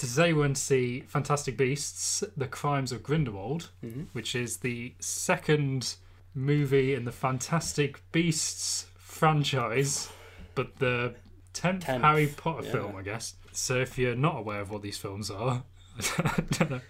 Today 0.00 0.32
we're 0.32 0.44
going 0.44 0.54
to 0.54 0.60
see 0.60 1.00
Fantastic 1.00 1.58
Beasts: 1.58 2.24
The 2.34 2.46
Crimes 2.46 2.90
of 2.90 3.02
Grindelwald, 3.02 3.68
Mm-hmm. 3.84 4.04
which 4.14 4.34
is 4.34 4.56
the 4.58 4.94
second 4.98 5.96
movie 6.34 6.94
in 6.94 7.04
the 7.04 7.12
Fantastic 7.12 8.00
Beasts 8.10 8.86
franchise, 8.96 10.08
but 10.54 10.78
the 10.78 11.16
tenth, 11.52 11.84
Tenth, 11.84 12.02
Harry 12.02 12.28
Potter 12.28 12.64
yeah. 12.64 12.72
film, 12.72 12.96
I 12.96 13.02
guess. 13.02 13.34
So 13.52 13.76
if 13.76 13.98
you're 13.98 14.14
not 14.14 14.38
aware 14.38 14.62
of 14.62 14.70
what 14.70 14.80
these 14.80 14.96
films 14.96 15.30
are, 15.30 15.64
I 16.18 16.44
don't 16.52 16.70
know. 16.70 16.80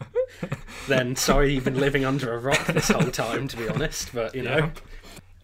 Then 0.87 1.17
sorry 1.17 1.53
you've 1.53 1.65
been 1.65 1.81
living 1.81 2.05
under 2.05 2.33
a 2.33 2.39
rock 2.39 2.65
this 2.69 2.91
whole 2.91 3.11
time, 3.11 3.49
to 3.49 3.57
be 3.57 3.69
honest. 3.69 4.15
But 4.15 4.37
you 4.37 4.43
know, 4.43 4.57
Yeah. 4.57 4.71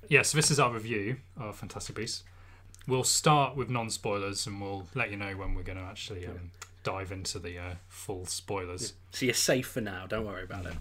Yeah, 0.08 0.22
so 0.22 0.38
this 0.38 0.52
is 0.52 0.60
our 0.60 0.72
review 0.72 1.16
of 1.36 1.56
Fantastic 1.56 1.96
Beasts. 1.96 2.22
We'll 2.86 3.02
start 3.02 3.56
with 3.56 3.68
non 3.70 3.90
spoilers 3.90 4.46
and 4.46 4.60
we'll 4.60 4.86
let 4.94 5.10
you 5.10 5.16
know 5.16 5.32
when 5.36 5.56
we're 5.56 5.64
going 5.64 5.78
to 5.78 5.84
actually 5.84 6.28
um, 6.28 6.52
dive 6.87 7.11
into 7.11 7.41
the 7.41 7.59
uh, 7.59 7.75
full 7.89 8.27
spoilers. 8.27 8.93
so 9.11 9.25
you're 9.27 9.35
safe 9.35 9.67
for 9.67 9.81
now. 9.81 10.07
Don't 10.07 10.25
worry 10.25 10.44
about 10.44 10.67
it. 10.67 10.75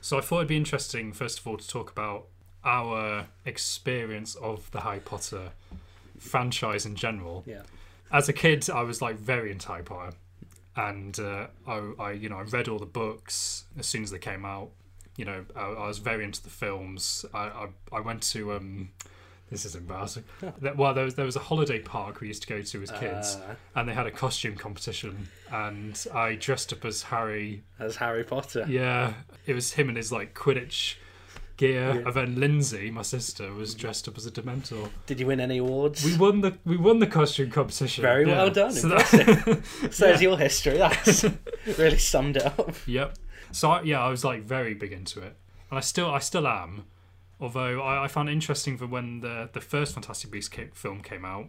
So 0.00 0.16
I 0.16 0.22
thought 0.22 0.36
it'd 0.38 0.48
be 0.48 0.56
interesting, 0.56 1.12
first 1.12 1.38
of 1.38 1.46
all, 1.46 1.58
to 1.58 1.68
talk 1.68 1.90
about 1.90 2.28
our 2.64 3.26
experience 3.44 4.34
of 4.36 4.70
the 4.70 4.80
Harry 4.80 5.00
Potter 5.00 5.50
franchise 6.18 6.86
in 6.86 6.96
general. 6.96 7.44
Yeah. 7.46 7.62
As 8.10 8.26
a 8.30 8.32
kid, 8.32 8.70
I 8.70 8.84
was 8.84 9.02
like 9.02 9.16
very 9.16 9.52
into 9.52 9.68
Harry 9.68 9.82
Potter, 9.82 10.16
and 10.76 11.18
uh, 11.20 11.48
I, 11.66 11.92
I, 11.98 12.12
you 12.12 12.30
know, 12.30 12.38
I 12.38 12.42
read 12.42 12.68
all 12.68 12.78
the 12.78 12.86
books 12.86 13.64
as 13.78 13.86
soon 13.86 14.02
as 14.02 14.10
they 14.10 14.18
came 14.18 14.46
out. 14.46 14.70
You 15.16 15.26
know, 15.26 15.44
I, 15.54 15.60
I 15.60 15.86
was 15.86 15.98
very 15.98 16.24
into 16.24 16.42
the 16.42 16.50
films. 16.50 17.26
I, 17.34 17.44
I, 17.44 17.68
I 17.92 18.00
went 18.00 18.22
to 18.32 18.54
um, 18.54 18.92
this 19.50 19.64
is 19.64 19.74
embarrassing. 19.76 20.24
That- 20.60 20.76
well, 20.76 20.94
there 20.94 21.04
was 21.04 21.14
there 21.14 21.24
was 21.26 21.36
a 21.36 21.40
holiday 21.40 21.78
park 21.80 22.20
we 22.20 22.28
used 22.28 22.42
to 22.42 22.48
go 22.48 22.62
to 22.62 22.82
as 22.82 22.90
kids, 22.90 23.36
Uh, 23.36 23.54
and 23.76 23.88
they 23.88 23.94
had 23.94 24.06
a 24.06 24.10
costume 24.10 24.56
competition, 24.56 25.28
and 25.52 26.04
I 26.14 26.34
dressed 26.34 26.72
up 26.72 26.84
as 26.84 27.02
Harry 27.04 27.62
as 27.78 27.96
Harry 27.96 28.24
Potter. 28.24 28.64
yeah, 28.68 29.14
it 29.46 29.54
was 29.54 29.72
him 29.74 29.88
and 29.88 29.96
his 29.96 30.10
like 30.10 30.34
Quidditch 30.34 30.96
gear, 31.56 31.94
Yeah. 32.00 32.06
and 32.06 32.14
then 32.14 32.40
Lindsay, 32.40 32.90
my 32.90 33.02
sister, 33.02 33.52
was 33.52 33.74
dressed 33.76 34.08
up 34.08 34.16
as 34.18 34.26
a 34.26 34.30
Dementor. 34.32 34.90
Did 35.06 35.20
you 35.20 35.26
win 35.28 35.38
any 35.38 35.58
awards? 35.58 36.04
We 36.04 36.16
won 36.16 36.40
the 36.40 36.58
we 36.64 36.76
won 36.76 36.98
the 36.98 37.06
costume 37.06 37.50
competition. 37.50 38.02
Very 38.02 38.26
yeah. 38.26 38.38
well 38.38 38.50
done. 38.50 38.72
So 38.72 38.88
Impressive. 38.90 39.88
Says 39.94 40.00
Yeah. 40.20 40.28
your 40.30 40.38
history. 40.38 40.78
That's 40.78 41.24
really 41.78 41.98
summed 41.98 42.38
it 42.38 42.44
up. 42.46 42.74
yep. 42.86 43.16
So 43.52 43.70
I, 43.70 43.82
yeah, 43.82 44.00
I 44.02 44.08
was 44.08 44.24
like 44.24 44.42
very 44.42 44.74
big 44.74 44.90
into 44.90 45.20
it, 45.20 45.36
and 45.70 45.78
I 45.78 45.80
still 45.80 46.10
I 46.10 46.18
still 46.18 46.48
am. 46.48 46.86
Although 47.40 47.82
I, 47.82 48.04
I 48.04 48.08
found 48.08 48.28
it 48.28 48.32
interesting 48.32 48.76
that 48.78 48.88
when 48.90 49.20
the 49.20 49.48
the 49.52 49.60
first 49.60 49.94
Fantastic 49.94 50.30
Beasts 50.30 50.54
film 50.74 51.02
came 51.02 51.24
out, 51.24 51.46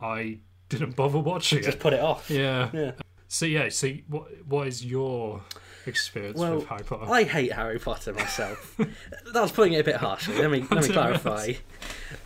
I 0.00 0.40
didn't 0.68 0.96
bother 0.96 1.18
watching 1.18 1.62
Just 1.62 1.76
it. 1.78 1.80
put 1.80 1.92
it 1.92 2.00
off. 2.00 2.28
Yeah. 2.30 2.70
Yeah. 2.72 2.92
So 3.28 3.46
yeah. 3.46 3.68
So 3.68 3.88
what 4.08 4.26
what 4.46 4.66
is 4.66 4.84
your 4.84 5.42
experience 5.86 6.38
Well, 6.38 6.56
with 6.56 6.66
Harry 6.66 6.84
Potter? 6.84 7.10
I 7.12 7.24
hate 7.24 7.52
Harry 7.52 7.78
Potter 7.78 8.12
myself. 8.12 8.74
that 8.78 9.40
was 9.40 9.52
putting 9.52 9.74
it 9.74 9.80
a 9.80 9.84
bit 9.84 9.96
harshly. 9.96 10.36
Let 10.38 10.50
me 10.50 10.60
let 10.70 10.82
me 10.86 10.92
clarify. 10.92 11.52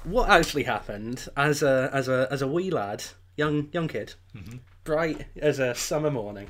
What 0.05 0.29
actually 0.29 0.65
happened 0.65 1.29
as 1.37 1.63
a 1.63 1.91
as 1.93 2.09
a 2.09 2.29
as 2.31 2.43
a 2.43 2.49
wee 2.49 2.71
lad, 2.71 3.05
young 3.37 3.69
young 3.73 3.89
kid, 3.89 4.15
Mm-hmm. 4.35 4.57
bright 4.85 5.27
as 5.41 5.59
a 5.59 5.75
summer 5.75 6.11
morning, 6.11 6.49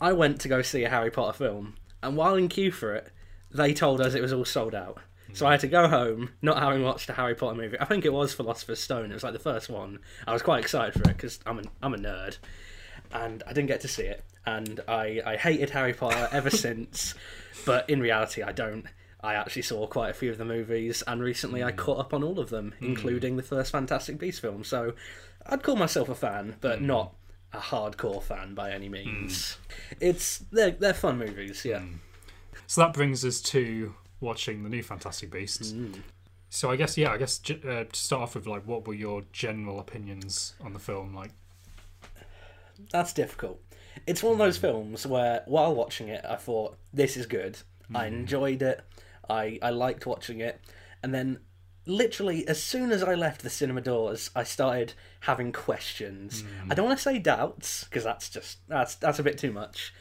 I 0.00 0.12
went 0.12 0.40
to 0.42 0.48
go 0.48 0.62
see 0.62 0.84
a 0.84 0.88
Harry 0.90 1.10
Potter 1.10 1.36
film, 1.36 1.74
and 2.02 2.16
while 2.16 2.34
in 2.36 2.48
queue 2.48 2.70
for 2.72 2.94
it, 2.94 3.08
they 3.50 3.74
told 3.74 4.00
us 4.00 4.14
it 4.14 4.22
was 4.22 4.32
all 4.32 4.44
sold 4.44 4.74
out. 4.74 4.98
So 5.34 5.46
I 5.46 5.52
had 5.52 5.60
to 5.60 5.68
go 5.68 5.88
home, 5.88 6.30
not 6.42 6.58
having 6.58 6.82
watched 6.82 7.08
a 7.08 7.14
Harry 7.14 7.34
Potter 7.34 7.56
movie. 7.56 7.78
I 7.80 7.84
think 7.84 8.04
it 8.04 8.12
was 8.12 8.34
Philosopher's 8.34 8.80
Stone. 8.80 9.10
It 9.10 9.14
was 9.14 9.22
like 9.22 9.32
the 9.32 9.38
first 9.38 9.70
one. 9.70 9.98
I 10.26 10.32
was 10.32 10.42
quite 10.42 10.60
excited 10.62 10.94
for 10.94 11.10
it 11.10 11.16
because 11.16 11.40
I'm 11.46 11.58
a, 11.58 11.62
I'm 11.82 11.94
a 11.94 11.98
nerd, 11.98 12.38
and 13.12 13.42
I 13.46 13.52
didn't 13.52 13.68
get 13.68 13.80
to 13.82 13.88
see 13.88 14.02
it. 14.02 14.24
And 14.44 14.80
I, 14.86 15.20
I 15.24 15.36
hated 15.36 15.70
Harry 15.70 15.94
Potter 15.94 16.28
ever 16.32 16.50
since. 16.50 17.14
But 17.64 17.88
in 17.88 18.00
reality, 18.00 18.42
I 18.42 18.52
don't. 18.52 18.86
I 19.22 19.34
actually 19.34 19.62
saw 19.62 19.86
quite 19.86 20.10
a 20.10 20.14
few 20.14 20.30
of 20.30 20.38
the 20.38 20.44
movies, 20.44 21.02
and 21.06 21.22
recently 21.22 21.62
I 21.62 21.70
hmm. 21.70 21.76
caught 21.76 21.98
up 21.98 22.14
on 22.14 22.22
all 22.24 22.38
of 22.38 22.50
them, 22.50 22.74
hmm. 22.78 22.86
including 22.86 23.36
the 23.36 23.42
first 23.42 23.72
Fantastic 23.72 24.18
Beasts 24.18 24.40
film. 24.40 24.64
So 24.64 24.94
I'd 25.46 25.62
call 25.62 25.76
myself 25.76 26.08
a 26.08 26.14
fan, 26.14 26.56
but 26.60 26.80
hmm. 26.80 26.86
not 26.86 27.14
a 27.52 27.58
hardcore 27.58 28.22
fan 28.22 28.54
by 28.54 28.72
any 28.72 28.88
means. 28.88 29.58
It's 30.00 30.38
they're 30.50 30.72
they're 30.72 30.94
fun 30.94 31.18
movies, 31.18 31.64
yeah. 31.64 31.82
So 32.66 32.80
that 32.80 32.94
brings 32.94 33.24
us 33.24 33.40
to 33.42 33.94
watching 34.22 34.62
the 34.62 34.70
new 34.70 34.82
Fantastic 34.82 35.30
Beasts. 35.30 35.72
Mm. 35.72 36.00
So 36.48 36.70
I 36.70 36.76
guess 36.76 36.96
yeah, 36.96 37.12
I 37.12 37.18
guess 37.18 37.40
uh, 37.50 37.84
to 37.84 37.86
start 37.92 38.22
off 38.22 38.34
with, 38.34 38.46
like, 38.46 38.66
what 38.66 38.86
were 38.86 38.94
your 38.94 39.22
general 39.32 39.80
opinions 39.80 40.54
on 40.62 40.72
the 40.72 40.78
film? 40.78 41.14
Like, 41.14 41.30
That's 42.90 43.12
difficult. 43.12 43.60
It's 44.06 44.22
one 44.22 44.32
of 44.32 44.38
those 44.38 44.58
films 44.58 45.06
where, 45.06 45.42
while 45.46 45.74
watching 45.74 46.08
it, 46.08 46.24
I 46.28 46.36
thought 46.36 46.76
this 46.92 47.16
is 47.16 47.26
good. 47.26 47.58
I 47.94 48.06
mm-hmm. 48.06 48.14
enjoyed 48.14 48.62
it. 48.62 48.80
I 49.28 49.58
I 49.62 49.70
liked 49.70 50.06
watching 50.06 50.40
it, 50.40 50.60
and 51.02 51.14
then 51.14 51.40
literally 51.86 52.46
as 52.46 52.62
soon 52.62 52.92
as 52.92 53.02
I 53.02 53.14
left 53.14 53.42
the 53.42 53.50
cinema 53.50 53.80
doors, 53.80 54.30
I 54.34 54.44
started 54.44 54.94
having 55.20 55.52
questions. 55.52 56.42
Mm. 56.42 56.72
I 56.72 56.74
don't 56.74 56.86
want 56.86 56.98
to 56.98 57.02
say 57.02 57.18
doubts 57.18 57.84
because 57.84 58.04
that's 58.04 58.28
just 58.28 58.58
that's 58.68 58.94
that's 58.96 59.18
a 59.18 59.22
bit 59.22 59.38
too 59.38 59.52
much. 59.52 59.92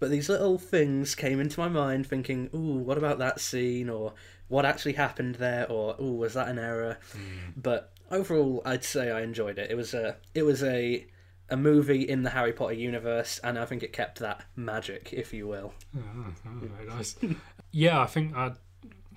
But 0.00 0.10
these 0.10 0.28
little 0.28 0.58
things 0.58 1.14
came 1.14 1.40
into 1.40 1.60
my 1.60 1.68
mind, 1.68 2.06
thinking, 2.06 2.50
"Ooh, 2.54 2.78
what 2.78 2.98
about 2.98 3.18
that 3.18 3.40
scene?" 3.40 3.88
or 3.88 4.14
"What 4.48 4.64
actually 4.64 4.94
happened 4.94 5.36
there?" 5.36 5.70
or 5.70 5.96
"Ooh, 6.00 6.14
was 6.14 6.34
that 6.34 6.48
an 6.48 6.58
error?" 6.58 6.98
Hmm. 7.12 7.50
But 7.56 7.92
overall, 8.10 8.62
I'd 8.64 8.84
say 8.84 9.10
I 9.10 9.22
enjoyed 9.22 9.58
it. 9.58 9.70
It 9.70 9.76
was 9.76 9.94
a 9.94 10.16
it 10.34 10.42
was 10.42 10.62
a 10.62 11.06
a 11.50 11.56
movie 11.56 12.02
in 12.02 12.22
the 12.22 12.30
Harry 12.30 12.52
Potter 12.52 12.74
universe, 12.74 13.40
and 13.42 13.58
I 13.58 13.64
think 13.64 13.82
it 13.82 13.92
kept 13.92 14.18
that 14.18 14.44
magic, 14.54 15.12
if 15.12 15.32
you 15.32 15.46
will. 15.46 15.72
oh, 15.96 16.00
oh, 16.46 16.50
very 16.60 16.88
nice. 16.88 17.16
yeah, 17.72 18.00
I 18.00 18.06
think 18.06 18.36
I 18.36 18.52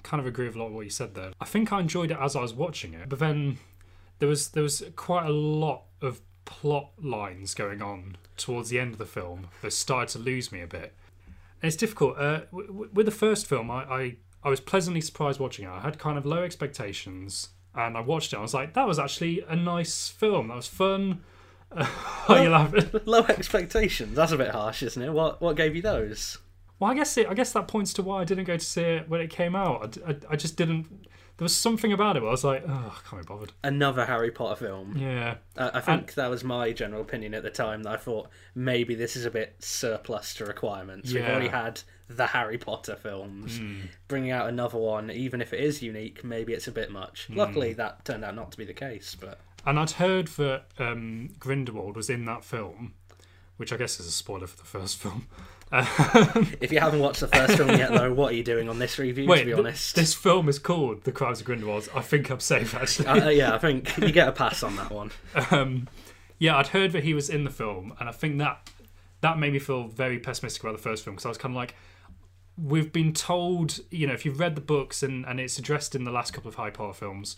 kind 0.03 0.19
of 0.19 0.27
agree 0.27 0.47
with 0.47 0.55
a 0.55 0.59
lot 0.59 0.67
of 0.67 0.73
what 0.73 0.85
you 0.85 0.89
said 0.89 1.13
there. 1.13 1.31
I 1.39 1.45
think 1.45 1.71
I 1.71 1.79
enjoyed 1.79 2.11
it 2.11 2.17
as 2.19 2.35
I 2.35 2.41
was 2.41 2.53
watching 2.53 2.93
it, 2.93 3.09
but 3.09 3.19
then 3.19 3.57
there 4.19 4.29
was 4.29 4.49
there 4.49 4.63
was 4.63 4.83
quite 4.95 5.25
a 5.25 5.31
lot 5.31 5.83
of 6.01 6.21
plot 6.51 6.91
lines 7.01 7.53
going 7.53 7.81
on 7.81 8.17
towards 8.35 8.69
the 8.69 8.77
end 8.77 8.91
of 8.91 8.97
the 8.97 9.05
film 9.05 9.47
that 9.61 9.71
started 9.71 10.09
to 10.09 10.19
lose 10.19 10.51
me 10.51 10.59
a 10.59 10.67
bit. 10.67 10.93
And 11.61 11.67
it's 11.69 11.77
difficult. 11.77 12.17
Uh, 12.17 12.41
w- 12.51 12.67
w- 12.67 12.89
with 12.93 13.05
the 13.05 13.11
first 13.11 13.47
film, 13.47 13.71
I, 13.71 13.83
I 13.83 14.15
I 14.43 14.49
was 14.49 14.59
pleasantly 14.59 15.01
surprised 15.01 15.39
watching 15.39 15.65
it. 15.65 15.69
I 15.69 15.79
had 15.79 15.97
kind 15.97 16.17
of 16.17 16.25
low 16.25 16.43
expectations, 16.43 17.49
and 17.73 17.95
I 17.95 18.01
watched 18.01 18.33
it. 18.33 18.37
I 18.37 18.41
was 18.41 18.53
like, 18.53 18.73
that 18.73 18.85
was 18.87 18.99
actually 18.99 19.45
a 19.47 19.55
nice 19.55 20.09
film. 20.09 20.49
That 20.49 20.57
was 20.57 20.67
fun. 20.67 21.21
Are 22.27 22.43
you 22.43 22.49
laughing? 22.49 22.89
Low 23.05 23.23
expectations. 23.23 24.13
That's 24.13 24.33
a 24.33 24.37
bit 24.37 24.49
harsh, 24.49 24.83
isn't 24.83 25.01
it? 25.01 25.13
What 25.13 25.41
what 25.41 25.55
gave 25.55 25.73
you 25.73 25.81
those? 25.81 26.37
Well, 26.79 26.91
I 26.91 26.95
guess 26.95 27.15
it, 27.17 27.27
I 27.27 27.33
guess 27.33 27.53
that 27.53 27.69
points 27.69 27.93
to 27.93 28.01
why 28.01 28.21
I 28.21 28.25
didn't 28.25 28.43
go 28.43 28.57
to 28.57 28.65
see 28.65 28.81
it 28.81 29.07
when 29.07 29.21
it 29.21 29.29
came 29.29 29.55
out. 29.55 29.97
I, 30.05 30.11
I, 30.11 30.15
I 30.31 30.35
just 30.35 30.57
didn't. 30.57 31.07
There 31.37 31.45
was 31.45 31.55
something 31.57 31.91
about 31.91 32.17
it 32.17 32.21
where 32.21 32.29
I 32.29 32.31
was 32.31 32.43
like, 32.43 32.63
oh, 32.67 32.95
I 32.95 33.09
can't 33.09 33.21
be 33.23 33.25
bothered. 33.27 33.51
Another 33.63 34.05
Harry 34.05 34.29
Potter 34.31 34.55
film. 34.63 34.95
Yeah, 34.97 35.35
Uh, 35.57 35.71
I 35.73 35.81
think 35.81 36.13
that 36.13 36.29
was 36.29 36.43
my 36.43 36.71
general 36.71 37.01
opinion 37.01 37.33
at 37.33 37.41
the 37.41 37.49
time. 37.49 37.83
That 37.83 37.93
I 37.93 37.97
thought 37.97 38.29
maybe 38.53 38.93
this 38.93 39.15
is 39.15 39.25
a 39.25 39.31
bit 39.31 39.55
surplus 39.59 40.33
to 40.35 40.45
requirements. 40.45 41.11
We've 41.11 41.23
already 41.23 41.47
had 41.47 41.81
the 42.07 42.27
Harry 42.27 42.57
Potter 42.59 42.95
films. 42.95 43.59
Bringing 44.07 44.31
out 44.31 44.49
another 44.49 44.77
one, 44.77 45.09
even 45.09 45.41
if 45.41 45.51
it 45.53 45.61
is 45.61 45.81
unique, 45.81 46.23
maybe 46.23 46.53
it's 46.53 46.67
a 46.67 46.71
bit 46.71 46.91
much. 46.91 47.27
Luckily, 47.31 47.73
that 47.73 48.05
turned 48.05 48.23
out 48.23 48.35
not 48.35 48.51
to 48.51 48.57
be 48.57 48.65
the 48.65 48.73
case. 48.73 49.15
But 49.19 49.39
and 49.65 49.79
I'd 49.79 49.91
heard 49.91 50.27
that 50.27 50.65
um, 50.77 51.29
Grindelwald 51.39 51.95
was 51.95 52.09
in 52.09 52.25
that 52.25 52.43
film, 52.43 52.93
which 53.57 53.71
I 53.73 53.77
guess 53.77 53.99
is 53.99 54.05
a 54.07 54.11
spoiler 54.11 54.47
for 54.47 54.57
the 54.57 54.63
first 54.63 54.97
film. 55.01 55.27
If 55.73 56.71
you 56.71 56.79
haven't 56.79 56.99
watched 56.99 57.21
the 57.21 57.27
first 57.27 57.57
film 57.57 57.69
yet, 57.69 57.91
though, 57.91 58.13
what 58.13 58.33
are 58.33 58.35
you 58.35 58.43
doing 58.43 58.67
on 58.69 58.79
this 58.79 58.97
review? 58.99 59.27
Wait, 59.27 59.39
to 59.39 59.45
be 59.45 59.53
honest, 59.53 59.95
this 59.95 60.13
film 60.13 60.49
is 60.49 60.59
called 60.59 61.03
The 61.03 61.11
Crimes 61.11 61.39
of 61.39 61.45
Grindelwald. 61.45 61.89
I 61.95 62.01
think 62.01 62.29
I'm 62.29 62.39
safe 62.39 62.75
actually. 62.75 63.07
uh, 63.07 63.29
yeah, 63.29 63.53
I 63.53 63.57
think 63.57 63.97
you 63.99 64.11
get 64.11 64.27
a 64.27 64.31
pass 64.33 64.63
on 64.63 64.75
that 64.75 64.91
one. 64.91 65.11
um, 65.51 65.87
yeah, 66.39 66.57
I'd 66.57 66.67
heard 66.67 66.91
that 66.91 67.03
he 67.03 67.13
was 67.13 67.29
in 67.29 67.43
the 67.43 67.49
film, 67.51 67.93
and 67.99 68.09
I 68.09 68.11
think 68.11 68.37
that 68.39 68.69
that 69.21 69.37
made 69.37 69.53
me 69.53 69.59
feel 69.59 69.87
very 69.87 70.19
pessimistic 70.19 70.63
about 70.63 70.75
the 70.75 70.81
first 70.81 71.03
film 71.03 71.15
because 71.15 71.25
I 71.25 71.29
was 71.29 71.37
kind 71.37 71.53
of 71.53 71.55
like, 71.55 71.75
we've 72.57 72.91
been 72.91 73.13
told, 73.13 73.79
you 73.91 74.07
know, 74.07 74.13
if 74.13 74.25
you've 74.25 74.39
read 74.39 74.55
the 74.55 74.61
books 74.61 75.03
and 75.03 75.25
and 75.25 75.39
it's 75.39 75.57
addressed 75.57 75.95
in 75.95 76.03
the 76.03 76.11
last 76.11 76.33
couple 76.33 76.49
of 76.49 76.55
Harry 76.55 76.71
Potter 76.71 76.93
films, 76.93 77.37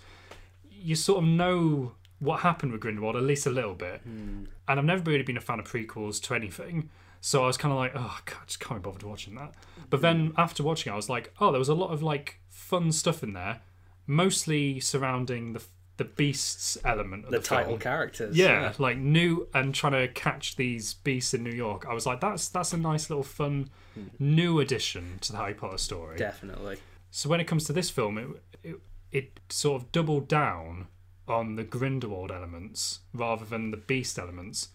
you 0.72 0.96
sort 0.96 1.20
of 1.24 1.30
know 1.30 1.92
what 2.20 2.40
happened 2.40 2.72
with 2.72 2.80
Grindelwald 2.82 3.18
at 3.18 3.24
least 3.24 3.46
a 3.46 3.50
little 3.50 3.74
bit. 3.76 4.02
And 4.06 4.80
I've 4.80 4.86
never 4.86 5.04
really 5.04 5.24
been 5.24 5.36
a 5.38 5.42
fan 5.42 5.60
of 5.60 5.66
prequels 5.66 6.22
to 6.24 6.34
anything. 6.36 6.90
So 7.26 7.42
I 7.42 7.48
was 7.48 7.56
kind 7.56 7.72
of 7.72 7.78
like, 7.78 7.94
oh, 7.96 8.20
God, 8.26 8.38
I 8.42 8.46
just 8.46 8.60
can't 8.60 8.84
be 8.84 8.90
bothered 8.90 9.04
watching 9.04 9.36
that. 9.36 9.54
But 9.90 10.02
then 10.02 10.32
mm. 10.32 10.34
after 10.38 10.62
watching 10.62 10.92
it, 10.92 10.94
I 10.94 10.98
was 10.98 11.08
like, 11.08 11.34
oh, 11.40 11.52
there 11.52 11.60
was 11.60 11.70
a 11.70 11.74
lot 11.74 11.92
of 11.92 12.04
like 12.04 12.42
fun 12.50 12.92
stuff 12.92 13.24
in 13.24 13.32
there, 13.32 13.62
mostly 14.06 14.82
surrounding 14.82 15.54
the 15.54 15.64
the 15.96 16.04
beasts 16.04 16.78
element 16.84 17.24
of 17.24 17.32
The 17.32 17.38
the, 17.38 17.44
title 17.44 17.72
film. 17.74 17.80
characters. 17.80 18.36
Yeah, 18.36 18.74
like 18.78 18.98
new 18.98 19.48
and 19.54 19.74
trying 19.74 19.94
to 19.94 20.10
catch 20.10 20.58
these 20.58 20.96
beasts 20.96 21.34
in 21.34 21.46
New 21.46 21.52
York. 21.52 21.86
I 21.88 21.94
was 21.94 22.06
like, 22.06 22.20
that's 22.20 22.50
that's 22.50 22.74
a 22.74 22.78
nice 22.78 23.10
little 23.10 23.24
fun 23.24 23.70
hmm. 23.94 24.08
new 24.20 24.60
addition 24.60 25.20
to 25.22 25.32
the 25.32 25.38
Harry 25.38 25.54
Potter 25.54 25.78
story. 25.78 26.18
definitely. 26.18 26.78
So 27.10 27.30
when 27.30 27.40
it 27.40 27.46
comes 27.46 27.64
to 27.66 27.74
this 27.74 27.90
film, 27.90 28.18
it, 28.18 28.28
it 28.64 28.76
it 29.14 29.40
sort 29.48 29.82
of 29.82 29.94
doubled 29.94 30.28
down 30.28 30.88
on 31.26 31.56
the 31.56 31.64
Grindelwald 31.64 32.32
elements 32.32 33.00
rather 33.14 33.46
than 33.46 33.72
the 33.72 33.78
beast 33.78 34.20
elements. 34.20 34.70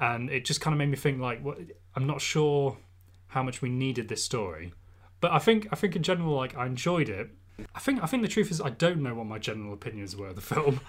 and 0.00 0.28
it 0.28 0.44
just 0.44 0.60
kind 0.60 0.74
of 0.74 0.78
made 0.78 0.88
me 0.88 0.96
think 0.96 1.20
like, 1.20 1.40
what, 1.44 1.58
I'm 1.96 2.06
not 2.06 2.20
sure 2.20 2.76
how 3.28 3.42
much 3.42 3.62
we 3.62 3.68
needed 3.68 4.08
this 4.08 4.22
story, 4.24 4.72
but 5.20 5.32
I 5.32 5.38
think 5.38 5.68
I 5.72 5.76
think 5.76 5.96
in 5.96 6.02
general 6.02 6.34
like 6.34 6.56
I 6.56 6.66
enjoyed 6.66 7.08
it. 7.08 7.30
I 7.72 7.78
think 7.78 8.02
I 8.02 8.06
think 8.06 8.22
the 8.22 8.28
truth 8.28 8.50
is 8.50 8.60
I 8.60 8.70
don't 8.70 9.00
know 9.00 9.14
what 9.14 9.26
my 9.26 9.38
general 9.38 9.72
opinions 9.72 10.16
were 10.16 10.26
of 10.28 10.34
the 10.34 10.40
film. 10.40 10.80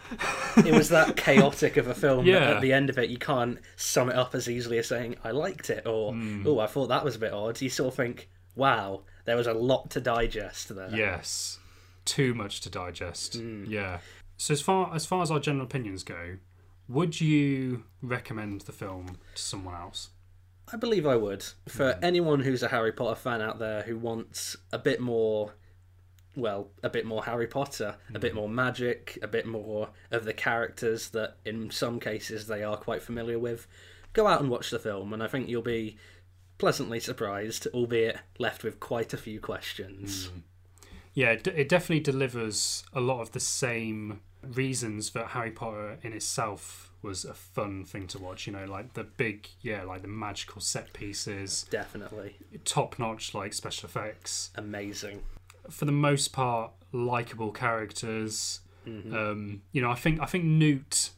It 0.57 0.73
was 0.73 0.89
that 0.89 1.15
chaotic 1.25 1.77
of 1.77 1.87
a 1.87 1.93
film 1.93 2.25
that 2.25 2.31
Yeah. 2.31 2.51
at 2.55 2.61
the 2.61 2.73
end 2.73 2.89
of 2.89 2.97
it 2.97 3.09
you 3.11 3.17
can't 3.19 3.59
sum 3.75 4.09
it 4.09 4.15
up 4.15 4.33
as 4.33 4.49
easily 4.49 4.79
as 4.79 4.87
saying 4.87 5.15
I 5.23 5.29
liked 5.31 5.69
it 5.69 5.85
or 5.85 6.11
Hmm. 6.13 6.43
oh 6.47 6.59
I 6.59 6.65
thought 6.67 6.87
that 6.87 7.05
was 7.05 7.15
a 7.15 7.19
bit 7.19 7.33
odd. 7.33 7.61
You 7.61 7.69
sort 7.69 7.89
of 7.89 7.95
think, 7.95 8.29
wow, 8.55 9.03
there 9.25 9.35
was 9.37 9.45
a 9.47 9.53
lot 9.53 9.91
to 9.91 10.01
digest 10.01 10.75
there. 10.75 10.89
Yes, 10.91 11.59
too 12.03 12.33
much 12.33 12.61
to 12.61 12.69
digest. 12.71 13.35
Yeah. 13.35 13.99
So 14.37 14.53
as 14.53 14.61
far 14.61 14.93
as 14.95 15.05
far 15.05 15.21
as 15.21 15.29
our 15.29 15.39
general 15.39 15.65
opinions 15.65 16.03
go, 16.03 16.37
would 16.87 17.21
you 17.21 17.83
recommend 18.01 18.61
the 18.61 18.71
film 18.71 19.17
to 19.35 19.41
someone 19.41 19.75
else? 19.75 20.09
I 20.71 20.77
believe 20.77 21.05
I 21.05 21.15
would. 21.15 21.43
For 21.67 21.93
Hmm. 21.93 22.03
anyone 22.03 22.39
who's 22.41 22.63
a 22.63 22.69
Harry 22.69 22.91
Potter 22.91 23.15
fan 23.19 23.41
out 23.41 23.59
there 23.59 23.83
who 23.83 23.97
wants 23.97 24.57
a 24.71 24.79
bit 24.79 24.99
more, 24.99 25.53
well, 26.35 26.71
a 26.83 26.89
bit 26.89 27.05
more 27.05 27.23
Harry 27.25 27.47
Potter, 27.47 27.97
a 28.09 28.13
Hmm. 28.13 28.19
bit 28.19 28.33
more 28.33 28.49
magic, 28.49 29.17
a 29.21 29.27
bit 29.27 29.45
more 29.45 29.89
of 30.11 30.25
the 30.25 30.33
characters 30.33 31.09
that 31.11 31.37
in 31.45 31.69
some 31.71 31.99
cases 31.99 32.47
they 32.47 32.63
are 32.63 32.77
quite 32.77 33.01
familiar 33.03 33.37
with, 33.39 33.67
go 34.13 34.27
out 34.27 34.41
and 34.41 34.49
watch 34.49 34.69
the 34.71 34.79
film, 34.79 35.13
and 35.13 35.21
I 35.21 35.27
think 35.27 35.47
you'll 35.49 35.61
be 35.61 35.97
pleasantly 36.57 36.99
surprised, 36.99 37.67
albeit 37.73 38.17
left 38.39 38.63
with 38.63 38.79
quite 38.79 39.13
a 39.13 39.17
few 39.17 39.39
questions. 39.39 40.29
Yeah, 41.13 41.31
it, 41.31 41.47
it 41.47 41.69
definitely 41.69 41.99
delivers 42.01 42.83
a 42.93 43.01
lot 43.01 43.21
of 43.21 43.31
the 43.31 43.39
same 43.39 44.21
reasons 44.53 45.11
that 45.11 45.27
Harry 45.27 45.51
Potter 45.51 45.97
in 46.03 46.13
itself 46.13 46.91
was 47.01 47.23
a 47.25 47.33
fun 47.33 47.85
thing 47.85 48.07
to 48.07 48.19
watch. 48.19 48.47
You 48.47 48.53
know, 48.53 48.65
like 48.65 48.93
the 48.93 49.03
big, 49.03 49.47
yeah, 49.61 49.83
like 49.83 50.01
the 50.01 50.07
magical 50.07 50.61
set 50.61 50.93
pieces, 50.93 51.65
Definitely. 51.69 52.35
top 52.63 52.97
notch 52.99 53.33
like 53.33 53.53
special 53.53 53.87
effects. 53.87 54.51
Amazing. 54.55 55.23
For 55.69 55.85
the 55.85 55.91
most 55.91 56.33
part, 56.33 56.71
likable 56.91 57.51
characters. 57.51 58.59
Mm-hmm. 58.87 59.15
Um, 59.15 59.61
you 59.71 59.81
know, 59.81 59.89
I 59.89 59.95
think 59.95 60.19
I 60.21 60.25
think 60.25 60.43
Newt. 60.43 61.11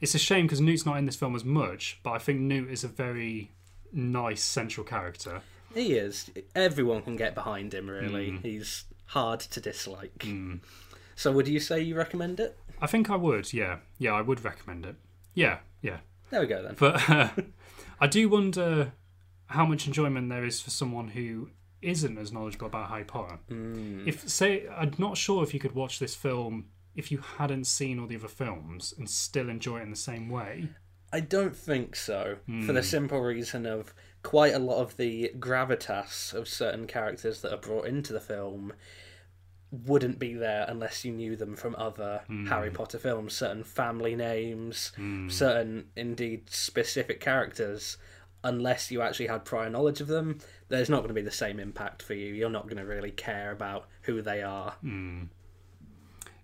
It's 0.00 0.14
a 0.14 0.18
shame 0.18 0.46
because 0.46 0.60
Newt's 0.60 0.84
not 0.84 0.98
in 0.98 1.06
this 1.06 1.16
film 1.16 1.34
as 1.34 1.44
much, 1.44 1.98
but 2.02 2.10
I 2.10 2.18
think 2.18 2.40
Newt 2.40 2.68
is 2.70 2.84
a 2.84 2.88
very 2.88 3.50
nice 3.92 4.42
central 4.42 4.84
character. 4.84 5.40
He 5.74 5.94
is. 5.94 6.30
Everyone 6.54 7.02
can 7.02 7.16
get 7.16 7.34
behind 7.34 7.72
him, 7.72 7.88
really. 7.88 8.32
Mm. 8.32 8.42
He's 8.42 8.84
hard 9.06 9.40
to 9.40 9.60
dislike. 9.60 10.26
So, 11.16 11.32
would 11.32 11.48
you 11.48 11.60
say 11.60 11.80
you 11.80 11.96
recommend 11.96 12.40
it? 12.40 12.58
I 12.80 12.86
think 12.86 13.10
I 13.10 13.16
would, 13.16 13.52
yeah, 13.52 13.78
yeah, 13.98 14.12
I 14.12 14.20
would 14.20 14.44
recommend 14.44 14.86
it. 14.86 14.96
Yeah, 15.34 15.58
yeah. 15.80 15.98
There 16.30 16.40
we 16.40 16.46
go 16.46 16.62
then. 16.62 16.76
But 16.78 17.08
uh, 17.08 17.28
I 18.00 18.06
do 18.06 18.28
wonder 18.28 18.92
how 19.46 19.64
much 19.66 19.86
enjoyment 19.86 20.28
there 20.28 20.44
is 20.44 20.60
for 20.60 20.70
someone 20.70 21.08
who 21.08 21.50
isn't 21.82 22.16
as 22.18 22.32
knowledgeable 22.32 22.66
about 22.66 22.88
Harry 22.88 23.04
Potter. 23.04 23.38
If 24.06 24.28
say, 24.28 24.66
I'm 24.68 24.94
not 24.98 25.16
sure 25.16 25.42
if 25.42 25.52
you 25.52 25.60
could 25.60 25.74
watch 25.74 25.98
this 25.98 26.14
film 26.14 26.66
if 26.96 27.10
you 27.10 27.18
hadn't 27.18 27.64
seen 27.64 27.98
all 27.98 28.06
the 28.06 28.16
other 28.16 28.28
films 28.28 28.94
and 28.96 29.08
still 29.10 29.48
enjoy 29.48 29.80
it 29.80 29.82
in 29.82 29.90
the 29.90 29.96
same 29.96 30.28
way. 30.28 30.68
I 31.12 31.20
don't 31.20 31.54
think 31.54 31.94
so, 31.94 32.38
for 32.66 32.72
the 32.72 32.82
simple 32.82 33.20
reason 33.20 33.66
of 33.66 33.94
quite 34.22 34.54
a 34.54 34.58
lot 34.58 34.80
of 34.80 34.96
the 34.96 35.30
gravitas 35.38 36.32
of 36.32 36.48
certain 36.48 36.86
characters 36.86 37.42
that 37.42 37.52
are 37.52 37.58
brought 37.58 37.86
into 37.86 38.12
the 38.12 38.20
film 38.20 38.72
wouldn't 39.86 40.18
be 40.18 40.34
there 40.34 40.64
unless 40.68 41.04
you 41.04 41.12
knew 41.12 41.36
them 41.36 41.56
from 41.56 41.74
other 41.76 42.22
hmm. 42.26 42.46
Harry 42.46 42.70
Potter 42.70 42.98
films. 42.98 43.34
Certain 43.34 43.64
family 43.64 44.14
names, 44.14 44.92
hmm. 44.96 45.28
certain 45.28 45.86
indeed 45.96 46.50
specific 46.50 47.20
characters. 47.20 47.96
Unless 48.42 48.90
you 48.90 49.00
actually 49.00 49.28
had 49.28 49.46
prior 49.46 49.70
knowledge 49.70 50.02
of 50.02 50.06
them, 50.06 50.38
there's 50.68 50.90
not 50.90 50.98
going 50.98 51.08
to 51.08 51.14
be 51.14 51.22
the 51.22 51.30
same 51.30 51.58
impact 51.58 52.02
for 52.02 52.12
you. 52.12 52.34
You're 52.34 52.50
not 52.50 52.64
going 52.64 52.76
to 52.76 52.84
really 52.84 53.10
care 53.10 53.50
about 53.50 53.86
who 54.02 54.20
they 54.20 54.42
are. 54.42 54.72
Hmm. 54.80 55.24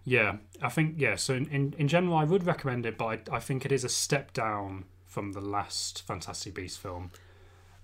Yeah, 0.04 0.36
I 0.62 0.70
think 0.70 0.94
yeah. 0.96 1.16
So 1.16 1.34
in, 1.34 1.46
in, 1.50 1.74
in 1.78 1.88
general, 1.88 2.16
I 2.16 2.24
would 2.24 2.46
recommend 2.46 2.86
it, 2.86 2.96
but 2.96 3.06
I, 3.06 3.36
I 3.36 3.40
think 3.40 3.66
it 3.66 3.72
is 3.72 3.84
a 3.84 3.88
step 3.88 4.32
down 4.32 4.84
from 5.06 5.32
the 5.32 5.40
last 5.40 6.02
Fantastic 6.06 6.54
Beasts 6.54 6.78
film. 6.78 7.10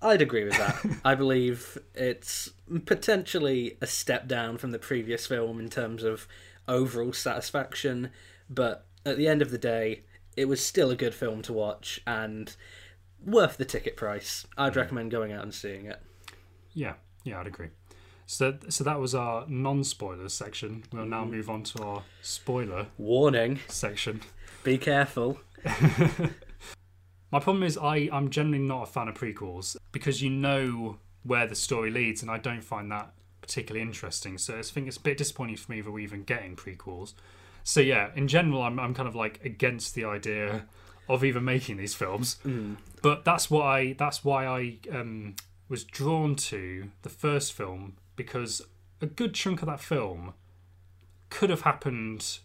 I'd 0.07 0.23
agree 0.23 0.45
with 0.45 0.57
that. 0.57 1.01
I 1.05 1.15
believe 1.17 1.79
it's 1.95 2.51
potentially 2.85 3.77
a 3.81 3.87
step 3.87 4.29
down 4.29 4.57
from 4.57 4.71
the 4.71 4.79
previous 4.79 5.27
film 5.27 5.59
in 5.59 5.69
terms 5.69 6.05
of 6.05 6.29
overall 6.69 7.13
satisfaction, 7.13 8.11
but 8.49 8.87
at 9.05 9.17
the 9.17 9.27
end 9.27 9.43
of 9.43 9.51
the 9.51 9.59
day, 9.59 10.03
it 10.37 10.47
was 10.47 10.65
still 10.65 10.91
a 10.91 10.97
good 10.97 11.15
film 11.15 11.43
to 11.43 11.53
watch 11.53 12.01
and 12.07 12.55
worth 13.25 13.57
the 13.57 13.65
ticket 13.65 13.97
price. 13.97 14.47
I'd 14.57 14.75
mm. 14.75 14.77
recommend 14.77 15.11
going 15.11 15.33
out 15.33 15.43
and 15.43 15.53
seeing 15.53 15.87
it. 15.87 16.01
Yeah, 16.73 16.95
yeah, 17.25 17.41
I'd 17.41 17.49
agree. 17.49 17.71
So 18.27 18.59
so 18.69 18.85
that 18.85 19.01
was 19.01 19.15
our 19.15 19.45
non-spoilers 19.49 20.33
section. 20.33 20.85
We'll 20.93 21.07
now 21.07 21.25
mm. 21.25 21.31
move 21.31 21.51
on 21.51 21.65
to 21.65 21.83
our 21.83 22.03
spoiler 22.23 22.87
Warning, 22.97 23.59
section. 23.69 24.21
be 24.63 24.79
careful. 24.79 25.41
My 27.37 27.41
problem 27.41 27.65
is 27.65 27.77
I 27.77 28.09
I'm 28.11 28.31
generally 28.31 28.65
not 28.65 28.85
a 28.85 28.87
fan 28.87 29.09
of 29.09 29.15
prequels 29.15 29.77
because 29.93 30.23
you 30.23 30.31
know 30.31 30.97
where 31.23 31.47
the 31.47 31.55
story 31.55 31.91
leads, 31.91 32.23
and 32.23 32.31
I 32.31 32.39
don't 32.39 32.63
find 32.63 32.91
that 32.91 33.13
particularly 33.43 33.83
interesting. 33.87 34.39
So 34.39 34.59
I 34.59 34.63
think 34.63 34.89
it's 34.89 34.97
a 34.97 35.01
bit 35.01 35.19
disappointing 35.19 35.57
for 35.57 35.71
me 35.71 35.83
that 35.83 35.91
we're 35.91 35.99
even 35.99 36.23
getting 36.23 36.57
prequels. 36.57 37.13
So 37.63 37.81
yeah, 37.81 38.09
in 38.15 38.27
general, 38.27 38.63
I'm 38.63 38.81
I'm 38.81 38.95
kind 38.95 39.07
of 39.07 39.15
like 39.15 39.45
against 39.45 39.95
the 39.95 40.07
idea 40.07 40.65
of 41.11 41.25
even 41.25 41.45
making 41.45 41.77
these 41.77 41.93
films. 41.93 42.37
But 43.03 43.27
that's 43.27 43.51
why 43.51 43.93
that's 43.99 44.25
why 44.25 44.47
I 44.47 44.79
um, 44.91 45.37
was 45.69 45.85
drawn 45.85 46.37
to 46.37 46.91
the 47.03 47.11
first 47.11 47.53
film 47.53 47.99
because 48.17 48.63
a 49.03 49.07
good 49.07 49.35
chunk 49.35 49.61
of 49.61 49.67
that 49.67 49.81
film 49.81 50.33
could 51.29 51.51
have 51.51 51.61
happened 51.61 52.39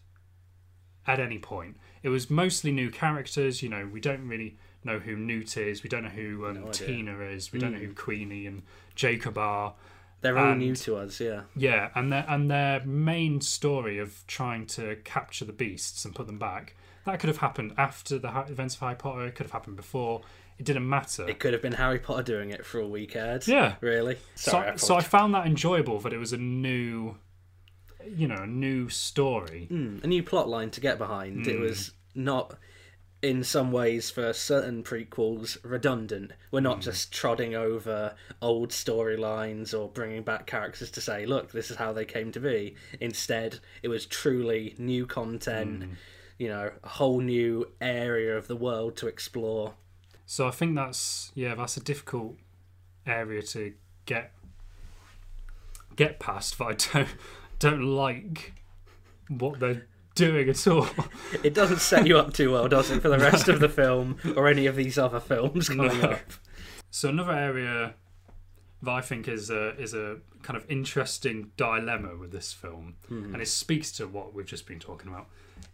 at 1.07 1.21
any 1.21 1.39
point. 1.39 1.77
It 2.03 2.09
was 2.09 2.29
mostly 2.29 2.73
new 2.73 2.89
characters. 2.89 3.63
You 3.63 3.69
know, 3.69 3.89
we 3.89 4.01
don't 4.01 4.27
really 4.27 4.57
know 4.83 4.99
who 4.99 5.15
Newt 5.15 5.57
is. 5.57 5.83
We 5.83 5.89
don't 5.89 6.03
know 6.03 6.09
who 6.09 6.45
um, 6.47 6.61
No. 6.65 6.71
Tina 6.71 7.19
is. 7.21 7.51
We 7.51 7.59
don't 7.59 7.73
know 7.73 7.79
who 7.79 7.93
Queenie 7.93 8.45
and 8.47 8.63
Jacob 8.95 9.37
are. 9.37 9.73
They're 10.21 10.37
all 10.37 10.53
new 10.55 10.75
to 10.75 10.97
us, 10.97 11.19
yeah. 11.19 11.41
Yeah, 11.55 11.89
and 11.95 12.11
their 12.11 12.25
and 12.27 12.49
their 12.51 12.85
main 12.85 13.41
story 13.41 13.97
of 13.97 14.23
trying 14.27 14.67
to 14.67 14.97
capture 15.03 15.45
the 15.45 15.53
beasts 15.53 16.05
and 16.05 16.13
put 16.13 16.27
them 16.27 16.37
back 16.37 16.75
that 17.05 17.19
could 17.19 17.29
have 17.29 17.37
happened 17.37 17.73
after 17.77 18.19
the 18.19 18.29
events 18.47 18.75
of 18.75 18.81
Harry 18.81 18.93
Potter. 18.95 19.25
It 19.25 19.33
could 19.35 19.45
have 19.47 19.51
happened 19.51 19.75
before. 19.77 20.21
It 20.59 20.65
didn't 20.65 20.87
matter. 20.87 21.27
It 21.27 21.39
could 21.39 21.53
have 21.53 21.61
been 21.63 21.73
Harry 21.73 21.97
Potter 21.97 22.21
doing 22.21 22.51
it 22.51 22.63
for 22.63 22.79
a 22.79 22.87
weekend. 22.87 23.47
Yeah. 23.47 23.75
Really? 23.81 24.17
so, 24.35 24.57
I 24.59 24.75
so 24.75 24.95
I 24.95 25.01
found 25.01 25.33
that 25.33 25.47
enjoyable 25.47 25.99
that 26.01 26.13
it 26.13 26.19
was 26.19 26.33
a 26.33 26.37
new, 26.37 27.15
you 28.07 28.27
know, 28.27 28.43
a 28.43 28.47
new 28.47 28.87
story. 28.89 29.67
Mm, 29.71 30.03
a 30.03 30.07
new 30.07 30.21
plot 30.21 30.47
line 30.47 30.69
to 30.71 30.79
get 30.81 30.99
behind. 30.99 31.47
It 31.47 31.57
Mm. 31.57 31.61
was 31.61 31.91
not, 32.13 32.59
in 33.21 33.43
some 33.43 33.71
ways, 33.71 34.09
for 34.09 34.33
certain 34.33 34.83
prequels, 34.83 35.57
redundant. 35.63 36.31
We're 36.49 36.59
Mm. 36.61 36.63
not 36.63 36.81
just 36.81 37.11
trotting 37.13 37.53
over 37.53 38.15
old 38.41 38.69
storylines 38.71 39.77
or 39.79 39.89
bringing 39.89 40.23
back 40.23 40.47
characters 40.47 40.89
to 40.91 41.01
say, 41.01 41.25
look, 41.27 41.51
this 41.51 41.69
is 41.69 41.77
how 41.77 41.93
they 41.93 42.05
came 42.05 42.31
to 42.31 42.39
be. 42.39 42.75
Instead, 42.99 43.59
it 43.83 43.89
was 43.89 44.05
truly 44.07 44.73
new 44.79 45.05
content, 45.05 45.81
Mm. 45.83 45.95
you 46.39 46.47
know, 46.47 46.71
a 46.83 46.89
whole 46.89 47.19
new 47.21 47.71
area 47.79 48.35
of 48.35 48.47
the 48.47 48.55
world 48.55 48.97
to 48.97 49.07
explore. 49.07 49.75
So 50.25 50.47
I 50.47 50.51
think 50.51 50.75
that's 50.75 51.31
yeah, 51.35 51.53
that's 51.55 51.77
a 51.77 51.81
difficult 51.81 52.37
area 53.05 53.41
to 53.43 53.73
get 54.05 54.31
get 55.95 56.19
past. 56.19 56.57
But 56.57 56.89
I 56.95 56.99
don't 57.03 57.09
don't 57.59 57.83
like 57.83 58.53
what 59.27 59.59
they're 59.59 59.85
doing 60.15 60.49
at 60.49 60.67
all. 60.67 60.87
It 61.43 61.53
doesn't 61.53 61.79
set 61.79 62.05
you 62.07 62.17
up 62.17 62.33
too 62.33 62.51
well, 62.51 62.67
does 62.67 62.91
it, 62.91 63.01
for 63.01 63.09
the 63.09 63.17
rest 63.17 63.47
of 63.47 63.59
the 63.59 63.69
film 63.69 64.17
or 64.35 64.47
any 64.47 64.67
of 64.67 64.75
these 64.75 64.97
other 64.97 65.19
films 65.19 65.69
coming 65.69 65.99
No. 66.01 66.09
up? 66.11 66.19
So 66.89 67.09
another 67.09 67.31
area 67.33 67.93
that 68.83 68.91
I 68.91 69.01
think 69.01 69.27
is 69.27 69.49
a 69.49 69.69
is 69.79 69.93
a 69.93 70.17
kind 70.43 70.57
of 70.57 70.65
interesting 70.69 71.51
dilemma 71.55 72.15
with 72.17 72.31
this 72.31 72.51
film, 72.51 72.95
and 73.09 73.41
it 73.41 73.47
speaks 73.47 73.91
to 73.93 74.07
what 74.07 74.33
we've 74.33 74.45
just 74.45 74.65
been 74.67 74.79
talking 74.79 75.09
about, 75.11 75.27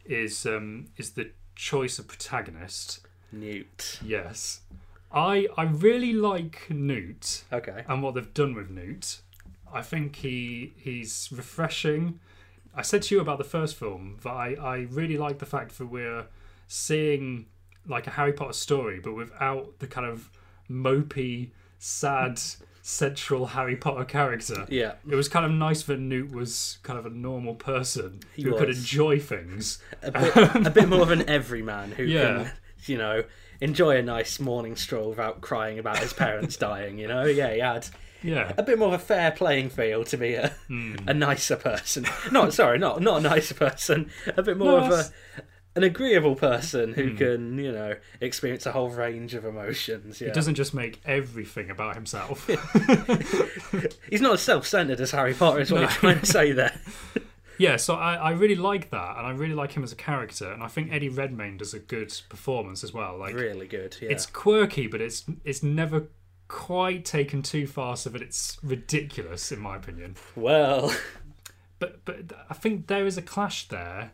is 0.06 0.46
um, 0.46 0.88
is 0.98 1.12
the 1.12 1.32
choice 1.56 1.98
of 2.00 2.08
protagonist. 2.08 3.00
Newt. 3.32 4.00
Yes, 4.06 4.62
I 5.12 5.48
I 5.58 5.64
really 5.64 6.14
like 6.14 6.68
Newt 6.70 7.44
Okay. 7.52 7.84
and 7.88 8.04
what 8.04 8.14
they've 8.16 8.34
done 8.34 8.54
with 8.54 8.70
Newt. 8.70 9.22
I 9.74 9.82
think 9.82 10.18
he 10.18 10.74
he's 10.78 11.30
refreshing. 11.32 12.20
I 12.78 12.82
said 12.84 13.02
to 13.04 13.16
you 13.16 13.22
about 13.22 13.38
the 13.40 13.44
first 13.44 13.76
film 13.76 14.18
that 14.24 14.30
I, 14.30 14.56
I 14.60 14.78
really 14.92 15.18
like 15.18 15.40
the 15.40 15.46
fact 15.46 15.78
that 15.80 15.88
we're 15.88 16.28
seeing 16.68 17.48
like 17.88 18.08
a 18.08 18.12
Harry 18.12 18.34
Potter 18.34 18.54
story, 18.54 19.00
but 19.00 19.14
without 19.14 19.80
the 19.80 19.88
kind 19.88 20.08
of 20.08 20.30
mopey, 20.70 21.50
sad, 21.80 22.40
central 22.82 23.48
Harry 23.48 23.76
Potter 23.76 24.06
character. 24.06 24.66
Yeah. 24.70 24.94
It 25.10 25.16
was 25.16 25.28
kind 25.28 25.46
of 25.46 25.52
nice 25.52 25.84
that 25.84 26.00
Newt 26.00 26.32
was 26.32 26.78
kind 26.84 26.98
of 26.98 27.06
a 27.06 27.10
normal 27.10 27.56
person 27.56 28.22
He 28.34 28.44
who 28.44 28.58
could 28.58 28.70
enjoy 28.70 29.20
things. 29.20 29.80
a 30.02 30.12
bit, 30.12 30.68
a 30.68 30.70
bit 30.70 30.88
more 30.88 31.02
of 31.02 31.12
an 31.12 31.28
everyman 31.28 31.92
who 31.92 32.04
Yeah. 32.04 32.22
can, 32.44 32.52
you 32.86 32.98
know, 32.98 33.24
enjoy 33.60 33.98
a 33.98 34.02
nice 34.02 34.40
morning 34.40 34.76
stroll 34.76 35.10
without 35.10 35.42
crying 35.42 35.80
about 35.80 35.98
his 36.00 36.14
parents 36.14 36.56
dying. 36.58 36.98
You 36.98 37.08
know, 37.08 37.26
yeah, 37.26 37.52
he 37.54 37.60
had 37.60 37.88
Yeah. 38.24 38.52
a 38.58 38.64
bit 38.64 38.78
more 38.80 38.88
of 38.90 38.94
a 38.94 39.00
fair 39.00 39.32
playing 39.32 39.70
field 39.70 40.08
to 40.08 40.18
be 40.18 40.34
a 40.36 40.50
Hmm. 40.68 40.96
a 41.08 41.14
nicer 41.14 41.56
person. 41.56 42.06
Not 42.32 42.54
sorry, 42.54 42.78
not 42.80 43.02
not 43.02 43.20
a 43.20 43.22
nicer 43.22 43.54
person. 43.56 44.10
A 44.36 44.44
bit 44.44 44.58
more 44.58 44.72
No, 44.72 44.78
of 44.78 44.90
that's- 44.90 45.10
a 45.38 45.42
an 45.78 45.84
agreeable 45.84 46.34
person 46.36 46.94
who 46.96 47.10
Hmm. 47.12 47.16
can 47.18 47.58
you 47.60 47.72
know 47.72 47.96
experience 48.20 48.66
a 48.66 48.72
whole 48.72 48.90
range 48.90 49.36
of 49.36 49.46
emotions. 49.46 50.20
Yeah, 50.20 50.30
He 50.30 50.34
doesn't 50.34 50.56
just 50.56 50.74
make 50.74 51.00
everything 51.06 51.70
about 51.70 51.94
himself. 51.96 52.48
he's 54.10 54.22
not 54.22 54.34
as 54.34 54.42
self-centered 54.42 55.00
as 55.00 55.12
Harry 55.12 55.34
Potter. 55.34 55.60
Is 55.60 55.72
what 55.72 55.82
you're 55.82 55.90
trying 55.90 56.20
to 56.20 56.26
say 56.26 56.52
there. 56.52 56.80
yeah, 57.60 57.76
so 57.76 57.96
I, 57.96 58.16
I 58.16 58.32
really 58.32 58.56
like 58.56 58.90
that, 58.92 59.18
and 59.18 59.28
I 59.28 59.32
really 59.32 59.54
like 59.54 59.74
him 59.74 59.84
as 59.84 59.92
a 59.92 59.96
character, 59.96 60.52
and 60.52 60.64
I 60.64 60.68
think 60.68 60.92
Eddie 60.92 61.10
Redmayne 61.10 61.58
does 61.58 61.74
a 61.74 61.80
good 61.80 62.12
performance 62.30 62.84
as 62.84 62.94
well. 62.94 63.18
Like 63.18 63.36
Really 63.36 63.68
good. 63.68 63.98
Yeah. 64.02 64.10
it's 64.10 64.26
quirky, 64.26 64.88
but 64.88 65.02
it's 65.02 65.26
it's 65.46 65.62
never 65.64 66.08
quite 66.48 67.04
taken 67.06 67.42
too 67.42 67.68
far 67.68 67.96
so 67.98 68.10
that 68.10 68.22
it's 68.22 68.58
ridiculous, 68.64 69.52
in 69.52 69.60
my 69.60 69.76
opinion. 69.78 70.16
well, 70.36 70.94
But 71.80 72.04
but 72.06 72.32
I 72.50 72.54
think 72.54 72.88
there 72.88 73.06
is 73.06 73.18
a 73.18 73.22
clash 73.22 73.68
there 73.68 74.12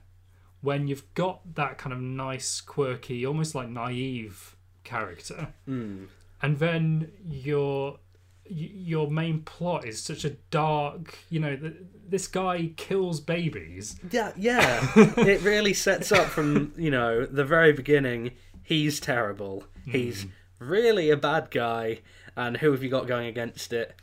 when 0.62 0.88
you've 0.88 1.14
got 1.14 1.56
that 1.56 1.78
kind 1.78 1.94
of 1.94 2.00
nice, 2.00 2.60
quirky, 2.62 3.26
almost 3.26 3.56
like 3.56 3.70
naive 3.70 4.56
character, 4.84 5.54
mm, 5.68 6.08
and 6.42 6.60
then 6.60 7.12
your 7.26 8.00
your 8.46 9.10
main 9.10 9.42
plot 9.44 9.86
is 9.86 10.02
such 10.04 10.26
a 10.26 10.32
dark. 10.52 11.18
You 11.30 11.40
know, 11.40 11.56
th- 11.56 11.76
this 12.10 12.28
guy 12.28 12.72
kills 12.76 13.22
babies. 13.22 13.96
yeah, 14.12 14.34
yeah. 14.36 14.86
it 15.18 15.42
really 15.42 15.74
sets 15.74 16.12
up 16.12 16.28
from 16.28 16.74
you 16.78 16.92
know 16.92 17.26
the 17.26 17.46
very 17.46 17.72
beginning. 17.72 18.32
He's 18.62 19.00
terrible. 19.00 19.64
He's 19.86 20.26
really 20.60 21.10
a 21.10 21.18
bad 21.18 21.50
guy. 21.52 22.00
And 22.36 22.58
who 22.58 22.72
have 22.72 22.84
you 22.84 22.90
got 22.90 23.08
going 23.08 23.28
against 23.28 23.74
it? 23.74 23.96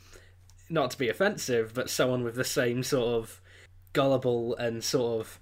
Not 0.69 0.91
to 0.93 0.99
be 0.99 1.09
offensive, 1.09 1.75
but 1.75 1.91
someone 1.91 2.23
with 2.23 2.37
the 2.37 2.45
same 2.45 2.83
sort 2.83 3.09
of 3.17 3.41
gullible 3.93 4.55
and 4.57 4.85
sort 4.85 5.21
of 5.21 5.41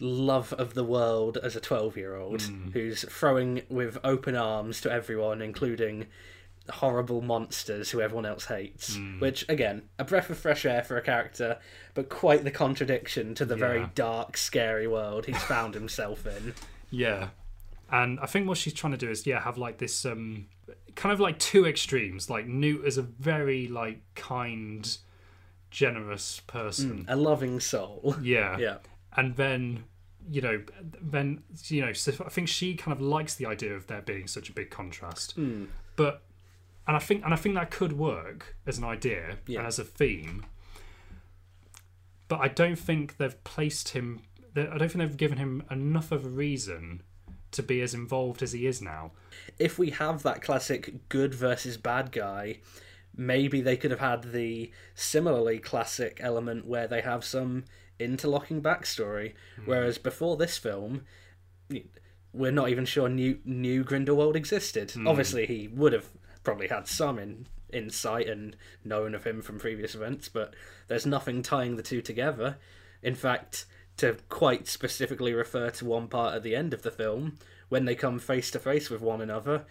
love 0.00 0.54
of 0.54 0.72
the 0.72 0.84
world 0.84 1.36
as 1.42 1.54
a 1.54 1.60
12 1.60 1.96
year 1.98 2.16
old 2.16 2.40
who's 2.72 3.02
throwing 3.10 3.60
with 3.68 3.98
open 4.02 4.34
arms 4.34 4.80
to 4.80 4.90
everyone, 4.90 5.42
including 5.42 6.06
horrible 6.70 7.20
monsters 7.20 7.90
who 7.90 8.00
everyone 8.00 8.24
else 8.24 8.46
hates. 8.46 8.96
Which, 9.20 9.44
again, 9.50 9.82
a 9.98 10.04
breath 10.04 10.30
of 10.30 10.38
fresh 10.38 10.64
air 10.64 10.82
for 10.82 10.96
a 10.96 11.02
character, 11.02 11.58
but 11.92 12.08
quite 12.08 12.44
the 12.44 12.50
contradiction 12.50 13.34
to 13.34 13.44
the 13.44 13.56
very 13.56 13.80
dark, 13.94 14.36
scary 14.38 14.86
world 14.86 15.26
he's 15.26 15.42
found 15.42 15.74
himself 15.74 16.26
in. 16.26 16.54
Yeah. 16.92 17.28
And 17.92 18.18
I 18.18 18.26
think 18.26 18.48
what 18.48 18.58
she's 18.58 18.72
trying 18.72 18.92
to 18.92 18.96
do 18.96 19.10
is, 19.10 19.24
yeah, 19.26 19.40
have 19.40 19.58
like 19.58 19.78
this 19.78 20.04
um 20.04 20.46
kind 20.94 21.12
of 21.12 21.20
like 21.20 21.38
two 21.38 21.66
extremes. 21.66 22.28
Like 22.30 22.46
Newt 22.46 22.84
is 22.84 22.98
a 22.98 23.02
very 23.02 23.68
like 23.68 24.00
kind, 24.14 24.96
generous 25.70 26.40
person. 26.46 27.04
A 27.08 27.16
loving 27.16 27.60
soul. 27.60 28.16
Yeah. 28.22 28.58
Yeah. 28.58 28.76
And 29.16 29.34
then, 29.36 29.84
you 30.30 30.40
know, 30.40 30.62
then 31.00 31.42
you 31.64 31.80
know, 31.84 31.92
so 31.92 32.12
I 32.24 32.28
think 32.28 32.48
she 32.48 32.74
kind 32.74 32.92
of 32.96 33.00
likes 33.00 33.34
the 33.34 33.46
idea 33.46 33.74
of 33.74 33.86
there 33.88 34.02
being 34.02 34.26
such 34.28 34.48
a 34.48 34.52
big 34.52 34.70
contrast. 34.70 35.32
Hmm. 35.32 35.64
But 35.96 36.22
and 36.86 36.96
I 36.96 37.00
think 37.00 37.24
and 37.24 37.32
I 37.34 37.36
think 37.36 37.54
that 37.56 37.70
could 37.70 37.92
work 37.94 38.56
as 38.66 38.78
an 38.78 38.84
idea 38.84 39.38
Yeah. 39.46 39.58
and 39.60 39.66
as 39.66 39.78
a 39.78 39.84
theme. 39.84 40.46
But 42.28 42.40
I 42.40 42.48
don't 42.48 42.76
think 42.78 43.16
they've 43.16 43.42
placed 43.44 43.90
him. 43.90 44.20
I 44.56 44.62
don't 44.78 44.88
think 44.90 44.98
they've 44.98 45.16
given 45.16 45.38
him 45.38 45.64
enough 45.70 46.12
of 46.12 46.24
a 46.24 46.28
reason 46.28 47.02
to 47.52 47.62
be 47.62 47.80
as 47.80 47.94
involved 47.94 48.42
as 48.42 48.52
he 48.52 48.66
is 48.66 48.80
now. 48.80 49.12
if 49.58 49.78
we 49.78 49.90
have 49.90 50.22
that 50.22 50.42
classic 50.42 51.08
good 51.08 51.34
versus 51.34 51.76
bad 51.76 52.12
guy, 52.12 52.58
maybe 53.16 53.60
they 53.60 53.76
could 53.76 53.90
have 53.90 54.00
had 54.00 54.32
the 54.32 54.70
similarly 54.94 55.58
classic 55.58 56.18
element 56.22 56.66
where 56.66 56.86
they 56.86 57.00
have 57.00 57.24
some 57.24 57.64
interlocking 57.98 58.62
backstory. 58.62 59.34
Hmm. 59.56 59.62
Whereas 59.66 59.98
before 59.98 60.36
this 60.36 60.56
film, 60.58 61.02
we're 62.32 62.52
not 62.52 62.68
even 62.68 62.84
sure 62.84 63.08
new 63.08 63.38
new 63.44 63.84
Grindelwald 63.84 64.36
existed. 64.36 64.92
Hmm. 64.92 65.06
Obviously, 65.06 65.46
he 65.46 65.68
would 65.68 65.92
have 65.92 66.06
probably 66.42 66.68
had 66.68 66.86
some 66.86 67.18
in 67.18 67.46
insight 67.72 68.28
and 68.28 68.56
known 68.84 69.14
of 69.14 69.24
him 69.24 69.42
from 69.42 69.58
previous 69.58 69.94
events, 69.94 70.28
but 70.28 70.54
there's 70.88 71.06
nothing 71.06 71.42
tying 71.42 71.76
the 71.76 71.82
two 71.82 72.02
together. 72.02 72.56
In 73.02 73.14
fact, 73.14 73.66
to 74.00 74.16
quite 74.28 74.66
specifically 74.66 75.32
refer 75.34 75.70
to 75.70 75.84
one 75.84 76.08
part 76.08 76.34
at 76.34 76.42
the 76.42 76.56
end 76.56 76.72
of 76.72 76.82
the 76.82 76.90
film, 76.90 77.36
when 77.68 77.84
they 77.84 77.94
come 77.94 78.18
face 78.18 78.50
to 78.50 78.58
face 78.58 78.90
with 78.90 79.00
one 79.00 79.20
another, 79.20 79.64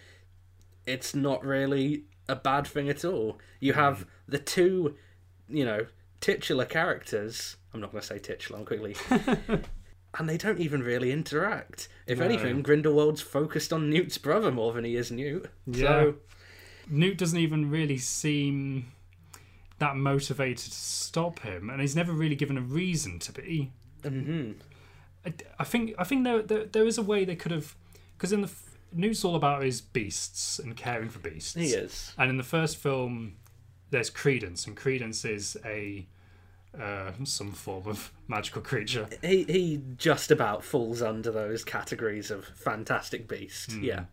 it's 0.85 1.15
not 1.15 1.43
really 1.43 2.03
a 2.27 2.35
bad 2.35 2.67
thing 2.67 2.89
at 2.89 3.03
all. 3.03 3.39
You 3.59 3.73
have 3.73 3.99
mm. 3.99 4.05
the 4.27 4.39
two, 4.39 4.95
you 5.47 5.65
know, 5.65 5.87
titular 6.21 6.65
characters. 6.65 7.57
I'm 7.73 7.81
not 7.81 7.91
going 7.91 8.01
to 8.01 8.07
say 8.07 8.19
titular 8.19 8.59
I'm 8.59 8.65
quickly. 8.65 8.95
and 10.17 10.29
they 10.29 10.37
don't 10.37 10.59
even 10.59 10.83
really 10.83 11.11
interact. 11.11 11.87
If 12.05 12.19
No. 12.19 12.25
anything, 12.25 12.61
Grindelwald's 12.61 13.21
focused 13.21 13.73
on 13.73 13.89
Newt's 13.89 14.17
brother 14.17 14.51
more 14.51 14.73
than 14.73 14.85
he 14.85 14.95
is 14.95 15.11
Newt. 15.11 15.49
So, 15.73 16.15
Newt 16.87 17.17
doesn't 17.17 17.39
even 17.39 17.69
really 17.69 17.97
seem 17.97 18.91
that 19.79 19.95
motivated 19.95 20.71
to 20.71 20.71
stop 20.71 21.39
him, 21.39 21.69
and 21.69 21.81
he's 21.81 21.95
never 21.95 22.11
really 22.11 22.35
given 22.35 22.57
a 22.57 22.61
reason 22.61 23.17
to 23.19 23.31
be. 23.31 23.71
Mhm. 24.03 24.55
I, 25.25 25.33
I 25.59 25.63
think 25.63 25.93
I 25.97 26.03
think 26.03 26.23
there, 26.23 26.41
there 26.41 26.65
there 26.65 26.87
is 26.87 26.97
a 26.97 27.03
way 27.03 27.25
they 27.25 27.35
could 27.35 27.51
have 27.51 27.75
because 28.17 28.31
in 28.31 28.41
the 28.41 28.47
f- 28.47 28.77
Newt's 28.91 29.23
all 29.23 29.35
about 29.35 29.63
his 29.63 29.81
beasts 29.81 30.59
and 30.59 30.75
caring 30.75 31.09
for 31.09 31.19
beasts. 31.19 31.53
he 31.53 31.67
is. 31.67 32.13
And 32.17 32.29
in 32.29 32.37
the 32.37 32.43
first 32.43 32.77
film, 32.77 33.35
there's 33.91 34.09
Credence, 34.09 34.65
and 34.65 34.75
Credence 34.75 35.25
is 35.25 35.57
a 35.65 36.07
uh, 36.79 37.11
some 37.23 37.51
form 37.51 37.87
of 37.87 38.11
magical 38.27 38.61
creature. 38.61 39.07
He 39.21 39.43
he 39.43 39.81
just 39.97 40.31
about 40.31 40.63
falls 40.63 41.01
under 41.01 41.31
those 41.31 41.63
categories 41.63 42.31
of 42.31 42.45
fantastic 42.45 43.27
beast. 43.27 43.73
Hmm. 43.73 43.83
Yeah. 43.83 44.03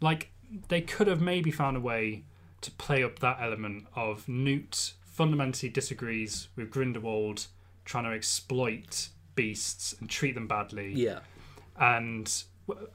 Like 0.00 0.30
they 0.68 0.80
could 0.80 1.06
have 1.08 1.20
maybe 1.20 1.50
found 1.50 1.76
a 1.76 1.80
way 1.80 2.24
to 2.60 2.70
play 2.72 3.02
up 3.04 3.18
that 3.20 3.38
element 3.40 3.86
of 3.94 4.28
Newt 4.28 4.94
fundamentally 5.04 5.68
disagrees 5.68 6.48
with 6.56 6.70
Grindelwald 6.70 7.46
trying 7.84 8.04
to 8.04 8.10
exploit 8.10 9.08
beasts 9.38 9.94
and 10.00 10.10
treat 10.10 10.34
them 10.34 10.46
badly. 10.48 10.92
Yeah. 10.92 11.20
and 11.78 12.42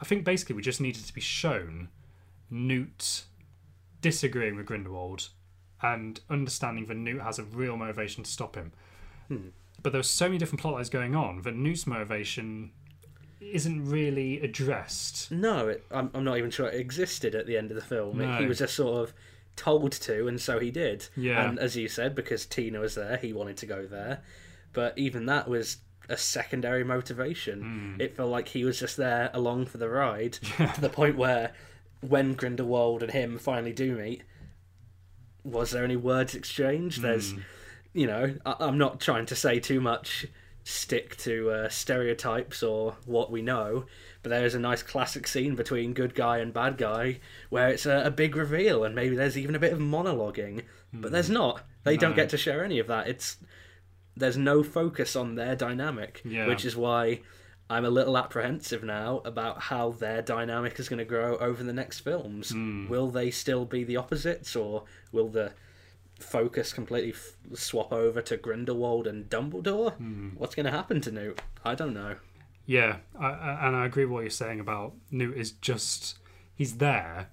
I 0.01 0.05
think 0.05 0.23
basically 0.25 0.55
we 0.55 0.62
just 0.62 0.81
needed 0.81 1.03
to 1.05 1.13
be 1.13 1.21
shown 1.21 1.88
Newt 2.50 3.23
disagreeing 4.01 4.55
with 4.55 4.65
Grindelwald 4.65 5.29
and 5.81 6.19
understanding 6.29 6.85
that 6.88 6.95
Newt 6.97 7.21
has 7.21 7.39
a 7.39 7.43
real 7.43 7.75
motivation 7.77 8.23
to 8.23 8.29
stop 8.29 8.55
him. 8.55 8.71
Hmm. 9.29 9.47
But 9.81 9.91
there 9.91 10.00
were 10.00 10.03
so 10.03 10.25
many 10.27 10.38
different 10.38 10.62
plot 10.62 10.75
lines 10.75 10.89
going 10.89 11.15
on 11.15 11.41
that 11.41 11.55
Newt's 11.55 11.88
motivation 11.88 12.71
isn't 13.41 13.85
really 13.85 14.39
addressed. 14.41 15.31
No, 15.31 15.67
it, 15.69 15.83
I'm, 15.91 16.09
I'm 16.13 16.23
not 16.23 16.38
even 16.38 16.51
sure 16.51 16.67
it 16.67 16.79
existed 16.79 17.35
at 17.35 17.47
the 17.47 17.57
end 17.57 17.71
of 17.71 17.75
the 17.75 17.81
film. 17.83 18.21
It- 18.21 18.39
he 18.41 18.45
was 18.45 18.59
just 18.59 18.75
sort 18.75 19.01
of 19.09 19.13
told 19.55 19.91
to, 19.93 20.27
and 20.27 20.39
so 20.39 20.59
he 20.59 20.71
did. 20.71 21.07
Yeah. 21.15 21.47
And 21.50 21.59
as 21.59 21.75
you 21.75 21.88
said, 21.88 22.15
because 22.15 22.45
Tina 22.45 22.79
was 22.79 22.95
there, 22.95 23.17
he 23.17 23.33
wanted 23.33 23.57
to 23.57 23.65
go 23.65 23.85
there. 23.85 24.21
But 24.71 24.97
even 24.97 25.25
that 25.27 25.47
was 25.47 25.77
a 26.10 26.17
secondary 26.17 26.83
motivation. 26.83 27.62
Hmm. 27.62 28.01
It 28.01 28.15
felt 28.15 28.29
like 28.29 28.50
he 28.50 28.65
was 28.65 28.79
just 28.79 28.98
there 28.98 29.29
along 29.33 29.67
for 29.67 29.77
the 29.77 29.89
ride 29.89 30.33
to 30.57 30.81
the 30.81 30.89
point 30.89 31.17
where 31.17 31.53
when 32.01 32.33
Grindelwald 32.33 33.03
and 33.03 33.12
him 33.12 33.38
finally 33.38 33.74
do 33.74 33.95
meet, 33.95 34.24
was 35.43 35.72
there 35.72 35.83
any 35.83 35.95
words 35.95 36.36
exchanged? 36.36 37.01
There's, 37.01 37.31
hmm. 37.31 37.39
you 37.93 38.07
know, 38.07 38.36
I, 38.45 38.55
I'm 38.60 38.77
not 38.77 39.00
trying 39.00 39.25
to 39.27 39.36
say 39.36 39.60
too 39.60 39.81
much 39.81 40.27
stick 40.65 41.17
to 41.17 41.50
uh, 41.51 41.69
stereotypes 41.69 42.63
or 42.63 42.95
what 43.05 43.31
we 43.31 43.41
know, 43.41 43.86
but 44.22 44.29
there 44.29 44.45
is 44.45 44.55
a 44.55 44.60
nice 44.60 44.81
classic 44.81 45.27
scene 45.27 45.55
between 45.55 45.93
good 45.93 46.15
guy 46.15 46.38
and 46.38 46.53
bad 46.53 46.77
guy 46.77 47.19
where 47.50 47.69
it's 47.69 47.86
a, 47.86 48.03
a 48.05 48.12
big 48.12 48.36
reveal 48.36 48.83
and 48.83 48.95
maybe 48.95 49.15
there's 49.15 49.38
even 49.38 49.55
a 49.55 49.60
bit 49.60 49.74
of 49.74 49.79
monologuing, 49.79 50.63
but 50.93 51.12
there's 51.12 51.27
hmm. 51.27 51.33
not. 51.33 51.62
They 51.83 51.98
don't 51.98 52.15
get 52.15 52.29
to 52.29 52.38
share 52.38 52.63
any 52.63 52.79
of 52.79 52.88
that. 52.88 53.07
It's 53.07 53.38
there's 54.15 54.38
no 54.38 54.63
focus 54.63 55.15
on 55.15 55.36
their 55.36 55.55
dynamic, 55.55 56.22
Yeah. 56.25 56.48
which 56.48 56.65
is 56.65 56.75
why 56.75 57.22
I'm 57.70 57.86
a 57.86 57.89
little 57.89 58.17
apprehensive 58.17 58.84
now 58.84 59.22
about 59.25 59.62
how 59.63 59.91
their 59.91 60.22
dynamic 60.22 60.79
is 60.79 60.89
going 60.89 61.00
to 61.00 61.05
grow 61.05 61.38
over 61.38 61.63
the 61.63 61.74
next 61.74 62.01
films. 62.01 62.51
Hmm. 62.51 62.88
Will 62.88 63.10
they 63.10 63.32
still 63.32 63.65
be 63.65 63.84
the 63.84 63.98
opposites, 63.98 64.55
or 64.55 64.84
will 65.12 65.29
the 65.29 65.53
focus 66.20 66.74
completely 66.74 67.12
f- 67.12 67.36
swap 67.58 67.91
over 67.91 68.22
to 68.22 68.38
Grindelwald 68.38 69.08
and 69.08 69.29
Dumbledore? 69.29 69.93
Hmm. 69.96 70.29
What's 70.38 70.55
going 70.55 70.65
to 70.65 70.72
happen 70.72 71.01
to 71.01 71.12
Newt? 71.12 71.41
I 71.65 71.74
don't 71.75 71.93
know. 71.93 72.17
Yeah, 72.65 72.98
I, 73.20 73.27
I, 73.27 73.67
and 73.67 73.75
I 73.75 73.86
agree 73.86 74.05
with 74.05 74.13
what 74.13 74.22
you're 74.22 74.29
saying 74.29 74.60
about 74.60 74.93
Newt 75.12 75.36
is 75.38 75.51
just 75.51 76.17
he's 76.55 76.77
there. 76.77 77.29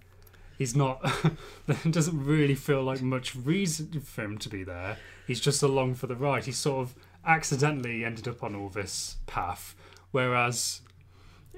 He's 0.61 0.77
not. 0.77 1.01
there 1.67 1.79
doesn't 1.91 2.23
really 2.23 2.55
feel 2.55 2.83
like 2.83 3.01
much 3.01 3.35
reason 3.35 4.03
for 4.03 4.23
him 4.25 4.37
to 4.37 4.51
be 4.51 4.63
there. 4.63 4.99
He's 5.27 5.41
just 5.41 5.63
along 5.63 5.95
for 5.95 6.07
the 6.07 6.15
ride. 6.15 6.45
He 6.45 6.53
sort 6.53 6.83
of 6.83 6.95
accidentally 7.25 8.05
ended 8.05 8.29
up 8.29 8.43
on 8.45 8.55
all 8.55 8.69
this 8.69 9.17
path, 9.27 9.75
whereas, 10.11 10.83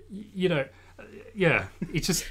you 0.08 0.48
know, 0.48 0.66
yeah, 1.34 1.64
it 1.92 2.04
just 2.04 2.24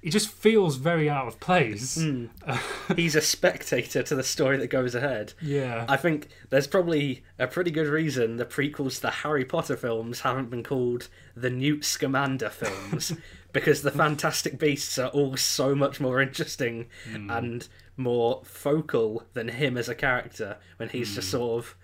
It 0.00 0.12
just 0.12 0.28
feels 0.30 0.76
very 0.76 1.08
out 1.10 1.26
of 1.28 1.40
place. 1.40 1.96
Hmm. 1.96 2.26
He's 2.96 3.16
a 3.16 3.22
spectator 3.22 4.02
to 4.02 4.14
the 4.14 4.22
story 4.22 4.56
that 4.58 4.68
goes 4.68 4.94
ahead. 4.94 5.32
Yeah. 5.42 5.86
I 5.88 5.96
think 5.98 6.28
there's 6.50 6.66
probably 6.66 7.22
a 7.38 7.46
pretty 7.46 7.70
good 7.70 7.86
reason 7.86 8.36
the 8.36 8.44
prequels 8.44 8.96
to 8.96 9.02
the 9.02 9.10
Harry 9.10 9.44
Potter 9.46 9.76
films 9.78 10.20
haven't 10.20 10.50
been 10.50 10.62
called 10.62 11.08
the 11.34 11.48
Newt 11.50 11.84
Scamander 11.86 12.50
films 12.50 13.12
because 13.54 13.82
the 13.82 13.90
Fantastic 13.90 14.58
Beasts 14.58 14.98
are 14.98 15.08
all 15.10 15.36
so 15.38 15.74
much 15.76 16.00
more 16.00 16.20
interesting 16.20 16.86
hmm. 17.10 17.30
and 17.30 17.66
more 17.96 18.42
focal 18.44 19.22
than 19.32 19.48
him 19.48 19.78
as 19.78 19.88
a 19.88 19.94
character 19.94 20.58
when 20.76 20.88
he's 20.90 21.14
just 21.14 21.28
hmm. 21.28 21.38
sort 21.38 21.64
of 21.64 21.76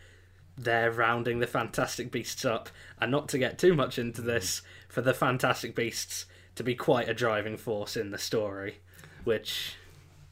there 0.59 0.91
rounding 0.91 1.39
the 1.39 1.47
Fantastic 1.47 2.11
Beasts 2.11 2.45
up. 2.45 2.69
And 3.01 3.11
not 3.11 3.29
to 3.31 3.39
get 3.39 3.57
too 3.57 3.73
much 3.73 3.99
into 3.99 4.21
hmm. 4.21 4.27
this, 4.27 4.63
for 4.89 5.01
the 5.01 5.15
Fantastic 5.15 5.77
Beasts 5.77 6.27
to 6.57 6.65
be 6.65 6.75
quite 6.75 7.09
a 7.09 7.15
driving 7.15 7.57
force 7.57 7.97
in 7.97 8.11
the 8.11 8.19
story, 8.19 8.79
which 9.23 9.77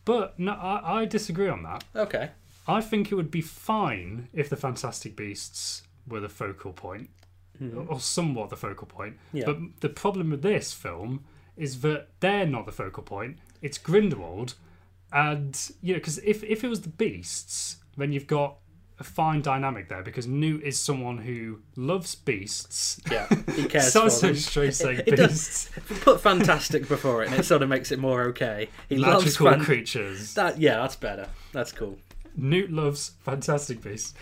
But 0.04 0.38
no, 0.40 0.52
I, 0.52 1.02
I 1.02 1.04
disagree 1.04 1.48
on 1.48 1.62
that. 1.62 1.84
okay, 1.94 2.30
I 2.66 2.80
think 2.80 3.12
it 3.12 3.14
would 3.14 3.30
be 3.30 3.42
fine 3.42 4.28
if 4.32 4.50
the 4.50 4.56
Fantastic 4.56 5.14
Beasts 5.14 5.84
were 6.06 6.20
the 6.20 6.28
focal 6.28 6.72
point, 6.72 7.10
Mm-hmm. 7.62 7.86
or 7.92 7.98
somewhat 8.00 8.50
the 8.50 8.56
focal 8.56 8.86
point. 8.86 9.16
Yeah. 9.32 9.46
But 9.46 9.58
the 9.80 9.88
problem 9.88 10.30
with 10.30 10.42
this 10.42 10.72
film 10.72 11.24
is 11.56 11.80
that 11.80 12.08
they're 12.20 12.46
not 12.46 12.66
the 12.66 12.72
focal 12.72 13.02
point. 13.02 13.38
It's 13.62 13.78
Grindelwald, 13.78 14.54
and 15.12 15.58
you 15.82 15.94
know, 15.94 15.98
because 15.98 16.18
if 16.18 16.44
if 16.44 16.62
it 16.64 16.68
was 16.68 16.82
the 16.82 16.88
Beasts, 16.88 17.78
then 17.96 18.12
you've 18.12 18.26
got 18.26 18.56
a 19.00 19.04
fine 19.04 19.40
dynamic 19.42 19.88
there 19.88 20.02
because 20.02 20.26
Newt 20.26 20.62
is 20.64 20.78
someone 20.78 21.18
who 21.18 21.60
loves 21.76 22.16
beasts. 22.16 23.00
yeah, 23.10 23.28
he 23.54 23.64
cares 23.68 23.92
Sounds 23.92 24.14
for 24.20 24.28
so 24.28 24.32
strange 24.34 24.74
saying 24.84 25.02
It 25.06 25.16
does. 25.16 25.28
beasts, 25.28 25.70
Put 26.04 26.20
fantastic 26.20 26.88
before 26.88 27.22
it, 27.22 27.30
and 27.30 27.38
it 27.40 27.44
sort 27.44 27.62
of 27.62 27.68
makes 27.68 27.92
it 27.92 27.98
more 28.00 28.22
okay. 28.30 28.68
He 28.88 28.96
loves 28.96 29.24
magical 29.24 29.50
fan- 29.52 29.60
creatures. 29.64 30.34
that. 30.34 30.58
Yeah, 30.60 30.78
that's 30.78 30.96
better. 30.96 31.28
That's 31.52 31.70
cool. 31.72 31.98
Newt 32.36 32.70
loves 32.70 33.12
fantastic 33.24 33.82
beasts. 33.82 34.14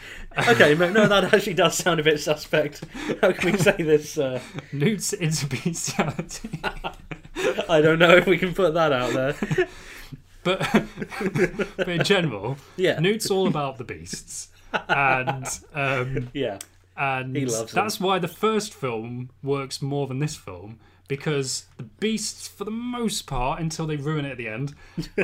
Okay, 0.49 0.75
no, 0.79 1.07
that 1.07 1.33
actually 1.35 1.55
does 1.55 1.77
sound 1.77 2.01
a 2.01 2.03
bit 2.03 2.21
suspect. 2.21 2.83
How 3.21 3.33
can 3.33 3.53
we 3.53 3.59
say 3.59 3.77
this? 3.77 4.17
Uh, 4.19 4.41
Newt's 4.73 5.13
into 5.13 5.47
bestiality. 5.47 6.61
I 7.69 7.81
don't 7.81 7.99
know 7.99 8.17
if 8.17 8.27
we 8.27 8.39
can 8.39 8.55
put 8.55 8.75
that 8.75 8.93
out 8.93 9.13
there. 9.13 9.69
But, 10.45 10.61
but 11.77 11.89
in 11.89 12.05
general, 12.05 12.57
Yeah. 12.77 12.99
Newt's 13.01 13.31
all 13.31 13.49
about 13.49 13.79
the 13.79 13.85
beasts, 13.85 14.49
and 14.89 15.47
um, 15.75 16.31
Yeah, 16.33 16.59
and 16.97 17.35
He 17.37 17.45
loves 17.47 17.73
them. 17.73 17.85
that's 17.85 17.99
why 18.01 18.19
the 18.21 18.29
first 18.29 18.73
film 18.73 19.31
works 19.43 19.83
more 19.83 20.07
than 20.07 20.21
this 20.21 20.37
film 20.37 20.79
because 21.09 21.67
the 21.77 21.83
beasts, 21.85 22.49
for 22.49 22.65
the 22.65 22.71
most 22.71 23.27
part, 23.27 23.61
until 23.61 23.87
they 23.87 23.97
ruin 23.97 24.25
it 24.25 24.33
at 24.33 24.39
the 24.39 24.49
end, 24.49 24.75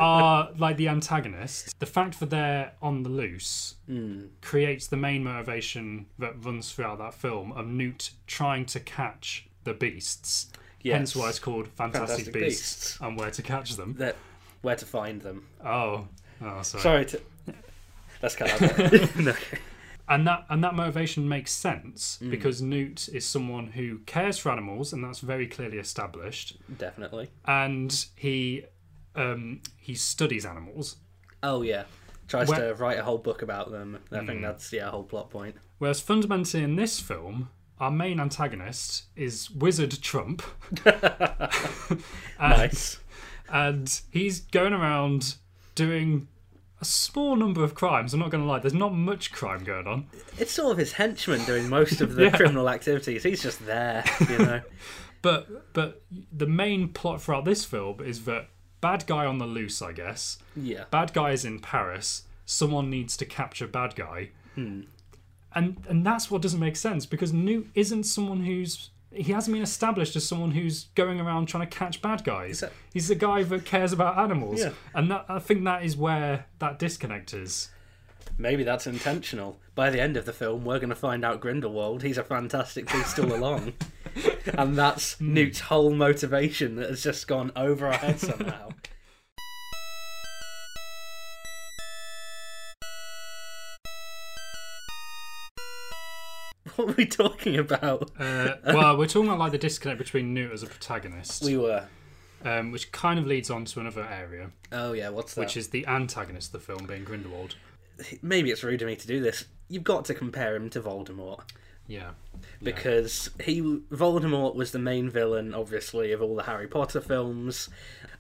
are 0.01 0.51
like 0.59 0.77
the 0.77 0.89
antagonists. 0.89 1.73
The 1.79 1.87
fact 1.87 2.21
that 2.21 2.31
they're 2.31 2.73
on 2.81 3.03
the 3.03 3.09
loose 3.09 3.75
Hmm. 3.87 4.27
creates 4.41 4.87
the 4.87 4.97
main 4.97 5.25
motivation 5.25 6.07
that 6.19 6.45
runs 6.45 6.73
throughout 6.73 6.99
that 6.99 7.15
film 7.15 7.53
of 7.53 7.67
Newt 7.67 8.11
trying 8.27 8.65
to 8.67 8.81
catch 8.81 9.49
the 9.65 9.75
beasts. 9.75 10.51
Yes. 10.83 10.97
Hence 10.97 11.17
why 11.17 11.29
it's 11.29 11.39
called 11.39 11.69
Fantastic, 11.69 12.09
Fantastic 12.27 12.35
beasts, 12.35 12.61
Beasts. 12.93 12.99
and 13.01 13.17
where 13.19 13.31
to 13.31 13.43
catch 13.43 13.77
them. 13.77 13.95
that 13.99 14.17
where 14.63 14.77
to 14.77 14.85
find 14.87 15.21
them. 15.23 15.47
Oh, 15.65 16.07
oh, 16.43 16.63
sorry. 16.63 16.83
Sorry 16.83 17.05
to. 17.07 17.21
Let's 18.23 18.37
cut 18.37 18.49
that. 18.59 19.17
no. 19.19 19.35
And 20.15 20.27
that 20.27 20.47
and 20.51 20.63
that 20.65 20.75
motivation 20.75 21.29
makes 21.29 21.53
sense 21.53 22.19
Mm. 22.23 22.31
because 22.31 22.61
Newt 22.63 23.09
is 23.09 23.25
someone 23.25 23.67
who 23.73 23.99
cares 24.07 24.39
for 24.39 24.51
animals, 24.53 24.93
and 24.93 25.03
that's 25.05 25.21
very 25.21 25.47
clearly 25.47 25.79
established. 25.79 26.57
Definitely. 26.79 27.31
And 27.47 27.91
he 28.17 28.65
um, 29.15 29.61
he 29.77 29.95
studies 29.95 30.45
animals, 30.47 30.97
Oh 31.43 31.63
yeah, 31.63 31.85
tries 32.29 32.49
Where- 32.49 32.69
to 32.73 32.75
write 32.83 32.99
a 32.99 33.03
whole 33.05 33.19
book 33.19 33.43
about 33.43 33.71
them. 33.71 33.99
I 34.11 34.25
think 34.27 34.43
that's 34.43 34.73
yeah 34.73 34.89
a 34.89 34.91
whole 34.91 35.05
plot 35.05 35.31
point. 35.31 35.57
whereas 35.79 36.01
fundamentally 36.01 36.63
in 36.63 36.77
this 36.77 37.01
film, 37.01 37.49
our 37.81 37.91
main 37.91 38.21
antagonist 38.21 39.05
is 39.17 39.51
Wizard 39.51 40.01
Trump, 40.03 40.43
Nice. 42.41 42.99
and 43.51 44.01
he's 44.11 44.41
going 44.41 44.73
around 44.73 45.37
doing 45.75 46.29
a 46.83 46.85
small 46.85 47.37
number 47.37 47.63
of 47.65 47.75
crimes. 47.75 48.13
I'm 48.13 48.21
not 48.21 48.31
going 48.31 48.43
to 48.43 48.49
lie, 48.49 48.59
there's 48.59 48.75
not 48.75 48.93
much 48.93 49.33
crime 49.33 49.65
going 49.65 49.87
on. 49.87 50.07
It's 50.39 50.53
sort 50.53 50.73
of 50.73 50.79
his 50.79 50.93
henchman 50.93 51.45
doing 51.45 51.69
most 51.69 52.01
of 52.03 52.15
the 52.17 52.25
Yeah. 52.27 52.37
criminal 52.37 52.69
activities. 52.69 53.23
He's 53.23 53.43
just 53.43 53.65
there, 53.65 54.05
you 54.29 54.39
know. 54.39 54.61
But 55.23 55.73
but 55.73 56.03
the 56.33 56.49
main 56.49 56.89
plot 56.89 57.23
throughout 57.23 57.45
this 57.45 57.65
film 57.65 58.01
is 58.01 58.25
that 58.25 58.49
bad 58.81 59.07
guy 59.07 59.25
on 59.25 59.39
the 59.39 59.47
loose, 59.47 59.81
I 59.81 59.93
guess. 59.93 60.39
yeah. 60.57 60.85
Bad 60.91 61.13
guy 61.13 61.31
is 61.31 61.45
in 61.45 61.61
Paris. 61.61 62.25
Someone 62.45 62.91
needs 62.91 63.17
to 63.19 63.25
capture 63.25 63.69
bad 63.69 63.95
guy, 63.95 64.31
Hmm. 64.57 64.81
and 65.55 65.77
and 65.89 66.05
that's 66.05 66.29
what 66.29 66.43
doesn't 66.43 66.59
make 66.59 66.75
sense 66.75 67.07
because 67.07 67.33
Newt 67.33 67.69
isn't 67.77 68.03
someone 68.03 68.41
who's 68.45 68.91
he 69.15 69.33
hasn't 69.33 69.53
been 69.55 69.63
established 69.63 70.17
as 70.17 70.27
someone 70.27 70.53
who's 70.53 70.85
going 70.95 71.21
around 71.21 71.47
trying 71.47 71.67
to 71.69 71.77
catch 71.77 72.01
bad 72.03 72.25
guys. 72.25 72.61
that- 72.61 72.73
He's 72.93 73.11
a 73.11 73.15
guy 73.15 73.43
that 73.43 73.65
cares 73.65 73.93
about 73.93 74.19
animals, 74.19 74.61
Yeah. 74.61 74.71
and 74.95 75.11
that, 75.11 75.27
I 75.29 75.39
think 75.39 75.65
that 75.65 75.85
is 75.85 75.97
where 75.97 76.47
that 76.59 76.79
disconnect 76.79 77.33
is. 77.35 77.71
Maybe 78.39 78.65
that's 78.65 78.87
intentional. 78.87 79.59
By 79.75 79.91
the 79.91 80.01
end 80.01 80.17
of 80.17 80.25
the 80.25 80.33
film, 80.33 80.65
we're 80.65 80.79
going 80.79 80.89
to 80.91 80.95
find 80.95 81.25
out 81.25 81.41
Grindelwald. 81.41 82.03
He's 82.03 82.19
a 82.19 82.25
fantastic 82.25 82.91
beast 82.91 83.19
all 83.19 83.33
along. 83.35 83.75
and 84.55 84.77
that's 84.77 85.15
hmm. 85.15 85.35
Newt's 85.35 85.61
whole 85.61 85.91
motivation 85.91 86.77
that 86.77 86.89
has 86.91 87.03
just 87.03 87.27
gone 87.29 87.53
over 87.57 87.87
our 87.87 87.93
head 87.99 88.21
somehow. 88.21 88.71
what 96.77 96.89
are 96.91 96.93
we 96.93 97.07
talking 97.07 97.57
about? 97.59 98.11
Uh, 98.19 98.55
well, 98.67 98.97
we're 98.97 99.07
talking 99.07 99.29
about 99.29 99.39
like 99.39 99.53
the 99.53 99.59
disconnect 99.59 99.99
between 99.99 100.35
Newt 100.35 100.53
as 100.53 100.63
a 100.63 100.67
protagonist, 100.67 101.45
We 101.45 101.57
were. 101.57 101.87
um, 102.45 102.71
which 102.73 102.93
kind 102.93 103.19
of 103.19 103.27
leads 103.27 103.51
on 103.51 103.65
to 103.67 103.81
another 103.81 104.05
area, 104.05 104.51
Oh, 104.71 104.93
yeah, 104.93 105.09
what's 105.11 105.35
that? 105.35 105.41
which 105.41 105.57
is 105.57 105.69
the 105.69 105.87
antagonist 105.87 106.55
of 106.55 106.61
the 106.61 106.67
film 106.75 106.87
being 106.87 107.05
Grindelwald. 107.05 107.57
Maybe 108.23 108.51
it's 108.51 108.65
rude 108.65 108.83
of 108.83 108.89
me 108.89 108.97
to 108.97 109.07
do 109.07 109.21
this. 109.21 109.45
You've 109.69 109.85
got 109.85 110.05
to 110.07 110.15
compare 110.15 110.57
him 110.57 110.71
to 110.71 110.81
Voldemort. 110.81 111.41
Yeah. 111.89 112.11
because 112.63 113.29
he 113.45 113.61
Voldemort 113.61 114.55
was 114.55 114.71
the 114.73 114.79
main 114.79 115.11
villain, 115.11 115.53
obviously, 115.53 116.13
of 116.13 116.23
all 116.23 116.37
the 116.37 116.45
Harry 116.45 116.69
Potter 116.69 117.01
films, 117.01 117.69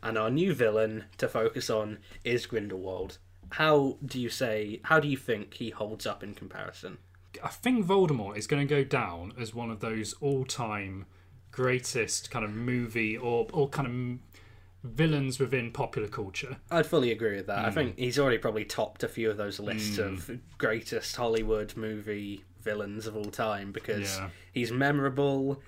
and 0.02 0.18
our 0.18 0.30
new 0.30 0.52
villain 0.52 1.04
to 1.18 1.28
focus 1.28 1.70
on 1.70 1.98
is 2.24 2.44
Grindelwald. 2.46 3.18
How 3.50 3.98
do 4.04 4.20
you 4.20 4.28
say? 4.28 4.80
How 4.84 4.98
do 5.00 5.08
you 5.08 5.16
think 5.16 5.54
he 5.54 5.70
holds 5.70 6.06
up 6.06 6.22
in 6.22 6.34
comparison? 6.34 6.98
I 7.42 7.48
think 7.48 7.86
Voldemort 7.86 8.36
is 8.36 8.46
going 8.46 8.66
to 8.66 8.74
go 8.74 8.84
down 8.84 9.32
as 9.38 9.54
one 9.54 9.70
of 9.70 9.80
those 9.80 10.12
all-time 10.20 11.06
greatest 11.50 12.30
kind 12.30 12.44
of 12.44 12.52
movie 12.52 13.16
or 13.16 13.46
or 13.52 13.68
kind 13.68 13.86
of 13.88 14.90
villains 14.90 15.38
within 15.38 15.70
popular 15.70 16.08
culture. 16.08 16.56
I'd 16.70 16.86
fully 16.86 17.12
agree 17.12 17.36
with 17.36 17.46
that. 17.46 17.58
I 17.64 17.68
Hmm. 17.68 17.74
think 17.74 17.98
he's 17.98 18.18
already 18.18 18.38
probably 18.38 18.64
topped 18.64 19.02
a 19.04 19.08
few 19.08 19.30
of 19.30 19.36
those 19.36 19.60
lists 19.60 19.98
of 19.98 20.30
greatest 20.58 21.14
Hollywood 21.14 21.76
movie 21.76 22.44
villains 22.60 23.06
of 23.06 23.16
all 23.16 23.30
time 23.30 23.70
because 23.72 24.16
Yeah. 24.16 24.30
he's 24.52 24.72
memorable. 24.72 25.62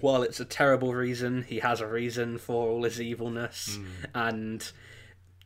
While 0.00 0.22
it's 0.22 0.40
a 0.40 0.44
terrible 0.44 0.94
reason, 0.94 1.42
he 1.42 1.60
has 1.60 1.80
a 1.80 1.86
reason 1.86 2.38
for 2.38 2.68
all 2.68 2.82
his 2.84 3.00
evilness, 3.00 3.76
Hmm. 3.76 3.86
and 4.14 4.72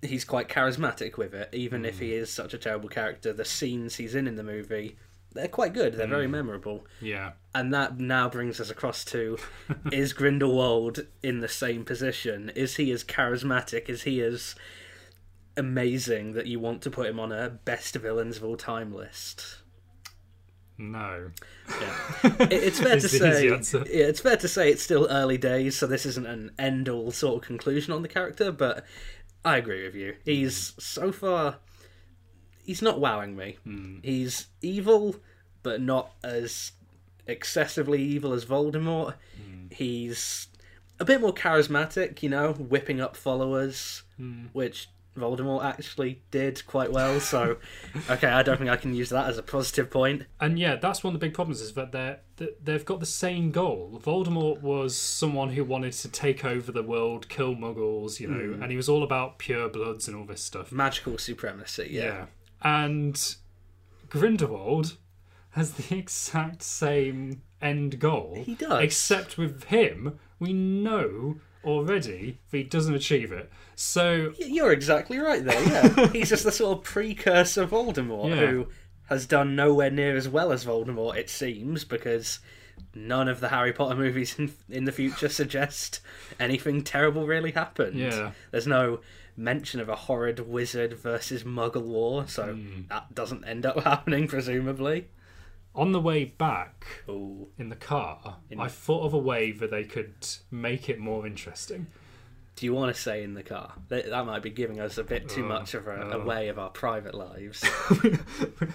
he's 0.02 0.24
quite 0.24 0.48
charismatic 0.48 1.16
with 1.16 1.34
it. 1.34 1.48
Even 1.52 1.84
if 1.84 1.96
Hmm. 1.98 2.04
he 2.04 2.12
is 2.14 2.30
such 2.30 2.52
a 2.54 2.58
terrible 2.58 2.88
character, 2.88 3.32
the 3.32 3.44
scenes 3.44 3.96
he's 3.96 4.14
in 4.14 4.26
in 4.26 4.36
the 4.36 4.42
movie 4.42 4.96
they're 5.32 5.48
quite 5.48 5.72
good. 5.74 5.94
They're 5.94 6.06
very 6.06 6.26
Hmm. 6.26 6.32
memorable, 6.32 6.86
Yeah. 7.00 7.32
and 7.54 7.72
that 7.74 7.98
now 7.98 8.28
brings 8.28 8.60
us 8.60 8.70
across 8.70 9.04
to: 9.06 9.38
is 9.92 10.12
Grindelwald 10.12 11.06
in 11.22 11.40
the 11.40 11.48
same 11.48 11.84
position? 11.84 12.50
Is 12.54 12.76
he 12.76 12.90
as 12.92 13.04
charismatic? 13.04 13.88
Is 13.88 14.02
he 14.02 14.20
as 14.22 14.54
amazing 15.56 16.32
that 16.32 16.46
you 16.46 16.58
want 16.60 16.82
to 16.82 16.90
put 16.90 17.06
him 17.08 17.18
on 17.18 17.32
a 17.32 17.48
best 17.50 17.94
villains 17.96 18.36
of 18.36 18.44
all 18.44 18.56
time 18.56 18.94
list? 18.94 19.58
No. 20.80 21.32
Yeah. 21.68 21.96
It- 22.40 22.52
it's 22.52 22.78
fair 22.80 22.90
to 22.90 22.96
Is 23.06 23.10
the 23.10 23.28
easy 23.28 23.62
say 23.64 23.78
yeah, 23.90 24.04
it's 24.06 24.20
fair 24.20 24.36
to 24.36 24.46
say 24.48 24.70
it's 24.70 24.82
still 24.82 25.08
early 25.10 25.36
days, 25.36 25.76
so 25.76 25.86
this 25.86 26.06
isn't 26.06 26.26
an 26.26 26.52
end 26.58 26.88
all 26.88 27.10
sort 27.10 27.42
of 27.42 27.46
conclusion 27.46 27.92
on 27.92 28.02
the 28.02 28.08
character, 28.08 28.52
but 28.52 28.84
I 29.44 29.56
agree 29.56 29.82
with 29.84 29.94
you. 29.96 30.14
He's 30.24 30.74
so 30.78 31.10
far 31.10 31.56
he's 32.68 32.82
not 32.82 33.00
wowing 33.00 33.34
me. 33.34 33.56
Hmm. 33.64 33.98
He's 34.02 34.46
evil, 34.60 35.16
but 35.62 35.80
not 35.80 36.12
as 36.22 36.72
excessively 37.26 38.02
evil 38.02 38.32
as 38.34 38.44
Voldemort. 38.44 39.14
Hmm. 39.42 39.66
He's 39.70 40.48
a 41.00 41.04
bit 41.04 41.20
more 41.20 41.32
charismatic, 41.32 42.22
you 42.22 42.28
know, 42.28 42.52
whipping 42.52 43.00
up 43.00 43.16
followers, 43.16 44.02
Hmm. 44.18 44.46
which 44.52 44.88
Voldemort 45.16 45.64
actually 45.64 46.22
did 46.30 46.64
quite 46.66 46.92
well. 46.92 47.18
So, 47.20 47.56
okay, 48.10 48.28
I 48.28 48.42
don't 48.42 48.56
think 48.58 48.70
I 48.70 48.76
can 48.76 48.94
use 48.94 49.08
that 49.10 49.28
as 49.28 49.36
a 49.38 49.42
positive 49.42 49.90
point. 49.90 50.24
And 50.40 50.58
yeah, 50.58 50.76
that's 50.76 51.02
one 51.02 51.14
of 51.14 51.20
the 51.20 51.26
big 51.26 51.34
problems 51.34 51.60
is 51.60 51.72
that 51.74 51.90
they're 51.92 52.20
they've 52.62 52.84
got 52.84 53.00
the 53.00 53.06
same 53.06 53.50
goal. 53.50 54.00
Voldemort 54.04 54.60
was 54.62 54.96
someone 54.96 55.50
who 55.50 55.64
wanted 55.64 55.92
to 55.94 56.08
take 56.08 56.44
over 56.44 56.70
the 56.70 56.84
world, 56.84 57.28
kill 57.28 57.56
Muggles, 57.56 58.20
you 58.20 58.28
know, 58.28 58.58
and 58.62 58.70
he 58.70 58.76
was 58.76 58.88
all 58.88 59.02
about 59.02 59.38
pure 59.38 59.68
bloods 59.68 60.06
and 60.06 60.16
all 60.16 60.24
this 60.24 60.40
stuff. 60.42 60.70
Magical 60.70 61.18
supremacy, 61.18 61.88
yeah. 61.90 62.02
Yeah. 62.04 62.26
And 62.62 63.36
Grindelwald 64.08 64.96
has 65.50 65.72
the 65.72 65.96
exact 65.98 66.62
same 66.62 67.42
end 67.60 67.98
goal. 67.98 68.42
He 68.44 68.54
does. 68.54 68.82
Except 68.82 69.38
with 69.38 69.64
him, 69.64 70.18
we 70.38 70.52
know 70.52 71.36
already 71.64 72.38
that 72.50 72.56
he 72.56 72.62
doesn't 72.62 72.94
achieve 72.94 73.32
it. 73.32 73.50
So 73.74 74.32
You're 74.38 74.72
exactly 74.72 75.18
right 75.18 75.44
there, 75.44 75.62
yeah. 75.64 76.08
He's 76.12 76.30
just 76.30 76.44
the 76.44 76.52
sort 76.52 76.78
of 76.78 76.84
precursor 76.84 77.66
Voldemort 77.66 78.30
Yeah. 78.30 78.46
who 78.46 78.66
has 79.08 79.26
done 79.26 79.56
nowhere 79.56 79.90
near 79.90 80.16
as 80.16 80.28
well 80.28 80.52
as 80.52 80.64
Voldemort, 80.64 81.16
it 81.16 81.30
seems, 81.30 81.84
because 81.84 82.40
none 82.94 83.26
of 83.28 83.40
the 83.40 83.48
Harry 83.48 83.72
Potter 83.72 83.96
movies 83.96 84.38
in, 84.38 84.52
in 84.68 84.84
the 84.84 84.92
future 84.92 85.28
suggest 85.28 86.00
anything 86.38 86.84
terrible 86.84 87.26
really 87.26 87.50
happened. 87.52 87.98
Yeah. 87.98 88.32
There's 88.50 88.66
no 88.66 89.00
mention 89.38 89.80
of 89.80 89.88
a 89.88 89.94
horrid 89.96 90.40
wizard 90.40 90.92
versus 90.94 91.44
muggle 91.44 91.84
war, 91.84 92.26
so 92.28 92.54
Hmm. 92.54 92.82
that 92.90 93.14
doesn't 93.14 93.44
end 93.44 93.64
up 93.64 93.78
happening, 93.84 94.26
presumably. 94.28 95.08
on 95.74 95.92
the 95.92 96.00
way 96.00 96.24
back 96.24 96.84
Ooh. 97.08 97.48
in 97.56 97.68
the 97.68 97.76
car, 97.76 98.38
I 98.58 98.66
thought 98.68 99.04
of 99.04 99.14
a 99.14 99.18
way 99.18 99.52
that 99.52 99.70
they 99.70 99.84
could 99.84 100.26
make 100.50 100.88
it 100.88 100.98
more 100.98 101.24
interesting. 101.26 101.86
Do 102.58 102.66
you 102.66 102.74
want 102.74 102.92
to 102.92 103.00
say 103.00 103.22
in 103.22 103.34
the 103.34 103.44
car? 103.44 103.72
That, 103.88 104.10
that 104.10 104.26
might 104.26 104.42
be 104.42 104.50
giving 104.50 104.80
us 104.80 104.98
a 104.98 105.04
bit 105.04 105.28
too 105.28 105.44
Uh, 105.44 105.48
much 105.48 105.74
of 105.74 105.86
a, 105.86 106.10
away 106.10 106.48
of 106.48 106.58
our 106.58 106.70
private 106.70 107.14
lives. 107.14 107.64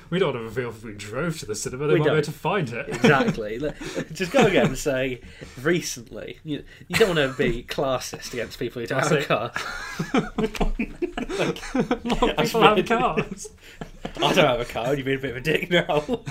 we 0.09 0.19
don't 0.19 0.33
want 0.33 0.37
to 0.37 0.43
reveal 0.43 0.69
if 0.69 0.85
we 0.85 0.93
drove 0.93 1.37
to 1.39 1.45
the 1.45 1.53
cinema. 1.53 1.87
They 1.87 1.93
We 1.95 1.99
might 1.99 2.03
be 2.05 2.09
don't. 2.11 2.17
able 2.19 2.25
to 2.25 2.31
find 2.31 2.69
it. 2.69 2.87
Exactly. 2.87 3.59
Just 4.13 4.31
go 4.31 4.45
again 4.45 4.67
and 4.67 4.77
say 4.77 5.19
recently. 5.61 6.39
You, 6.45 6.63
you 6.87 6.95
don't 6.95 7.13
want 7.17 7.29
to 7.35 7.37
be 7.37 7.63
classist 7.63 8.31
against 8.31 8.57
people 8.57 8.81
who 8.81 8.87
don't 8.87 8.99
have 8.99 9.09
say- 9.09 9.25
cars. 9.25 9.51
People 12.47 12.61
have 12.61 12.85
cars. 12.87 13.49
I 14.15 14.33
don't 14.33 14.37
have 14.37 14.59
a 14.61 14.65
car. 14.65 14.95
You've 14.95 15.05
been 15.05 15.17
a 15.17 15.21
bit 15.21 15.31
of 15.31 15.37
a 15.37 15.41
dick 15.41 15.69
now. 15.69 16.21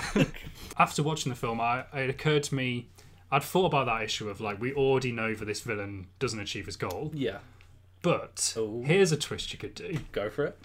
After 0.79 1.03
watching 1.03 1.29
the 1.29 1.35
film, 1.35 1.61
I, 1.61 1.85
it 1.93 2.09
occurred 2.09 2.43
to 2.43 2.55
me 2.55 2.87
I'd 3.33 3.43
thought 3.43 3.65
about 3.65 3.85
that 3.87 4.01
issue 4.03 4.29
of 4.29 4.39
like 4.41 4.59
we 4.61 4.73
already 4.73 5.11
know 5.11 5.33
that 5.33 5.45
this 5.45 5.61
villain 5.61 6.07
doesn't 6.19 6.39
achieve 6.39 6.65
his 6.65 6.75
goal, 6.77 7.11
yeah, 7.13 7.39
but 8.01 8.53
Ooh. 8.57 8.83
here's 8.85 9.11
a 9.11 9.17
twist 9.17 9.51
you 9.53 9.59
could 9.59 9.75
do, 9.75 9.97
go 10.11 10.29
for 10.29 10.45
it. 10.45 10.57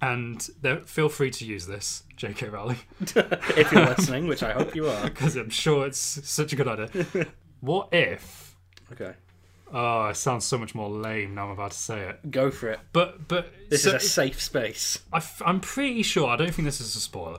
and 0.00 0.48
there, 0.62 0.80
feel 0.80 1.08
free 1.08 1.30
to 1.30 1.44
use 1.44 1.66
this, 1.66 2.02
J.K. 2.16 2.48
Rowling, 2.48 2.78
if 3.00 3.72
you're 3.72 3.86
listening, 3.86 4.26
which 4.28 4.42
I 4.42 4.52
hope 4.52 4.74
you 4.74 4.86
are. 4.88 5.04
because 5.10 5.36
I'm 5.36 5.50
sure 5.50 5.86
it's 5.86 5.98
such 5.98 6.52
a 6.52 6.56
good 6.56 6.68
idea. 6.68 7.26
what 7.60 7.88
if? 7.92 8.56
Okay, 8.92 9.14
Oh, 9.72 10.06
it 10.08 10.16
sounds 10.16 10.44
so 10.44 10.56
much 10.58 10.72
more 10.74 10.88
lame 10.90 11.34
now 11.34 11.46
I'm 11.46 11.50
about 11.52 11.72
to 11.72 11.78
say 11.78 12.00
it. 12.10 12.30
go 12.30 12.50
for 12.50 12.68
it. 12.70 12.80
But 12.92 13.26
but 13.26 13.50
This 13.70 13.82
so- 13.84 13.96
is 13.96 14.04
a 14.04 14.08
safe 14.08 14.40
space. 14.40 14.98
I 15.12 15.16
f- 15.16 15.42
I'm 15.44 15.58
pretty 15.60 16.02
sure. 16.04 16.28
I 16.28 16.36
don't 16.36 16.52
think 16.54 16.66
this 16.66 16.80
is 16.80 16.94
a 16.94 17.00
spoiler. 17.00 17.38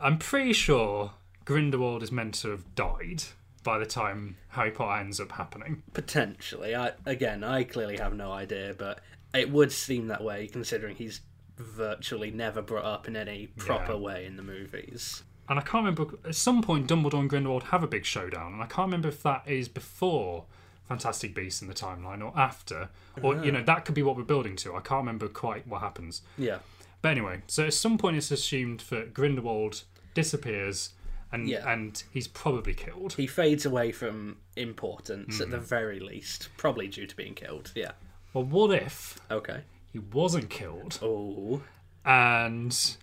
I'm 0.00 0.18
pretty 0.18 0.52
sure 0.52 1.12
Grindelwald 1.46 2.02
is 2.02 2.12
meant 2.12 2.34
to 2.42 2.50
have 2.50 2.74
died 2.74 3.22
by 3.62 3.78
the 3.78 3.86
time 3.86 4.36
Harry 4.48 4.70
Potter 4.70 5.00
ends 5.00 5.20
up 5.20 5.32
happening. 5.32 5.82
Potentially. 5.92 6.74
I 6.74 6.92
again, 7.06 7.44
I 7.44 7.64
clearly 7.64 7.96
have 7.98 8.14
no 8.14 8.32
idea, 8.32 8.74
but 8.76 9.00
it 9.34 9.50
would 9.50 9.72
seem 9.72 10.08
that 10.08 10.22
way 10.22 10.46
considering 10.46 10.96
he's 10.96 11.20
virtually 11.56 12.30
never 12.30 12.62
brought 12.62 12.84
up 12.84 13.06
in 13.08 13.16
any 13.16 13.46
proper 13.46 13.92
Yeah. 13.92 13.98
way 13.98 14.26
in 14.26 14.36
the 14.36 14.42
movies. 14.42 15.22
And 15.48 15.58
I 15.58 15.62
can't 15.62 15.84
remember. 15.84 16.16
At 16.24 16.34
some 16.34 16.62
point, 16.62 16.86
Dumbledore 16.88 17.20
and 17.20 17.30
Grindelwald 17.30 17.64
have 17.64 17.82
a 17.82 17.86
big 17.86 18.04
showdown, 18.04 18.54
and 18.54 18.62
I 18.62 18.66
can't 18.66 18.86
remember 18.86 19.08
if 19.08 19.22
that 19.22 19.42
is 19.46 19.68
before 19.68 20.46
Fantastic 20.88 21.34
Beasts 21.34 21.62
in 21.62 21.68
the 21.68 21.74
timeline 21.74 22.22
or 22.22 22.32
after, 22.38 22.88
or 23.22 23.34
you 23.36 23.50
oh. 23.50 23.54
know 23.54 23.62
that 23.62 23.84
could 23.84 23.94
be 23.94 24.02
what 24.02 24.16
we're 24.16 24.22
building 24.22 24.56
to. 24.56 24.74
I 24.74 24.80
can't 24.80 25.00
remember 25.00 25.28
quite 25.28 25.66
what 25.66 25.80
happens. 25.80 26.22
Yeah. 26.38 26.58
But 27.00 27.10
anyway, 27.10 27.42
so 27.48 27.66
at 27.66 27.74
some 27.74 27.98
point 27.98 28.16
it's 28.16 28.30
assumed 28.30 28.80
that 28.90 29.12
Grindelwald 29.12 29.82
disappears, 30.14 30.90
and 31.32 31.48
Yeah. 31.48 31.70
and 31.70 32.02
he's 32.12 32.28
probably 32.28 32.74
killed. 32.74 33.14
He 33.14 33.26
fades 33.26 33.64
away 33.66 33.90
from 33.92 34.38
importance 34.56 35.40
at 35.40 35.50
the 35.50 35.56
Mm-hmm. 35.56 35.66
very 35.66 36.00
least, 36.00 36.48
probably 36.56 36.88
due 36.88 37.06
to 37.06 37.16
being 37.16 37.34
killed. 37.34 37.72
Yeah. 37.74 37.92
Well, 38.34 38.44
what 38.44 38.70
if 38.74 39.18
Okay. 39.30 39.62
he 39.92 39.98
wasn't 39.98 40.50
killed? 40.50 40.98
Oh. 41.02 41.62
And 42.04 42.96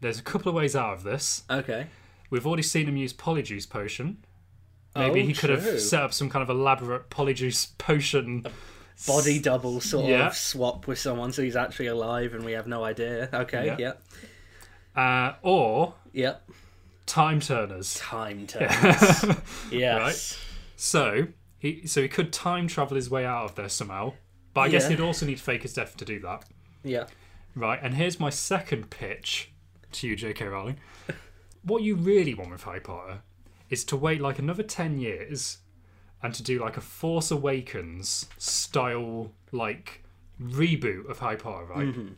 there's 0.00 0.18
a 0.18 0.22
couple 0.22 0.48
of 0.48 0.54
ways 0.54 0.74
out 0.76 0.94
of 0.94 1.02
this. 1.02 1.44
Okay. 1.50 1.86
We've 2.30 2.46
already 2.46 2.62
seen 2.62 2.86
him 2.86 2.96
use 2.96 3.12
Polyjuice 3.12 3.68
Potion. 3.68 4.18
Maybe 4.96 5.22
Oh, 5.22 5.26
he 5.26 5.32
could 5.32 5.48
true. 5.50 5.56
have 5.60 5.80
set 5.80 6.02
up 6.02 6.12
some 6.12 6.28
kind 6.30 6.42
of 6.42 6.50
elaborate 6.50 7.10
Polyjuice 7.10 7.76
Potion. 7.78 8.44
Body 9.06 9.38
double 9.38 9.80
sort 9.80 10.06
Yeah. 10.10 10.26
of 10.26 10.34
swap 10.34 10.86
with 10.88 10.98
someone 10.98 11.32
so 11.32 11.42
he's 11.42 11.54
actually 11.54 11.86
alive 11.86 12.34
and 12.34 12.44
we 12.44 12.52
have 12.52 12.66
no 12.66 12.82
idea. 12.84 13.28
Okay. 13.32 13.66
Yeah. 13.78 13.92
Yeah. 14.96 15.00
Uh, 15.00 15.36
or 15.42 15.94
Yeah. 16.12 16.36
Time 17.08 17.40
Turners. 17.40 17.94
Time 17.96 18.46
turns. 18.46 19.24
yes. 19.72 20.38
So 20.76 21.26
he 21.58 21.86
so 21.86 22.02
he 22.02 22.08
could 22.08 22.32
time 22.32 22.68
travel 22.68 22.94
his 22.94 23.10
way 23.10 23.24
out 23.24 23.44
of 23.46 23.54
there 23.56 23.68
somehow. 23.68 24.12
But 24.54 24.60
I 24.62 24.68
guess 24.68 24.88
he'd 24.88 25.00
also 25.00 25.26
need 25.26 25.38
to 25.38 25.42
fake 25.42 25.62
his 25.62 25.74
death 25.74 25.96
to 25.96 26.04
do 26.04 26.20
that. 26.20 26.44
Yeah. 26.84 27.06
Right, 27.54 27.78
and 27.82 27.94
here's 27.94 28.20
my 28.20 28.30
second 28.30 28.90
pitch 28.90 29.50
to 29.92 30.06
you, 30.06 30.16
J.K. 30.16 30.46
Rowling. 30.46 30.78
What 31.62 31.82
you 31.82 31.96
really 31.96 32.34
want 32.34 32.50
with 32.50 32.62
Harry 32.64 32.80
Potter 32.80 33.20
is 33.68 33.84
to 33.86 33.96
wait 33.96 34.20
like 34.20 34.38
another 34.38 34.62
10 34.62 34.98
years 34.98 35.58
and 36.22 36.32
to 36.34 36.42
do 36.42 36.60
like 36.60 36.76
a 36.76 36.80
Force 36.80 37.30
Awakens 37.30 38.26
style, 38.38 39.32
like, 39.52 40.04
reboot 40.40 41.08
of 41.10 41.18
Harry 41.18 41.36
Potter, 41.36 41.64
right? 41.64 41.86
Mm-hmm. 41.88 42.08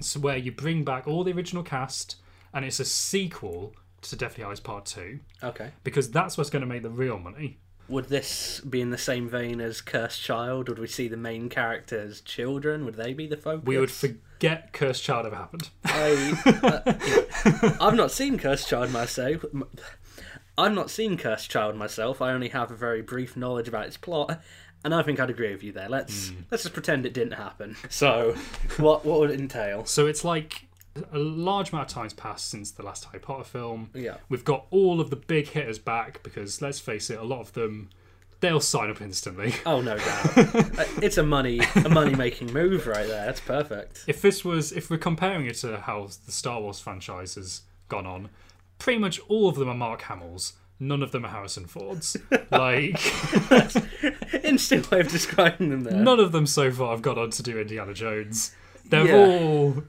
So, 0.00 0.20
where 0.20 0.36
you 0.36 0.52
bring 0.52 0.84
back 0.84 1.06
all 1.06 1.24
the 1.24 1.32
original 1.32 1.62
cast 1.62 2.16
and 2.52 2.64
it's 2.64 2.80
a 2.80 2.84
sequel 2.84 3.74
to 4.10 4.16
Deathly 4.16 4.42
Hallows 4.42 4.60
Part 4.60 4.86
2, 4.86 5.18
Okay. 5.42 5.70
because 5.82 6.10
that's 6.10 6.36
what's 6.38 6.50
going 6.50 6.60
to 6.62 6.66
make 6.66 6.82
the 6.82 6.90
real 6.90 7.18
money. 7.18 7.58
Would 7.88 8.06
this 8.08 8.60
be 8.60 8.80
in 8.80 8.88
the 8.90 8.96
same 8.98 9.28
vein 9.28 9.60
as 9.60 9.80
Cursed 9.82 10.22
Child? 10.22 10.68
Would 10.70 10.78
we 10.78 10.86
see 10.86 11.06
the 11.06 11.18
main 11.18 11.50
characters' 11.50 12.22
children? 12.22 12.84
Would 12.86 12.94
they 12.94 13.12
be 13.12 13.26
the 13.26 13.36
focus? 13.36 13.66
We 13.66 13.76
would 13.78 13.90
forget 13.90 14.72
Cursed 14.72 15.02
Child 15.04 15.26
ever 15.26 15.36
happened. 15.36 15.68
I, 15.84 16.94
uh, 17.74 17.76
I've 17.80 17.94
not 17.94 18.10
seen 18.10 18.38
Cursed 18.38 18.68
Child 18.70 18.90
myself. 18.90 19.44
I've 20.56 20.72
not 20.72 20.88
seen 20.90 21.18
Cursed 21.18 21.50
Child 21.50 21.76
myself. 21.76 22.22
I 22.22 22.32
only 22.32 22.48
have 22.48 22.70
a 22.70 22.76
very 22.76 23.02
brief 23.02 23.36
knowledge 23.36 23.68
about 23.68 23.86
its 23.86 23.96
plot, 23.98 24.40
and 24.84 24.94
I 24.94 25.02
think 25.02 25.18
I'd 25.20 25.28
agree 25.30 25.52
with 25.52 25.62
you 25.62 25.72
there. 25.72 25.88
Let's 25.88 26.32
let's 26.50 26.62
just 26.62 26.74
pretend 26.74 27.04
it 27.06 27.12
didn't 27.12 27.32
happen. 27.34 27.76
So, 27.90 28.34
what 28.78 29.04
what 29.04 29.18
would 29.20 29.30
it 29.30 29.40
entail? 29.40 29.84
So 29.84 30.06
it's 30.06 30.24
like 30.24 30.66
a 31.12 31.18
large 31.18 31.70
amount 31.72 31.88
of 31.90 31.94
time's 31.94 32.12
passed 32.12 32.48
since 32.48 32.70
the 32.70 32.82
last 32.84 33.04
Harry 33.06 33.18
Potter 33.18 33.44
film. 33.44 33.90
Yeah. 33.94 34.16
We've 34.28 34.44
got 34.44 34.66
all 34.70 35.00
of 35.00 35.10
the 35.10 35.16
big 35.16 35.48
hitters 35.48 35.78
back 35.78 36.22
because 36.22 36.62
let's 36.62 36.78
face 36.80 37.10
it, 37.10 37.18
a 37.18 37.24
lot 37.24 37.40
of 37.40 37.52
them 37.52 37.90
they'll 38.40 38.60
sign 38.60 38.90
up 38.90 39.00
instantly. 39.00 39.54
Oh 39.66 39.80
no 39.80 39.96
doubt, 39.96 40.36
Uh, 40.78 40.84
it's 41.02 41.16
a 41.18 41.22
money 41.22 41.60
a 41.76 41.88
money 41.88 42.14
making 42.14 42.52
move 42.52 42.86
right 42.86 43.06
there. 43.06 43.26
That's 43.26 43.40
perfect. 43.40 44.04
If 44.06 44.20
this 44.22 44.44
was 44.44 44.70
if 44.72 44.90
we're 44.90 44.98
comparing 44.98 45.46
it 45.46 45.54
to 45.56 45.78
how 45.78 46.08
the 46.26 46.32
Star 46.32 46.60
Wars 46.60 46.78
franchise 46.80 47.34
has 47.36 47.62
gone 47.88 48.06
on, 48.06 48.28
pretty 48.78 48.98
much 48.98 49.20
all 49.28 49.48
of 49.48 49.56
them 49.56 49.68
are 49.68 49.74
Mark 49.74 50.02
Hamill's. 50.02 50.54
None 50.80 51.02
of 51.02 51.12
them 51.12 51.24
are 51.24 51.28
Harrison 51.28 51.66
Ford's. 51.66 52.16
like 52.50 53.00
Instant 54.44 54.90
way 54.90 55.00
of 55.00 55.08
describing 55.08 55.70
them 55.70 55.84
there. 55.84 55.94
none 55.94 56.20
of 56.20 56.32
them 56.32 56.46
so 56.46 56.70
far 56.70 56.90
have 56.90 57.02
got 57.02 57.16
on 57.16 57.30
to 57.30 57.42
do 57.42 57.58
Indiana 57.58 57.94
Jones. 57.94 58.54
They've 58.88 59.06
Yeah. 59.06 59.16
all 59.16 59.82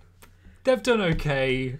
they've 0.66 0.84
done 0.84 1.02
okay. 1.02 1.78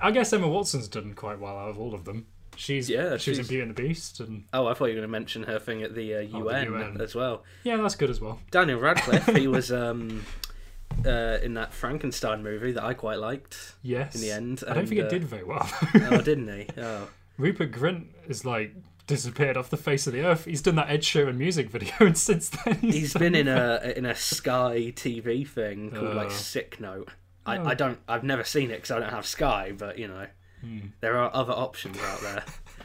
I 0.00 0.10
guess 0.10 0.32
Emma 0.32 0.48
Watson's 0.48 0.88
done 0.88 1.14
quite 1.14 1.38
well 1.40 1.56
out 1.58 1.68
of 1.70 1.78
all 1.78 1.94
of 1.94 2.04
them. 2.04 2.26
She's 2.56 2.88
Yeah, 2.90 3.16
she 3.16 3.30
was 3.30 3.38
in 3.38 3.44
she's- 3.44 3.48
Beauty 3.48 3.62
and 3.62 3.70
the 3.76 3.82
Beast, 3.82 4.20
and 4.20 4.44
Oh, 4.52 4.66
I 4.66 4.74
thought 4.74 4.86
you 4.86 4.90
were 4.94 5.00
going 5.00 5.08
to 5.08 5.08
mention 5.08 5.44
her 5.44 5.58
thing 5.58 5.82
at 5.82 5.94
the, 5.94 6.14
uh, 6.14 6.18
Oh, 6.18 6.20
the 6.20 6.26
UN, 6.38 6.72
UN. 6.72 7.00
as 7.00 7.14
well. 7.14 7.44
yeah, 7.64 7.76
that's 7.76 7.94
good 7.94 8.10
as 8.10 8.20
well. 8.20 8.40
Daniel 8.50 8.78
Radcliffe, 8.78 9.26
he 9.36 9.48
was 9.48 9.72
um, 9.72 10.24
uh, 11.06 11.38
in 11.42 11.54
that 11.54 11.72
Frankenstein 11.72 12.42
movie 12.42 12.72
that 12.72 12.84
I 12.84 12.94
quite 12.94 13.18
liked. 13.18 13.74
Yes. 13.82 14.14
In 14.14 14.20
the 14.20 14.30
end, 14.32 14.62
I 14.68 14.74
don't 14.74 14.86
think 14.86 15.00
it 15.00 15.06
uh, 15.06 15.08
did 15.08 15.24
very 15.24 15.44
well. 15.44 15.68
Oh, 15.94 16.20
didn't 16.22 16.48
he? 16.48 16.66
Oh, 16.78 17.08
Rupert 17.38 17.72
Grint 17.72 18.06
is 18.28 18.44
like 18.44 18.74
disappeared 19.06 19.56
off 19.56 19.70
the 19.70 19.76
face 19.78 20.06
of 20.06 20.12
the 20.12 20.20
earth. 20.22 20.44
He's 20.44 20.60
done 20.62 20.74
that 20.76 20.90
Ed 20.90 21.00
Sheeran 21.00 21.36
music 21.38 21.70
video, 21.70 21.94
and 22.00 22.18
since 22.28 22.50
then 22.50 22.74
he's, 22.80 22.94
he's 22.94 23.14
been 23.14 23.34
in 23.34 23.48
a 23.48 23.94
in 23.96 24.04
a 24.04 24.14
Sky 24.14 24.92
TV 24.94 25.48
thing 25.48 25.90
called 25.90 26.14
like 26.14 26.26
Oh. 26.26 26.30
Sick 26.30 26.78
Note. 26.80 27.08
I, 27.46 27.58
Oh. 27.58 27.64
I 27.66 27.74
don't. 27.74 27.98
I've 28.08 28.24
never 28.24 28.44
seen 28.44 28.70
it 28.70 28.76
because 28.76 28.90
I 28.92 29.00
don't 29.00 29.10
have 29.10 29.26
Sky, 29.26 29.72
but 29.76 29.98
you 29.98 30.08
know, 30.08 30.26
Hmm. 30.60 30.78
there 31.00 31.16
are 31.18 31.34
other 31.34 31.52
options 31.52 31.98
out 31.98 32.20
there. 32.20 32.44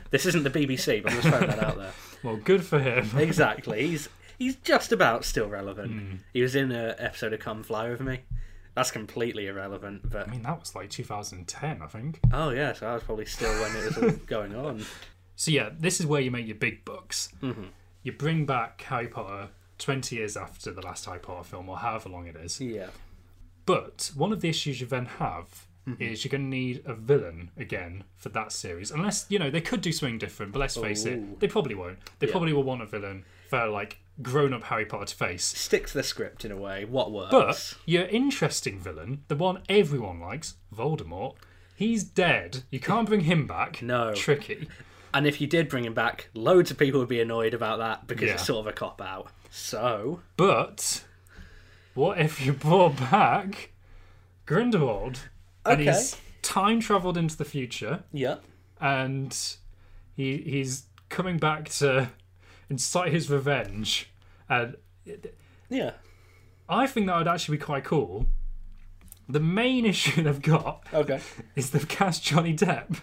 this 0.09 0.25
isn't 0.25 0.43
the 0.43 0.49
BBC, 0.49 1.01
but 1.03 1.11
I'm 1.11 1.21
just 1.21 1.27
throwing 1.29 1.47
that 1.47 1.63
out 1.63 1.77
there. 1.77 1.91
well, 2.23 2.37
good 2.37 2.63
for 2.65 2.79
him. 2.79 3.09
Exactly. 3.17 3.87
He's 3.87 4.09
he's 4.39 4.55
just 4.57 4.91
about 4.91 5.23
still 5.25 5.47
relevant. 5.47 5.91
Hmm. 5.91 6.15
He 6.33 6.41
was 6.41 6.55
in 6.55 6.71
an 6.71 6.95
episode 6.97 7.33
of 7.33 7.39
Come 7.39 7.63
Fly 7.63 7.89
with 7.89 8.01
Me. 8.01 8.21
That's 8.73 8.91
completely 8.91 9.47
irrelevant. 9.47 10.09
But 10.09 10.27
I 10.27 10.31
mean, 10.31 10.43
that 10.43 10.59
was 10.59 10.75
like 10.75 10.89
2010, 10.89 11.81
I 11.81 11.87
think. 11.87 12.19
oh 12.33 12.49
yeah, 12.49 12.73
so 12.73 12.87
I 12.87 12.93
was 12.95 13.03
probably 13.03 13.25
still 13.25 13.51
when 13.61 13.75
it 13.75 13.85
was 13.85 13.97
all 13.97 14.09
going 14.27 14.55
on. 14.55 14.83
So 15.35 15.51
yeah, 15.51 15.69
this 15.77 15.99
is 15.99 16.05
where 16.07 16.21
you 16.21 16.31
make 16.31 16.47
your 16.47 16.55
big 16.55 16.83
bucks. 16.85 17.29
Mm-hmm. 17.41 17.65
You 18.03 18.11
bring 18.11 18.45
back 18.45 18.81
Harry 18.83 19.07
Potter 19.07 19.49
20 19.79 20.15
years 20.15 20.35
after 20.37 20.71
the 20.71 20.81
last 20.81 21.05
Harry 21.05 21.19
Potter 21.19 21.43
film, 21.43 21.69
or 21.69 21.77
however 21.77 22.09
long 22.09 22.25
it 22.27 22.35
is. 22.35 22.59
Yeah. 22.61 22.87
But 23.67 24.09
one 24.15 24.31
of 24.33 24.41
the 24.41 24.49
issues 24.49 24.81
you 24.81 24.87
then 24.87 25.05
have 25.05 25.67
Mm-hmm. 25.87 26.03
is 26.03 26.25
you're 26.25 26.29
going 26.29 26.41
to 26.43 26.49
need 26.49 26.81
a 26.85 26.93
villain 26.93 27.49
again 27.55 28.03
for 28.17 28.27
that 28.27 28.51
series. 28.51 28.91
Unless, 28.91 29.25
you 29.29 29.39
know, 29.39 29.49
they 29.49 29.61
could 29.61 29.79
do 29.79 29.93
something 29.93 30.17
different, 30.17 30.51
but 30.51 30.59
let's 30.59 30.75
face 30.75 31.05
Ooh. 31.05 31.11
it, 31.11 31.39
they 31.39 31.47
probably 31.47 31.75
won't. 31.75 31.99
They 32.19 32.27
Yeah. 32.27 32.31
probably 32.31 32.51
will 32.51 32.63
want 32.65 32.81
a 32.81 32.85
villain 32.85 33.23
for, 33.49 33.67
like, 33.67 33.97
grown 34.21 34.51
up 34.53 34.63
Harry 34.63 34.85
Potter 34.85 35.05
to 35.05 35.15
face. 35.15 35.45
Stick 35.45 35.87
to 35.87 35.93
the 35.93 36.03
script 36.03 36.43
in 36.43 36.51
a 36.51 36.57
way. 36.57 36.83
What 36.83 37.13
works? 37.13 37.31
But 37.31 37.75
your 37.85 38.03
interesting 38.07 38.79
villain, 38.81 39.23
the 39.29 39.37
one 39.37 39.61
everyone 39.69 40.19
likes, 40.19 40.55
Voldemort, 40.75 41.35
he's 41.73 42.03
dead. 42.03 42.63
You 42.69 42.81
can't 42.81 43.07
bring 43.07 43.21
him 43.21 43.47
back. 43.47 43.81
No. 43.81 44.13
Tricky. 44.13 44.67
And 45.13 45.25
if 45.25 45.39
you 45.39 45.47
did 45.47 45.69
bring 45.69 45.85
him 45.85 45.93
back, 45.93 46.27
loads 46.33 46.69
of 46.69 46.77
people 46.77 46.99
would 46.99 47.07
be 47.07 47.21
annoyed 47.21 47.53
about 47.53 47.79
that 47.79 48.07
because 48.07 48.27
Yeah. 48.27 48.33
it's 48.33 48.45
sort 48.45 48.59
of 48.59 48.67
a 48.67 48.73
cop 48.73 49.01
out. 49.01 49.31
So, 49.51 50.19
But 50.35 51.05
what 51.97 52.19
if 52.19 52.45
you 52.45 52.53
brought 52.53 52.97
back 52.97 53.71
Grindelwald? 54.45 55.19
And 55.65 55.81
Okay. 55.81 55.91
he's 55.91 56.15
time 56.41 56.79
travelled 56.79 57.17
into 57.17 57.35
the 57.35 57.43
future 57.43 58.03
yeah. 58.13 58.37
and 58.79 59.37
he 60.15 60.37
he's 60.37 60.83
coming 61.09 61.37
back 61.37 61.67
to 61.69 62.09
incite 62.69 63.11
his 63.11 63.29
revenge. 63.29 64.09
And 64.47 64.77
Yeah. 65.69 65.91
I 66.69 66.87
think 66.87 67.07
that 67.07 67.17
would 67.17 67.27
actually 67.27 67.57
be 67.57 67.63
quite 67.63 67.83
cool. 67.83 68.27
The 69.27 69.39
main 69.41 69.85
issue 69.93 70.23
they've 70.23 70.41
got 70.41 70.85
Okay. 70.93 71.19
is 71.55 71.71
they've 71.71 71.87
cast 71.87 72.23
Johnny 72.23 72.55
Depp. 72.55 73.01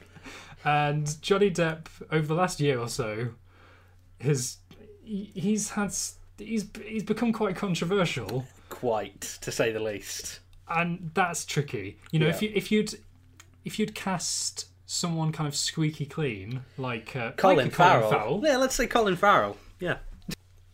And 0.65 1.21
Johnny 1.21 1.51
Depp, 1.51 1.87
over 2.11 2.27
the 2.27 2.35
last 2.35 2.59
year 2.61 2.79
or 2.79 2.89
so, 2.89 3.31
has 4.21 4.59
he- 5.03 5.31
he's 5.35 5.71
had 5.71 5.87
s- 5.89 6.17
he's 6.39 6.65
he's 6.87 7.03
become 7.03 7.33
quite 7.35 7.55
controversial, 7.57 8.47
Quite, 8.85 9.39
to 9.41 9.51
say 9.51 9.73
the 9.73 9.81
least. 9.81 10.41
and 10.69 11.11
that's 11.15 11.45
tricky. 11.45 11.99
You 12.11 12.19
know, 12.21 12.29
if 12.29 12.43
you 12.43 12.53
if 12.55 12.71
you'd 12.71 12.95
if 13.65 13.79
you'd 13.79 13.95
cast 13.95 14.67
someone 14.87 15.33
kind 15.33 15.49
of 15.49 15.57
squeaky 15.57 16.05
clean 16.07 16.63
like 16.77 17.17
uh, 17.17 17.33
Colin, 17.33 17.57
like 17.57 17.67
a 17.69 17.71
Farrell. 17.71 18.41
Yeah, 18.45 18.59
let's 18.59 18.75
say 18.75 18.87
Colin 18.87 19.17
Farrell. 19.17 19.57
Yeah. 19.81 19.97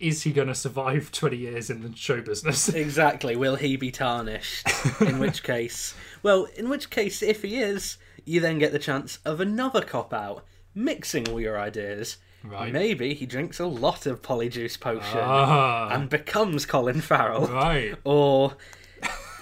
is 0.00 0.22
he 0.22 0.32
going 0.32 0.48
to 0.48 0.54
survive 0.54 1.12
twenty 1.12 1.36
years 1.36 1.70
in 1.70 1.82
the 1.82 1.94
show 1.96 2.20
business? 2.20 2.68
Exactly. 2.74 3.36
Will 3.36 3.56
he 3.56 3.76
be 3.76 3.90
tarnished? 3.92 4.66
In 5.00 5.18
which 5.20 5.42
case, 5.54 5.94
well, 6.22 6.46
in 6.56 6.68
which 6.68 6.90
case, 6.90 7.22
if 7.22 7.42
he 7.42 7.58
is, 7.60 7.96
you 8.24 8.40
then 8.40 8.58
get 8.58 8.72
the 8.72 8.78
chance 8.78 9.18
of 9.24 9.40
another 9.40 9.82
cop 9.82 10.12
out, 10.12 10.44
mixing 10.74 11.28
all 11.28 11.40
your 11.40 11.58
ideas. 11.60 12.16
Right. 12.42 12.72
Maybe 12.72 13.12
he 13.14 13.26
drinks 13.26 13.60
a 13.60 13.66
lot 13.66 14.06
of 14.06 14.22
polyjuice 14.22 14.80
potion 14.80 15.20
Ah, 15.22 15.88
and 15.90 16.08
becomes 16.08 16.64
Colin 16.66 17.00
Farrell. 17.00 17.46
right. 17.46 17.94
Or 18.04 18.54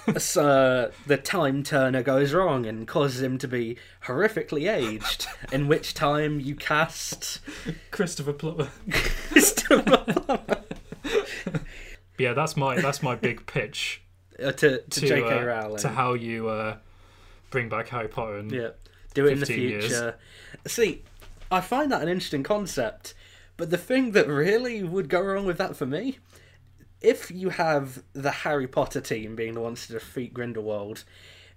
uh, 0.07 0.87
the 1.07 1.19
time 1.23 1.61
turner 1.63 2.01
goes 2.03 2.33
wrong 2.33 2.65
and 2.65 2.87
causes 2.87 3.21
him 3.21 3.37
to 3.37 3.47
be 3.47 3.77
horrifically 4.05 4.69
aged, 4.71 5.27
in 5.51 5.67
which 5.67 5.93
time 5.93 6.39
you 6.39 6.55
cast. 6.55 7.39
Christopher 7.91 8.33
Plummer. 8.33 8.69
Yeah, 12.17 12.33
that's 12.33 12.57
my 12.57 12.79
that's 12.81 13.01
my 13.01 13.15
big 13.15 13.45
pitch 13.45 14.01
Uh, 14.37 14.51
to, 14.51 14.79
to, 14.81 15.01
to 15.01 15.07
J.K. 15.07 15.39
uh, 15.39 15.43
Rowling. 15.43 15.77
to 15.77 15.89
how 15.89 16.13
you 16.13 16.49
uh, 16.49 16.77
bring 17.49 17.69
back 17.69 17.87
Harry 17.89 18.09
Potter. 18.09 18.37
And, 18.39 18.51
Yeah, 18.51 18.69
do 19.13 19.25
it 19.25 19.33
in 19.33 19.39
the 19.39 19.45
15 19.45 19.69
years. 19.69 19.85
future. 19.85 20.15
See, 20.67 21.03
I 21.51 21.61
find 21.61 21.91
that 21.91 22.01
an 22.01 22.09
interesting 22.09 22.43
concept, 22.43 23.13
but 23.57 23.69
the 23.69 23.77
thing 23.77 24.11
that 24.11 24.27
really 24.27 24.83
would 24.83 25.09
go 25.09 25.21
wrong 25.21 25.45
with 25.45 25.57
that 25.57 25.75
for 25.75 25.85
me, 25.85 26.19
if 27.01 27.31
you 27.31 27.49
have 27.49 28.03
the 28.13 28.31
Harry 28.31 28.67
Potter 28.67 29.01
team 29.01 29.35
being 29.35 29.53
the 29.53 29.61
ones 29.61 29.87
to 29.87 29.93
defeat 29.93 30.33
Grindelwald, 30.33 31.05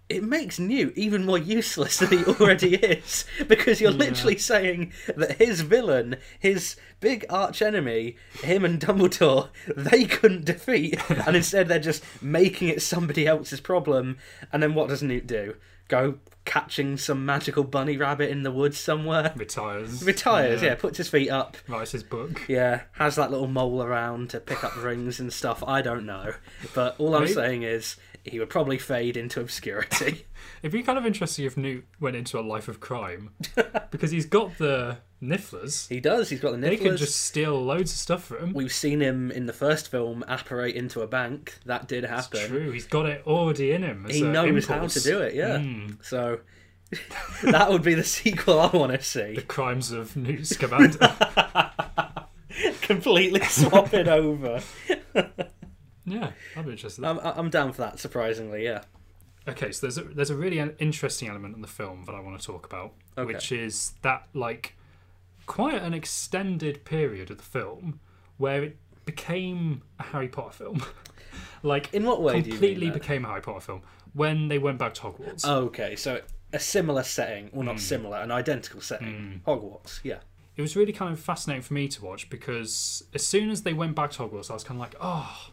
it 0.09 0.23
makes 0.23 0.59
Newt 0.59 0.97
even 0.97 1.25
more 1.25 1.39
useless 1.39 1.99
than 1.99 2.11
he 2.11 2.25
already 2.27 2.75
is 2.75 3.25
because 3.49 3.81
you're 3.81 3.91
literally 3.91 4.37
saying 4.37 4.93
that 5.17 5.39
his 5.39 5.63
villain, 5.63 6.17
his 6.39 6.77
big 7.01 7.25
arch 7.31 7.63
enemy, 7.63 8.17
him 8.43 8.65
and 8.65 8.81
Dumbledore, 8.81 9.49
they 9.77 10.05
couldn't 10.05 10.45
defeat, 10.45 10.99
and 11.27 11.37
instead 11.37 11.69
they're 11.69 11.79
just 11.79 12.05
making 12.23 12.69
it 12.69 12.83
somebody 12.83 13.27
else's 13.27 13.61
problem. 13.61 14.19
And 14.53 14.63
then 14.63 14.75
what 14.75 14.89
does 14.89 15.03
Newt 15.03 15.27
do? 15.27 15.55
Go 15.93 16.15
catching 16.47 16.97
some 16.97 17.27
magical 17.27 17.65
bunny 17.65 17.99
rabbit 17.99 18.31
in 18.31 18.45
the 18.45 18.51
woods 18.51 18.79
somewhere. 18.79 19.31
retires. 19.37 20.03
Retires, 20.03 20.63
yeah, 20.63 20.75
puts 20.75 20.97
his 20.97 21.09
feet 21.11 21.29
up, 21.29 21.59
Writes 21.69 21.93
his 21.93 22.03
book. 22.03 22.41
yeah, 22.49 22.85
has 22.93 23.17
that 23.17 23.31
little 23.31 23.47
mole 23.47 23.83
around 23.83 24.31
to 24.31 24.41
pick 24.41 24.65
up 24.65 24.75
rings 24.83 25.21
and 25.21 25.31
stuff. 25.31 25.63
I 25.67 25.83
don't 25.83 26.07
know. 26.07 26.33
But 26.75 26.97
all 26.99 27.15
I'm 27.15 27.25
Maybe- 27.25 27.35
saying 27.35 27.63
is 27.65 27.97
he 28.25 28.39
would 28.39 28.51
probably 28.51 28.79
fade 28.79 29.17
into 29.17 29.41
obscurity. 29.41 30.27
It'd 30.63 30.73
be 30.73 30.83
kind 30.83 30.99
of 30.99 31.07
interesting 31.07 31.45
if 31.45 31.57
Newt 31.57 31.85
went 32.01 32.17
into 32.17 32.39
a 32.39 32.43
life 32.43 32.69
of 32.69 32.81
crime 32.81 33.31
because 33.91 34.11
he's 34.11 34.27
got 34.27 34.59
the 34.59 34.99
nifflers. 35.23 35.89
he 35.89 36.01
does, 36.01 36.29
he's 36.31 36.41
got 36.41 36.53
the 36.53 36.59
nifflers. 36.59 36.71
They 36.71 36.77
can 36.77 36.97
just 36.97 37.21
steal 37.21 37.61
loads 37.61 37.93
of 37.93 37.99
stuff 37.99 38.25
from 38.25 38.39
him. 38.39 38.53
We've 38.53 38.73
seen 38.73 39.01
him 39.01 39.31
in 39.31 39.47
the 39.47 39.53
first 39.53 39.89
film 39.89 40.25
apparate 40.29 40.77
into 40.77 41.01
a 41.01 41.07
bank. 41.07 41.59
That 41.67 41.89
did 41.89 42.05
happen. 42.05 42.49
True, 42.49 42.71
he's 42.71 42.87
got 42.87 43.07
it 43.07 43.23
already 43.27 43.73
in 43.73 43.83
him. 43.83 44.07
as 44.07 44.15
He 44.15 44.23
knows 44.23 44.67
how 44.67 44.87
to 44.87 45.01
do 45.01 45.21
it, 45.21 45.35
yeah. 45.35 45.59
Mm. 45.59 46.05
So 46.05 46.41
that 47.45 47.71
would 47.71 47.83
be 47.83 47.95
the 47.95 48.05
sequel 48.05 48.61
I 48.61 48.69
want 48.69 48.93
to 48.93 49.03
see. 49.03 49.35
The 49.35 49.43
crimes 49.43 49.91
of 49.91 50.17
Newt 50.17 50.47
Scamander. 50.47 51.15
Completely 52.83 53.41
swap 53.45 53.95
it 53.95 54.09
over. 54.09 54.61
Yeah, 56.05 56.33
I'd 56.57 56.65
be 56.67 56.73
interested. 56.73 57.05
I'm, 57.05 57.19
I'm 57.21 57.51
down 57.51 57.73
for 57.73 57.83
that, 57.83 57.99
surprisingly, 57.99 58.65
yeah. 58.65 58.83
Okay, 59.49 59.73
so 59.73 59.87
there's 59.87 59.99
a, 59.99 60.03
there's 60.05 60.31
a 60.31 60.37
really 60.37 60.59
interesting 60.79 61.29
element 61.29 61.57
in 61.57 61.63
the 61.63 61.69
film 61.69 62.05
that 62.07 62.15
I 62.15 62.21
want 62.21 62.41
to 62.41 62.47
talk 62.47 62.65
about, 62.67 62.93
Okay. 63.19 63.33
which 63.33 63.51
is 63.53 63.95
that 64.03 64.27
like 64.35 64.77
quite 65.47 65.83
an 65.83 65.93
extended 65.95 66.85
period 66.85 67.31
of 67.31 67.39
the 67.39 67.43
film 67.43 67.99
where 68.39 68.63
it 68.63 68.77
became 69.05 69.83
a 69.99 70.05
Harry 70.05 70.29
Potter 70.29 70.53
film. 70.53 70.85
like 71.65 71.93
In 71.93 72.05
what 72.05 72.23
way 72.23 72.35
do 72.35 72.39
you 72.39 72.43
mean 72.45 72.53
completely 72.53 72.91
became 72.91 73.25
a 73.25 73.29
Harry 73.29 73.41
Potter 73.43 73.61
film 73.61 73.83
when 74.15 74.47
they 74.49 74.59
went 74.59 74.79
back 74.79 74.95
to 74.95 75.01
Hogwarts. 75.03 75.45
Okay, 75.45 75.97
so 75.97 76.21
a 76.53 76.59
similar 76.61 77.03
setting, 77.03 77.51
well, 77.53 77.63
Hmm. 77.63 77.67
not 77.69 77.81
similar, 77.81 78.19
an 78.19 78.31
identical 78.31 78.81
setting. 78.81 79.41
Hogwarts, 79.47 80.01
yeah. 80.05 80.19
it 80.57 80.63
was 80.63 80.77
really 80.77 80.93
kind 80.93 81.13
of 81.13 81.19
fascinating 81.19 81.63
for 81.63 81.75
me 81.75 81.89
to 81.89 82.05
watch 82.05 82.29
because 82.31 83.03
as 83.15 83.27
soon 83.27 83.51
as 83.51 83.63
they 83.63 83.73
went 83.73 83.97
back 83.97 84.13
to 84.13 84.19
Hogwarts, 84.23 84.51
I 84.51 84.55
was 84.55 84.63
kind 84.63 84.77
of 84.79 84.81
like, 84.83 84.95
oh, 85.01 85.49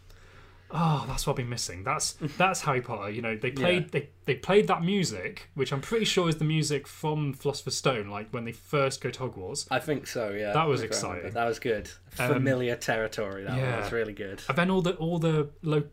oh, 0.72 1.06
that's 1.08 1.26
what 1.26 1.34
I've 1.34 1.38
been 1.38 1.50
missing. 1.50 1.84
That's 1.84 2.14
that's 2.38 2.62
Harry 2.62 2.82
Potter. 2.82 3.10
You 3.10 3.22
know, 3.22 3.36
they 3.36 3.52
played 3.52 3.84
Yeah. 3.84 3.90
they, 3.92 4.10
they 4.26 4.36
played 4.36 4.68
that 4.68 4.84
music, 4.84 5.50
which 5.56 5.72
I'm 5.74 5.82
pretty 5.82 6.06
sure 6.06 6.30
is 6.30 6.38
the 6.38 6.46
music 6.46 6.88
from 6.88 7.34
Philosopher's 7.34 7.76
Stone, 7.76 8.10
like 8.10 8.30
when 8.32 8.46
they 8.46 8.52
first 8.52 9.02
go 9.02 9.10
to 9.10 9.20
Hogwarts. 9.20 9.68
I 9.72 9.80
think 9.80 10.06
so, 10.08 10.30
yeah. 10.32 10.54
That 10.54 10.68
was 10.68 10.82
I 10.82 10.88
can't 10.88 10.96
remember. 10.96 11.16
exciting. 11.18 11.34
That 11.34 11.46
was 11.48 11.60
good. 11.60 11.90
Um, 12.20 12.34
Familiar 12.34 12.76
territory, 12.76 13.44
that 13.46 13.58
yeah. 13.58 13.80
was 13.82 13.92
really 13.92 14.14
good. 14.14 14.42
And 14.48 14.58
then 14.58 14.70
all 14.70 14.82
the 14.82 14.96
all 14.96 15.20
the 15.20 15.50
lo- 15.62 15.84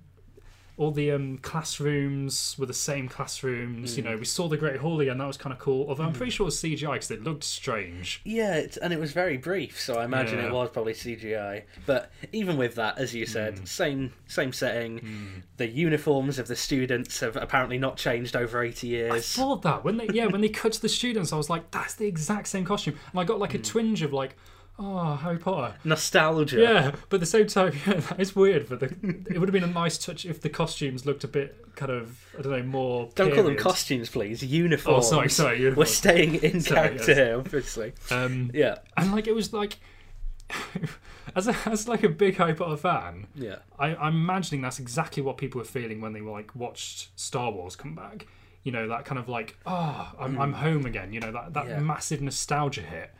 all 0.78 0.90
the 0.90 1.10
um, 1.10 1.38
classrooms 1.38 2.54
were 2.58 2.66
the 2.66 2.74
same 2.74 3.08
classrooms. 3.08 3.96
You 3.96 4.02
Hmm. 4.02 4.10
know, 4.10 4.16
we 4.18 4.24
saw 4.24 4.48
the 4.48 4.56
Great 4.56 4.76
Hall 4.76 5.00
again. 5.00 5.18
That 5.18 5.26
was 5.26 5.36
kind 5.36 5.52
of 5.52 5.58
cool. 5.58 5.86
Although 5.88 6.04
I'm 6.04 6.12
pretty 6.12 6.30
sure 6.32 6.44
it 6.44 6.46
was 6.46 6.58
CGI 6.60 6.92
because 6.94 7.10
it 7.10 7.22
looked 7.22 7.44
strange. 7.44 8.20
Yeah, 8.24 8.66
and 8.82 8.92
it 8.92 9.00
was 9.00 9.12
very 9.12 9.36
brief, 9.36 9.80
so 9.80 9.94
I 9.98 10.04
imagine 10.04 10.38
Yeah. 10.38 10.46
it 10.48 10.52
was 10.52 10.70
probably 10.70 10.92
CGI. 10.94 11.62
But 11.86 12.10
even 12.32 12.56
with 12.56 12.74
that, 12.74 12.98
as 12.98 13.14
you 13.14 13.24
said, 13.26 13.58
Hmm. 13.60 13.64
same 13.64 14.12
same 14.26 14.52
setting. 14.52 15.42
The 15.56 15.68
uniforms 15.68 16.38
of 16.38 16.48
the 16.48 16.56
students 16.56 17.20
have 17.20 17.36
apparently 17.36 17.78
not 17.78 17.96
changed 17.96 18.36
over 18.36 18.62
eighty 18.62 18.88
years. 18.88 19.12
I 19.12 19.20
thought 19.20 19.62
that 19.62 19.84
when 19.84 19.96
they 19.96 20.08
yeah 20.12 20.26
when 20.26 20.40
they 20.40 20.48
cut 20.62 20.72
to 20.74 20.82
the 20.82 20.88
students, 20.88 21.32
I 21.32 21.36
was 21.36 21.48
like, 21.48 21.70
that's 21.70 21.94
the 21.94 22.06
exact 22.06 22.48
same 22.48 22.64
costume, 22.64 22.96
and 23.12 23.20
I 23.20 23.24
got 23.24 23.34
Hmm. 23.36 23.40
like 23.42 23.54
a 23.54 23.58
twinge 23.58 24.02
of 24.02 24.12
like, 24.12 24.36
oh 24.78 25.16
Harry 25.16 25.38
Potter. 25.38 25.74
Nostalgia. 25.84 26.60
Yeah, 26.60 26.90
but 27.08 27.16
at 27.16 27.20
the 27.20 27.26
same 27.26 27.46
time, 27.46 27.72
yeah, 27.86 27.94
that 27.94 28.20
is 28.20 28.34
weird. 28.36 28.68
But 28.68 28.80
the, 28.80 28.86
it 29.30 29.38
would 29.38 29.48
have 29.48 29.52
been 29.52 29.64
a 29.64 29.72
nice 29.72 29.98
touch 29.98 30.24
if 30.24 30.40
the 30.40 30.48
costumes 30.48 31.06
looked 31.06 31.24
a 31.24 31.28
bit 31.28 31.74
kind 31.76 31.92
of 31.92 32.18
I 32.38 32.42
don't 32.42 32.52
know 32.52 32.62
more. 32.62 33.10
Don't 33.14 33.34
call 33.34 33.44
them 33.44 33.56
costumes, 33.56 34.08
please. 34.10 34.42
Oh, 34.42 34.46
Uniforms. 34.46 35.08
sorry, 35.08 35.28
sorry. 35.28 35.72
We're 35.72 35.84
staying 35.84 36.34
in 36.42 36.60
Sorry, 36.60 36.88
character 36.88 37.08
yes. 37.12 37.16
here, 37.16 37.38
obviously. 37.38 37.92
Um, 38.10 38.50
Yeah, 38.54 38.78
and 38.96 39.12
like 39.12 39.26
it 39.26 39.34
was 39.34 39.52
like, 39.52 39.76
as 41.36 41.48
a, 41.48 41.56
as 41.66 41.88
like 41.88 42.02
a 42.02 42.08
big 42.08 42.36
Harry 42.36 42.54
Potter 42.54 42.76
fan, 42.76 43.26
yeah. 43.34 43.56
I, 43.78 43.94
I'm 43.96 44.14
imagining 44.16 44.62
that's 44.62 44.78
exactly 44.78 45.22
what 45.22 45.36
people 45.38 45.58
were 45.60 45.64
feeling 45.64 46.00
when 46.00 46.12
they 46.12 46.20
like 46.20 46.54
watched 46.54 47.08
Star 47.18 47.50
Wars 47.50 47.76
come 47.76 47.94
back. 47.94 48.26
You 48.62 48.72
know 48.72 48.88
that 48.88 49.04
kind 49.04 49.18
of 49.18 49.28
like, 49.28 49.56
oh, 49.64 50.12
I'm, 50.18 50.40
I'm 50.40 50.52
home 50.52 50.86
again. 50.86 51.12
You 51.12 51.20
know 51.20 51.30
that 51.32 51.54
that. 51.54 51.68
Yeah. 51.68 51.78
massive 51.78 52.20
nostalgia 52.20 52.80
hit, 52.82 53.12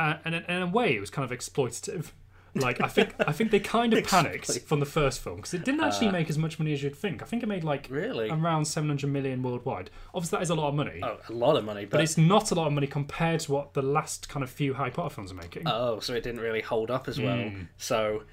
uh, 0.00 0.16
and 0.24 0.34
in, 0.34 0.42
in 0.44 0.62
a 0.62 0.66
way, 0.66 0.94
it 0.96 1.00
was 1.00 1.10
kind 1.10 1.30
of 1.30 1.36
exploitative. 1.38 2.12
Like 2.52 2.80
I 2.80 2.88
think 2.88 3.14
I 3.24 3.30
think 3.30 3.52
they 3.52 3.60
kind 3.60 3.94
of 3.94 4.02
panicked 4.16 4.50
from 4.62 4.80
the 4.80 4.86
first 4.86 5.20
film 5.20 5.36
because 5.36 5.54
it 5.54 5.64
didn't 5.64 5.82
actually 5.82 6.08
Uh, 6.08 6.12
make 6.18 6.28
as 6.28 6.36
much 6.36 6.58
money 6.58 6.72
as 6.72 6.82
you'd 6.82 6.96
think. 6.96 7.22
I 7.22 7.24
think 7.24 7.44
it 7.44 7.46
made 7.46 7.62
like 7.62 7.86
Really? 7.88 8.28
around 8.28 8.64
700 8.64 9.06
million 9.08 9.40
worldwide. 9.44 9.88
Obviously, 10.12 10.36
that 10.38 10.42
is 10.42 10.50
a 10.50 10.56
lot 10.56 10.68
of 10.70 10.74
money, 10.74 10.98
Oh, 11.00 11.18
a 11.28 11.32
lot 11.32 11.56
of 11.56 11.64
money, 11.64 11.82
but, 11.84 11.92
but 11.98 12.00
it's 12.00 12.18
not 12.18 12.50
a 12.50 12.56
lot 12.56 12.66
of 12.66 12.72
money 12.72 12.88
compared 12.88 13.38
to 13.40 13.52
what 13.52 13.74
the 13.74 13.82
last 13.82 14.28
kind 14.28 14.42
of 14.42 14.50
few 14.50 14.74
Harry 14.74 14.90
Potter 14.90 15.14
films 15.14 15.30
are 15.30 15.36
making. 15.36 15.62
oh, 15.66 16.00
so 16.00 16.12
it 16.12 16.24
didn't 16.24 16.40
really 16.40 16.60
hold 16.60 16.90
up 16.90 17.06
as 17.06 17.20
well. 17.20 17.36
Mm. 17.36 17.68
So 17.78 18.24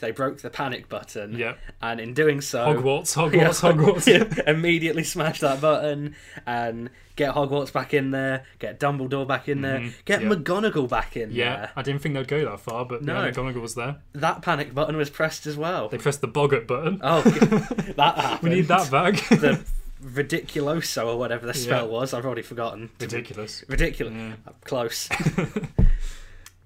they 0.00 0.10
broke 0.10 0.38
the 0.42 0.50
panic 0.50 0.88
button, 0.88 1.36
Yeah. 1.38 1.54
and 1.82 2.00
in 2.00 2.14
doing 2.14 2.40
so, 2.40 2.66
Hogwarts, 2.66 3.14
Hogwarts, 3.16 4.06
Yeah, 4.06 4.18
Hogwarts. 4.24 4.46
immediately 4.48 5.04
smash 5.04 5.40
that 5.40 5.60
button 5.60 6.14
and 6.46 6.90
get 7.16 7.34
Hogwarts 7.34 7.72
back 7.72 7.94
in 7.94 8.10
there, 8.10 8.44
get 8.58 8.78
Dumbledore 8.78 9.26
back 9.26 9.48
in 9.48 9.62
there, 9.62 9.90
get 10.04 10.20
Mm-hmm. 10.20 10.30
yeah. 10.30 10.36
McGonagall 10.36 10.88
back 10.88 11.16
in 11.16 11.30
Yeah, 11.30 11.56
there. 11.56 11.70
I 11.76 11.82
didn't 11.82 12.02
think 12.02 12.14
they'd 12.14 12.28
go 12.28 12.44
that 12.44 12.60
far, 12.60 12.84
but 12.84 13.02
No. 13.02 13.24
yeah, 13.24 13.30
McGonagall 13.30 13.62
was 13.62 13.74
there. 13.74 13.96
That 14.12 14.42
panic 14.42 14.74
button 14.74 14.96
was 14.96 15.08
pressed 15.10 15.46
as 15.46 15.56
well. 15.56 15.88
They 15.88 15.98
pressed 15.98 16.20
the 16.20 16.28
Boggart 16.28 16.66
button. 16.66 17.00
Oh, 17.02 17.22
that 17.96 18.18
happened. 18.18 18.42
we 18.50 18.56
need 18.56 18.68
that 18.68 18.90
back. 18.90 19.14
The 19.30 19.64
ridiculoso 20.04 21.06
or 21.06 21.18
whatever 21.18 21.46
the 21.46 21.54
spell 21.54 21.86
Yeah. 21.86 21.90
was. 21.90 22.12
I've 22.12 22.26
already 22.26 22.42
forgotten. 22.42 22.90
Ridiculous. 23.00 23.64
Ridiculous. 23.66 24.12
Yeah. 24.14 24.34
Close. 24.64 25.08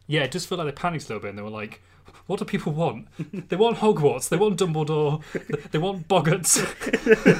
Yeah, 0.06 0.22
it 0.24 0.32
just 0.32 0.48
felt 0.48 0.58
like 0.58 0.66
they 0.66 0.72
panicked 0.80 1.04
a 1.04 1.08
little 1.08 1.22
bit 1.22 1.28
and 1.30 1.38
they 1.38 1.42
were 1.42 1.50
like, 1.50 1.80
what 2.30 2.38
do 2.38 2.44
people 2.44 2.72
want? 2.72 3.08
They 3.48 3.56
want 3.56 3.78
Hogwarts, 3.78 4.28
they 4.28 4.36
want 4.36 4.60
Dumbledore, 4.60 5.20
they 5.72 5.78
want 5.78 6.06
Boggarts. 6.06 6.54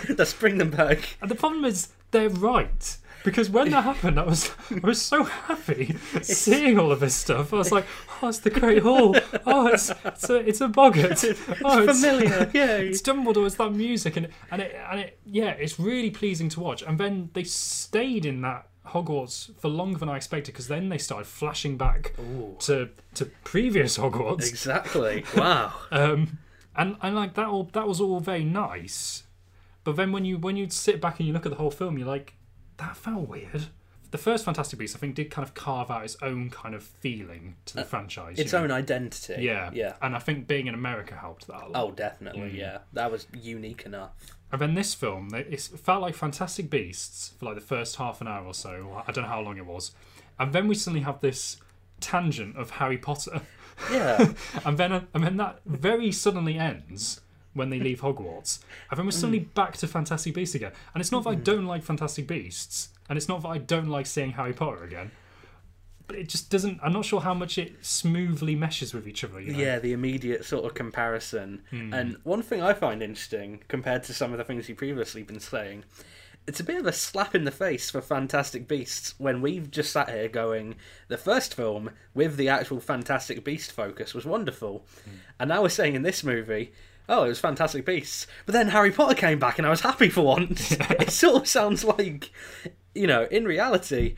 Let's 0.19 0.35
bring 0.35 0.59
them 0.59 0.71
back. 0.71 1.17
And 1.23 1.31
the 1.31 1.37
problem 1.37 1.65
is, 1.65 1.91
they're 2.11 2.29
right. 2.29 2.97
Because 3.23 3.49
when 3.51 3.71
that 3.71 3.85
happened, 3.85 4.19
I 4.19 4.25
was 4.25 4.51
I 4.71 4.85
was 4.85 5.01
so 5.01 5.23
happy 5.23 5.97
seeing 6.23 6.77
all 6.79 6.91
of 6.91 6.99
this 6.99 7.15
stuff. 7.15 7.53
I 7.53 7.59
was 7.59 7.71
like, 7.71 7.87
"Oh, 8.21 8.29
it's 8.29 8.41
the 8.41 8.51
Great 8.51 8.83
Hall. 8.83 9.15
Oh, 9.47 9.69
it's 9.69 9.93
it's 10.05 10.31
a, 10.31 10.37
it's 10.37 10.61
a 10.61 10.69
boggart. 10.69 11.23
Oh, 11.63 11.83
it's, 11.83 12.01
Familiar. 12.01 12.51
Yeah, 12.53 12.79
it's 12.79 13.03
Dumbledore. 13.03 13.47
It's 13.47 13.57
that 13.57 13.73
music 13.73 14.17
and 14.17 14.29
and 14.51 14.63
it 14.63 14.75
and 14.91 15.01
it 15.01 15.19
yeah, 15.25 15.51
it's 15.51 15.79
really 15.79 16.11
pleasing 16.11 16.49
to 16.49 16.61
watch. 16.61 16.83
And 16.83 16.99
then 16.99 17.31
they 17.35 17.45
stayed 17.45 18.25
in 18.25 18.41
that 18.41 18.70
Hogwarts 18.87 19.55
for 19.59 19.69
longer 19.69 19.99
than 19.99 20.09
I 20.09 20.17
expected 20.17 20.53
because 20.53 20.69
then 20.69 20.89
they 20.89 20.99
started 20.99 21.27
flashing 21.27 21.77
back 21.77 22.15
Ooh. 22.19 22.57
to 22.61 22.91
to 23.15 23.27
previous 23.45 23.99
Hogwarts. 23.99 24.49
Exactly. 24.49 25.25
Wow. 25.37 25.73
Um, 25.91 26.39
and 26.77 26.97
and 27.03 27.15
like 27.15 27.35
that 27.35 27.47
all 27.47 27.65
that 27.73 27.87
was 27.87 28.01
all 28.01 28.21
very 28.21 28.45
nice, 28.45 29.25
but 29.85 29.97
then 29.97 30.13
when 30.13 30.25
you 30.25 30.39
when 30.39 30.57
you 30.57 30.69
sit 30.71 31.01
back 31.01 31.19
and 31.19 31.27
you 31.27 31.33
look 31.33 31.47
at 31.47 31.51
the 31.51 31.59
whole 31.59 31.71
film, 31.71 31.99
you're 31.99 32.07
like, 32.07 32.35
that 32.79 32.97
felt 32.97 33.29
weird. 33.29 33.67
The 34.11 34.19
first 34.19 34.45
Fantastic 34.45 34.79
Beasts, 34.79 34.97
I 34.97 34.99
think, 34.99 35.15
did 35.15 35.31
kind 35.31 35.47
of 35.47 35.55
carve 35.55 35.91
out 35.91 36.05
its 36.05 36.17
own 36.21 36.51
kind 36.51 36.75
of 36.75 36.83
feeling 36.83 37.57
to 37.67 37.75
the 37.75 37.83
uh, 37.83 37.85
franchise. 37.85 38.39
you 38.39 38.45
Its 38.45 38.53
know? 38.53 38.65
own 38.65 38.71
identity. 38.73 39.37
yeah, 39.39 39.71
Yeah. 39.73 39.95
And 40.03 40.17
I 40.17 40.19
think 40.19 40.49
being 40.49 40.67
in 40.67 40.75
America 40.75 41.15
helped 41.15 41.47
that 41.47 41.63
a 41.63 41.69
lot. 41.69 41.71
Oh, 41.75 41.91
definitely. 41.93 42.51
Mm. 42.51 42.57
Yeah. 42.57 42.79
That 42.93 43.13
was 43.13 43.27
unique 43.33 43.87
enough. 43.87 44.11
And 44.53 44.61
then 44.61 44.75
this 44.75 44.95
film, 44.95 45.31
it 45.33 45.61
felt 45.61 46.03
like 46.03 46.15
Fantastic 46.15 46.71
Beasts 46.71 47.35
for 47.39 47.47
like 47.47 47.55
the 47.55 47.61
first 47.61 47.97
half 47.97 48.21
an 48.21 48.27
hour 48.27 48.45
or 48.45 48.55
so. 48.55 49.03
I 49.07 49.13
don't 49.13 49.23
know 49.23 49.31
how 49.31 49.41
long 49.41 49.57
it 49.59 49.67
was, 49.67 49.93
and 50.41 50.53
then 50.53 50.67
we 50.67 50.75
suddenly 50.75 51.05
have 51.05 51.21
this 51.21 51.59
tangent 52.01 52.57
of 52.57 52.71
Harry 52.71 52.99
Potter. 52.99 53.43
Yeah. 53.93 54.33
and 54.65 54.77
then 54.77 54.93
and 55.15 55.25
then 55.25 55.37
that 55.37 55.61
very 55.65 56.11
suddenly 56.11 56.59
ends 56.59 57.21
when 57.55 57.71
they 57.71 57.79
leave 57.79 58.01
Hogwarts, 58.01 58.59
and 58.91 58.99
then 58.99 59.07
we're 59.07 59.13
suddenly 59.13 59.41
mm. 59.41 59.55
back 59.55 59.77
to 59.79 59.87
Fantastic 59.87 60.35
Beasts 60.35 60.57
again. 60.57 60.73
And 60.95 61.01
it's 61.01 61.13
not 61.13 61.25
that 61.25 61.31
I 61.31 61.37
mm. 61.37 61.45
don't 61.45 61.67
like 61.67 61.85
Fantastic 61.85 62.27
Beasts, 62.27 62.89
and 63.11 63.17
it's 63.17 63.29
not 63.29 63.43
that 63.43 63.49
I 63.49 63.59
don't 63.59 63.89
like 63.89 64.07
seeing 64.07 64.31
Harry 64.31 64.53
Potter 64.53 64.85
again, 64.85 65.11
but 66.07 66.17
it 66.17 66.29
just 66.29 66.49
doesn't. 66.49 66.79
I'm 66.81 66.93
not 66.93 67.05
sure 67.05 67.21
how 67.21 67.35
much 67.35 67.59
it 67.59 67.85
smoothly 67.85 68.55
meshes 68.55 68.95
with 68.95 69.07
each 69.09 69.25
other. 69.25 69.41
You 69.41 69.53
know? 69.53 69.59
Yeah, 69.59 69.81
the 69.81 69.93
immediate 69.93 70.45
sort 70.45 70.65
of 70.65 70.75
comparison. 70.75 71.63
Hmm. 71.71 71.93
And 71.93 72.17
one 72.23 72.41
thing 72.41 72.63
I 72.63 72.73
find 72.73 73.03
interesting 73.03 73.63
compared 73.67 74.05
to 74.05 74.15
some 74.15 74.31
of 74.31 74.39
the 74.39 74.45
things 74.45 74.69
you've 74.69 74.79
previously 74.79 75.25
been 75.25 75.41
saying, 75.41 75.85
it's 76.47 76.61
a 76.61 76.65
bit 76.65 76.79
of 76.79 76.87
a 76.87 76.93
slap 76.93 77.35
in 77.35 77.45
the 77.45 77.51
face 77.51 77.91
for 77.91 78.01
Fantastic 78.01 78.69
Beasts 78.69 79.15
when 79.19 79.43
we've 79.43 79.71
just 79.73 79.93
sat 79.93 80.09
here 80.09 80.29
going, 80.29 80.77
the 81.09 81.19
first 81.19 81.55
film 81.55 81.91
with 82.15 82.37
the 82.37 82.49
actual 82.49 82.79
Fantastic 82.79 83.45
Beast 83.45 83.73
focus 83.73 84.15
was 84.15 84.25
wonderful. 84.25 84.87
Hmm. 85.05 85.17
And 85.41 85.49
now 85.49 85.63
we're 85.63 85.69
saying 85.69 85.97
in 85.97 86.03
this 86.03 86.23
movie, 86.23 86.73
oh, 87.09 87.25
it 87.25 87.29
was 87.29 87.41
Fantastic 87.41 87.85
Beasts. 87.85 88.27
But 88.47 88.53
then 88.53 88.69
Harry 88.69 88.93
Potter 88.93 89.15
came 89.15 89.39
back 89.39 89.59
and 89.59 89.67
I 89.67 89.71
was 89.71 89.81
happy 89.81 90.09
for 90.09 90.23
once. 90.23 90.73
it 90.81 91.11
sort 91.11 91.43
of 91.43 91.49
sounds 91.49 91.85
like, 91.85 92.31
you 92.95 93.07
know, 93.07 93.25
in 93.31 93.45
reality, 93.45 94.17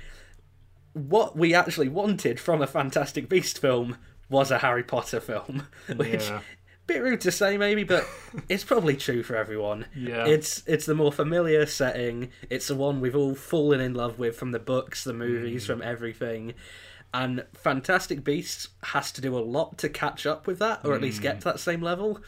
what 0.93 1.37
we 1.37 1.55
actually 1.55 1.89
wanted 1.89 2.39
from 2.39 2.61
a 2.63 2.67
Fantastic 2.67 3.29
Beast 3.29 3.59
film 3.59 3.97
was 4.29 4.51
a 4.51 4.59
Harry 4.59 4.83
Potter 4.83 5.21
film, 5.21 5.67
which 5.97 6.25
Yeah. 6.29 6.41
bit 6.87 7.03
rude 7.03 7.21
to 7.23 7.31
say 7.33 7.57
maybe, 7.57 7.85
but 7.85 8.07
it's 8.49 8.65
probably 8.65 8.97
true 8.97 9.23
for 9.23 9.37
everyone. 9.37 9.87
Yeah. 9.95 10.27
It's 10.27 10.63
it's 10.67 10.87
the 10.87 10.95
more 10.95 11.13
familiar 11.13 11.65
setting. 11.67 12.31
It's 12.51 12.69
the 12.69 12.75
one 12.75 13.01
we've 13.01 13.17
all 13.17 13.35
fallen 13.35 13.81
in 13.81 13.95
love 13.95 14.19
with 14.19 14.37
from 14.37 14.53
the 14.53 14.59
books, 14.59 15.05
the 15.05 15.13
Mm. 15.13 15.19
movies, 15.19 15.67
from 15.67 15.83
everything. 15.83 16.55
And 17.15 17.45
Fantastic 17.55 18.25
Beasts 18.25 18.69
has 18.85 19.13
to 19.13 19.21
do 19.21 19.37
a 19.37 19.41
lot 19.41 19.77
to 19.79 19.89
catch 19.91 20.25
up 20.27 20.47
with 20.47 20.59
that, 20.61 20.81
or 20.85 20.95
at 20.95 21.03
least 21.03 21.21
Mm. 21.21 21.23
get 21.23 21.39
to 21.41 21.45
that 21.45 21.61
same 21.61 21.83
level. 21.83 22.21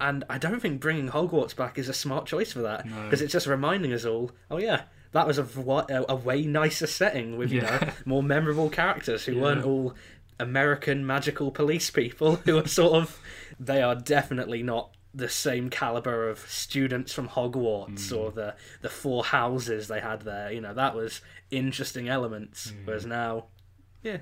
And 0.00 0.24
I 0.28 0.36
don't 0.38 0.60
think 0.60 0.80
bringing 0.80 1.08
Hogwarts 1.10 1.54
back 1.56 1.78
is 1.78 1.88
a 1.88 1.94
smart 1.94 2.26
choice 2.26 2.52
for 2.52 2.60
that, 2.62 2.84
because 3.04 3.22
it's 3.22 3.32
just 3.32 3.46
reminding 3.46 3.92
us 3.94 4.04
all, 4.04 4.30
oh 4.50 4.58
yeah, 4.58 4.82
that 5.16 5.26
was 5.26 5.38
a, 5.38 5.46
a, 5.88 6.04
a 6.10 6.16
way 6.16 6.42
nicer 6.42 6.86
setting 6.86 7.36
with 7.36 7.50
you 7.52 7.60
know 7.62 7.78
more 8.04 8.22
memorable 8.22 8.68
characters 8.70 9.24
who 9.24 9.32
Yeah. 9.32 9.42
weren't 9.42 9.64
all 9.64 9.94
American 10.38 11.06
magical 11.06 11.50
police 11.50 11.90
people 11.90 12.36
who 12.44 12.58
are 12.58 12.68
sort 12.68 12.92
of 13.02 13.18
they 13.58 13.80
are 13.82 13.94
definitely 13.94 14.62
not 14.62 14.90
the 15.14 15.28
same 15.30 15.70
caliber 15.70 16.28
of 16.28 16.38
students 16.40 17.10
from 17.14 17.28
Hogwarts 17.28 18.10
Hmm. 18.10 18.16
or 18.18 18.30
the 18.30 18.54
the 18.82 18.90
four 18.90 19.24
houses 19.24 19.88
they 19.88 20.00
had 20.00 20.22
there. 20.22 20.52
You 20.52 20.60
know 20.60 20.74
that 20.74 20.94
was 20.94 21.20
interesting 21.50 22.06
elements. 22.08 22.70
Hmm. 22.70 22.84
Whereas 22.84 23.06
now, 23.06 23.46
yeah, 24.02 24.18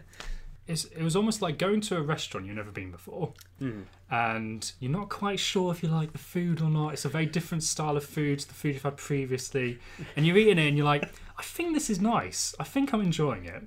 it's, 0.66 0.84
it 0.86 1.02
was 1.02 1.14
almost 1.14 1.42
like 1.42 1.58
going 1.58 1.80
to 1.82 1.96
a 1.96 2.02
restaurant 2.02 2.46
you've 2.46 2.56
never 2.56 2.70
been 2.70 2.90
before, 2.90 3.34
hmm. 3.58 3.82
and 4.10 4.72
you're 4.80 4.90
not 4.90 5.08
quite 5.08 5.38
sure 5.38 5.72
if 5.72 5.82
you 5.82 5.88
like 5.88 6.12
the 6.12 6.18
food 6.18 6.62
or 6.62 6.70
not. 6.70 6.94
It's 6.94 7.04
a 7.04 7.08
very 7.08 7.26
different 7.26 7.62
style 7.62 7.96
of 7.96 8.04
food 8.04 8.38
to 8.40 8.48
the 8.48 8.54
food 8.54 8.74
you've 8.74 8.82
had 8.82 8.96
previously, 8.96 9.78
and 10.16 10.26
you're 10.26 10.36
eating 10.38 10.58
it 10.58 10.68
and 10.68 10.76
you're 10.76 10.86
like, 10.86 11.04
I 11.38 11.42
think 11.42 11.74
this 11.74 11.90
is 11.90 12.00
nice. 12.00 12.54
I 12.58 12.64
think 12.64 12.92
I'm 12.92 13.00
enjoying 13.00 13.44
it. 13.44 13.64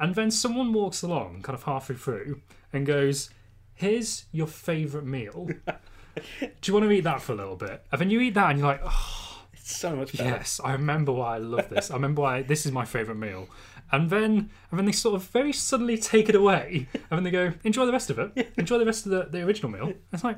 And 0.00 0.14
then 0.14 0.30
someone 0.30 0.72
walks 0.72 1.02
along, 1.02 1.42
kind 1.42 1.54
of 1.54 1.64
halfway 1.64 1.94
through, 1.94 2.40
and 2.72 2.86
goes, 2.86 3.30
"Here's 3.74 4.24
your 4.32 4.46
favourite 4.46 5.06
meal. 5.06 5.50
Do 6.40 6.48
you 6.64 6.74
want 6.74 6.86
to 6.86 6.90
eat 6.90 7.04
that 7.04 7.20
for 7.20 7.32
a 7.32 7.36
little 7.36 7.56
bit?" 7.56 7.84
And 7.92 8.00
then 8.00 8.10
you 8.10 8.20
eat 8.20 8.34
that, 8.34 8.50
and 8.50 8.58
you're 8.58 8.68
like, 8.68 8.80
"Oh, 8.82 9.44
it's 9.52 9.76
so 9.76 9.94
much 9.94 10.16
better. 10.16 10.30
Yes, 10.30 10.60
I 10.64 10.72
remember 10.72 11.12
why 11.12 11.36
I 11.36 11.38
love 11.38 11.68
this. 11.68 11.90
I 11.90 11.94
remember 11.94 12.22
why 12.22 12.42
this 12.42 12.64
is 12.64 12.72
my 12.72 12.84
favourite 12.84 13.18
meal. 13.18 13.48
And 13.92 14.08
then 14.10 14.50
and 14.70 14.78
then 14.78 14.84
they 14.86 14.92
sort 14.92 15.14
of 15.16 15.24
very 15.28 15.52
suddenly 15.52 15.98
take 15.98 16.28
it 16.28 16.34
away, 16.34 16.86
and 16.94 17.02
then 17.10 17.24
they 17.24 17.30
go, 17.30 17.52
enjoy 17.64 17.86
the 17.86 17.92
rest 17.92 18.08
of 18.10 18.18
it. 18.18 18.52
Enjoy 18.56 18.78
the 18.78 18.86
rest 18.86 19.04
of 19.06 19.12
the, 19.12 19.24
the 19.24 19.42
original 19.42 19.70
meal. 19.72 19.92
It's 20.12 20.22
like, 20.22 20.36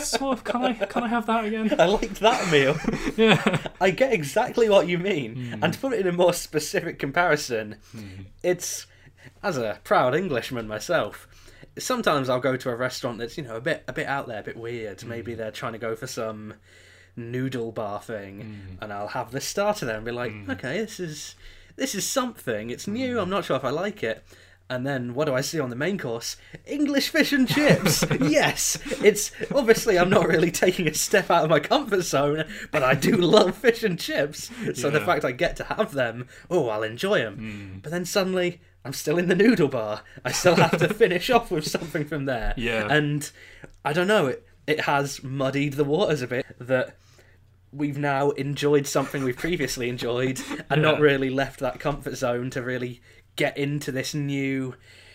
sort 0.00 0.38
of, 0.38 0.44
can 0.44 0.62
I 0.64 0.72
can 0.74 1.02
I 1.04 1.08
have 1.08 1.26
that 1.26 1.44
again? 1.44 1.74
I 1.80 1.86
liked 1.86 2.20
that 2.20 2.50
meal. 2.52 2.76
Yeah, 3.16 3.58
I 3.80 3.90
get 3.90 4.12
exactly 4.12 4.68
what 4.68 4.88
you 4.88 4.98
mean. 4.98 5.34
Hmm. 5.52 5.64
And 5.64 5.72
to 5.72 5.78
put 5.78 5.92
it 5.94 6.00
in 6.00 6.06
a 6.06 6.12
more 6.12 6.32
specific 6.34 6.98
comparison, 6.98 7.76
it's 8.42 8.86
as 9.42 9.56
a 9.56 9.80
proud 9.84 10.14
Englishman 10.14 10.68
myself. 10.68 11.26
Sometimes 11.78 12.28
I'll 12.28 12.40
go 12.40 12.56
to 12.56 12.70
a 12.70 12.76
restaurant 12.76 13.18
that's 13.18 13.36
you 13.36 13.44
know 13.44 13.56
a 13.56 13.60
bit 13.60 13.84
a 13.88 13.92
bit 13.92 14.06
out 14.06 14.28
there, 14.28 14.40
a 14.40 14.42
bit 14.44 14.56
weird. 14.56 15.02
Maybe 15.04 15.32
Hmm. 15.32 15.38
they're 15.38 15.50
trying 15.50 15.72
to 15.72 15.78
go 15.78 15.96
for 15.96 16.06
some 16.06 16.54
noodle 17.16 17.72
bar 17.72 18.00
thing, 18.00 18.40
Hmm. 18.40 18.84
and 18.84 18.92
I'll 18.92 19.08
have 19.08 19.30
the 19.32 19.40
starter 19.40 19.86
there 19.86 19.96
and 19.96 20.04
be 20.04 20.12
like, 20.12 20.32
okay, 20.50 20.78
this 20.78 21.00
is 21.00 21.34
this 21.76 21.94
is 21.94 22.06
something. 22.06 22.70
It's 22.70 22.86
new. 22.86 23.20
I'm 23.20 23.30
not 23.30 23.44
sure 23.44 23.56
if 23.56 23.64
I 23.64 23.70
like 23.70 24.02
it. 24.02 24.24
And 24.68 24.84
then 24.84 25.14
what 25.14 25.26
do 25.26 25.34
I 25.34 25.42
see 25.42 25.60
on 25.60 25.70
the 25.70 25.76
main 25.76 25.96
course? 25.96 26.36
English 26.66 27.10
fish 27.10 27.32
and 27.32 27.48
chips. 27.48 28.04
yes, 28.20 28.78
it's 29.00 29.30
obviously 29.54 29.96
I'm 29.96 30.10
not 30.10 30.26
really 30.26 30.50
taking 30.50 30.88
a 30.88 30.94
step 30.94 31.30
out 31.30 31.44
of 31.44 31.50
my 31.50 31.60
comfort 31.60 32.02
zone, 32.02 32.44
but 32.72 32.82
I 32.82 32.94
do 32.94 33.16
love 33.16 33.56
fish 33.56 33.84
and 33.84 33.96
chips. 33.96 34.50
So 34.74 34.90
the 34.90 35.00
fact 35.00 35.24
I 35.24 35.30
get 35.30 35.54
to 35.56 35.64
have 35.64 35.92
them, 35.92 36.26
oh, 36.50 36.68
I'll 36.68 36.82
enjoy 36.82 37.20
them. 37.20 37.36
Hmm. 37.36 37.78
But 37.78 37.92
then 37.92 38.04
suddenly 38.04 38.60
I'm 38.84 38.92
still 38.92 39.18
in 39.18 39.28
the 39.28 39.36
noodle 39.36 39.68
bar. 39.68 40.02
I 40.24 40.32
still 40.32 40.56
have 40.56 40.78
to 40.78 40.92
finish 40.94 41.30
off 41.30 41.52
with 41.52 41.68
something 41.68 42.04
from 42.04 42.24
there. 42.24 42.52
Yeah. 42.56 42.88
And 42.90 43.30
I 43.84 43.92
don't 43.92 44.08
know. 44.08 44.26
It 44.26 44.46
it 44.66 44.80
has 44.80 45.22
muddied 45.22 45.74
the 45.74 45.84
waters 45.84 46.22
a 46.22 46.26
bit 46.26 46.44
that 46.58 46.96
we've 47.76 47.98
now 47.98 48.30
enjoyed 48.30 48.86
something 48.86 49.22
we've 49.22 49.36
previously 49.36 49.88
enjoyed 49.88 50.40
and 50.70 50.82
not 50.82 50.98
really 51.00 51.30
left 51.30 51.60
that 51.60 51.78
comfort 51.78 52.16
zone 52.16 52.50
to 52.50 52.62
really 52.62 53.00
get 53.36 53.56
into 53.58 53.92
this 53.92 54.14
new 54.14 54.74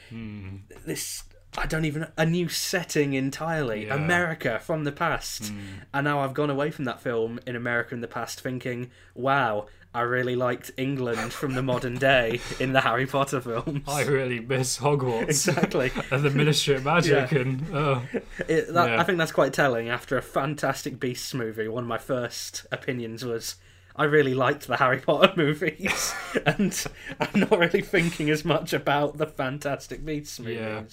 Hmm. 0.09 0.57
this 0.85 1.23
I 1.57 1.65
don't 1.65 1.85
even 1.85 2.07
a 2.17 2.25
new 2.25 2.47
setting 2.47 3.13
entirely. 3.13 3.87
Yeah. 3.87 3.95
America 3.95 4.59
from 4.59 4.83
the 4.85 4.91
past. 4.91 5.51
And 5.93 6.05
now 6.05 6.19
I've 6.21 6.33
gone 6.33 6.49
away 6.49 6.71
from 6.71 6.85
that 6.85 7.01
film 7.01 7.39
in 7.45 7.55
America 7.55 7.93
in 7.93 8.01
the 8.01 8.07
past 8.07 8.39
thinking, 8.39 8.89
wow, 9.15 9.67
I 9.93 10.01
really 10.01 10.37
liked 10.37 10.71
England 10.77 11.33
from 11.33 11.53
the 11.53 11.61
modern 11.61 11.95
day 11.97 12.39
in 12.61 12.71
the 12.71 12.79
Harry 12.81 13.05
Potter 13.05 13.41
films. 13.41 13.83
I 13.87 14.03
really 14.03 14.39
miss 14.39 14.77
Hogwarts 14.79 15.23
exactly. 15.23 15.91
and 16.09 16.23
the 16.23 16.29
Ministry 16.29 16.75
of 16.75 16.85
Magic, 16.85 17.31
Yeah. 17.31 17.39
and 17.39 17.65
oh, 17.73 18.01
It, 18.47 18.73
that, 18.73 18.89
Yeah. 18.89 19.01
I 19.01 19.03
think 19.03 19.17
that's 19.17 19.33
quite 19.33 19.51
telling. 19.51 19.89
After 19.89 20.17
a 20.17 20.21
Fantastic 20.21 20.97
Beasts 20.99 21.33
movie, 21.33 21.67
one 21.67 21.83
of 21.83 21.89
my 21.89 21.97
first 21.97 22.65
opinions 22.71 23.25
was 23.25 23.55
I 23.93 24.05
really 24.05 24.33
liked 24.33 24.67
the 24.67 24.77
Harry 24.77 24.99
Potter 25.01 25.33
movies, 25.37 26.13
and 26.45 26.85
I'm 27.19 27.41
not 27.41 27.59
really 27.59 27.81
thinking 27.81 28.29
as 28.29 28.45
much 28.45 28.71
about 28.71 29.17
the 29.17 29.27
Fantastic 29.27 30.05
Beasts 30.05 30.39
movies. 30.39 30.57
Yeah. 30.57 30.83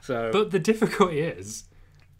So 0.00 0.30
but 0.32 0.50
the 0.50 0.58
difficulty 0.58 1.20
is 1.20 1.64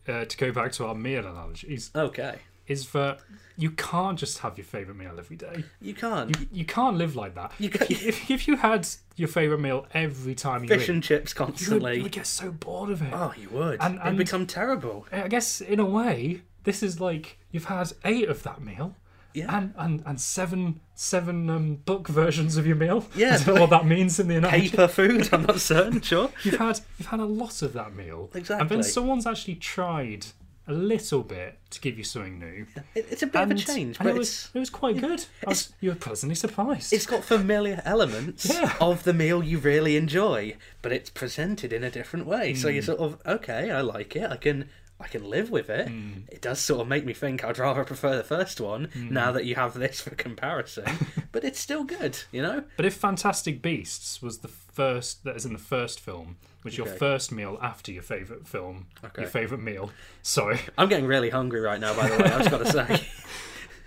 uh, 0.06 0.26
to 0.26 0.36
go 0.36 0.52
back 0.52 0.70
to 0.72 0.86
our 0.86 0.94
meal 0.94 1.26
analogies 1.26 1.90
okay, 1.96 2.36
is 2.70 2.88
that 2.92 3.18
you 3.56 3.70
can't 3.72 4.18
just 4.18 4.38
have 4.38 4.56
your 4.56 4.64
favorite 4.64 4.96
meal 4.96 5.14
every 5.18 5.36
day. 5.36 5.64
you 5.82 5.92
can't. 5.92 6.34
You, 6.38 6.46
you 6.52 6.64
can't 6.64 6.96
live 6.96 7.14
like 7.16 7.34
that. 7.34 7.52
You 7.58 7.68
if, 7.74 7.90
you- 7.90 8.08
if, 8.08 8.30
if 8.30 8.48
you 8.48 8.56
had 8.56 8.88
your 9.16 9.28
favorite 9.28 9.60
meal 9.60 9.86
every 9.92 10.34
time 10.34 10.62
you 10.62 10.68
Fish 10.68 10.84
eat, 10.84 10.88
and 10.88 11.02
chips 11.02 11.34
you 11.34 11.40
would, 11.44 11.46
constantly. 11.52 11.96
you 11.98 12.02
would 12.04 12.12
get 12.12 12.26
so 12.26 12.50
bored 12.52 12.88
of 12.90 13.02
it. 13.02 13.10
Oh, 13.12 13.34
you 13.38 13.50
would. 13.50 13.80
And- 13.82 13.98
It'd 14.00 14.16
become 14.16 14.46
terrible. 14.46 15.06
I 15.12 15.28
guess 15.28 15.60
in 15.60 15.78
a 15.78 15.84
way, 15.84 16.40
this 16.64 16.82
is 16.82 17.00
like 17.00 17.38
you've 17.50 17.66
had 17.66 17.92
eight 18.04 18.28
of 18.30 18.42
that 18.44 18.62
meal. 18.62 18.94
Yeah. 19.32 19.56
And, 19.56 19.74
and 19.76 20.02
and 20.06 20.20
seven 20.20 20.80
seven 20.96 21.48
um, 21.50 21.76
book 21.76 22.08
versions 22.08 22.56
of 22.56 22.66
your 22.66 22.74
meal. 22.76 23.04
Yeah, 23.14 23.34
I 23.40 23.44
don't 23.44 23.54
know 23.54 23.60
what 23.60 23.70
that 23.70 23.86
means 23.86 24.18
in 24.18 24.26
the 24.26 24.36
analogy. 24.36 24.70
Paper 24.70 24.88
food. 24.88 25.28
I'm 25.32 25.42
not 25.42 25.60
certain. 25.60 26.00
Sure. 26.00 26.30
You've 26.44 26.56
had 26.58 26.80
you've 26.98 27.06
had 27.08 27.20
a 27.20 27.24
lot 27.26 27.62
of 27.62 27.72
that 27.74 27.94
meal. 27.94 28.30
Exactly. 28.34 28.60
And 28.62 28.70
then 28.70 28.82
someone's 28.82 29.26
actually 29.28 29.54
tried 29.56 30.26
a 30.70 30.74
little 30.74 31.22
bit 31.22 31.58
to 31.70 31.80
give 31.80 31.98
you 31.98 32.04
something 32.04 32.38
new. 32.38 32.66
It's 32.94 33.22
a 33.22 33.26
bit 33.26 33.40
and, 33.40 33.52
of 33.52 33.58
a 33.58 33.60
change, 33.60 33.98
but 33.98 34.06
it 34.08 34.14
was 34.16 34.50
it 34.54 34.58
was 34.58 34.70
quite 34.70 34.96
good. 34.98 35.24
I 35.46 35.50
was, 35.50 35.72
you 35.80 35.90
were 35.90 35.96
pleasantly 35.96 36.34
surprised. 36.34 36.92
it's 36.92 37.06
got 37.06 37.24
familiar 37.24 37.82
elements 37.84 38.46
Yeah. 38.52 38.74
of 38.80 39.04
the 39.04 39.12
meal 39.12 39.42
you 39.42 39.58
really 39.58 39.96
enjoy, 39.96 40.56
but 40.82 40.92
it's 40.92 41.10
presented 41.10 41.72
in 41.72 41.84
a 41.84 41.90
different 41.90 42.26
way. 42.26 42.54
So 42.54 42.68
Hmm. 42.68 42.74
you're 42.74 42.82
sort 42.82 43.00
of 43.00 43.18
okay. 43.26 43.70
I 43.70 43.80
like 43.80 44.16
it. 44.16 44.30
I 44.30 44.36
can. 44.36 44.68
I 45.01 45.09
can 45.09 45.28
live 45.28 45.51
with 45.51 45.70
it. 45.70 45.88
Hmm. 45.88 46.11
It 46.28 46.42
does 46.42 46.59
sort 46.61 46.80
of 46.82 46.88
make 46.88 47.05
me 47.07 47.14
think 47.14 47.42
I'd 47.42 47.59
rather 47.59 47.84
prefer 47.84 48.16
the 48.16 48.22
first 48.24 48.61
one 48.61 48.90
now 48.94 49.32
that 49.32 49.46
you 49.46 49.55
have 49.55 49.74
this 49.74 50.01
for 50.01 50.11
comparison. 50.14 50.84
but 51.32 51.42
it's 51.42 51.59
still 51.59 51.84
good, 51.84 52.18
you 52.30 52.42
know. 52.42 52.64
But 52.76 52.84
if 52.86 52.94
Fantastic 52.94 53.62
Beasts 53.62 54.20
was 54.20 54.38
the 54.38 54.48
first 54.48 55.24
that 55.24 55.36
is 55.36 55.46
in 55.46 55.53
the 55.55 55.59
first 55.59 56.01
film, 56.01 56.36
was 56.64 56.76
your 56.76 56.86
Okay. 56.88 56.98
first 56.98 57.32
meal 57.32 57.59
after 57.62 57.90
your 57.90 58.03
favourite 58.03 58.46
film, 58.46 58.88
Okay. 59.03 59.22
your 59.22 59.30
favourite 59.30 59.62
meal. 59.64 59.90
Sorry. 60.22 60.61
I'm 60.76 60.88
getting 60.90 61.07
really 61.07 61.30
hungry 61.30 61.61
right 61.61 61.80
now. 61.80 61.94
By 61.96 62.09
the 62.09 62.16
way, 62.22 62.30
I've 62.30 62.38
just 62.40 62.51
got 62.51 62.59
to 62.59 62.70
say. 62.72 63.07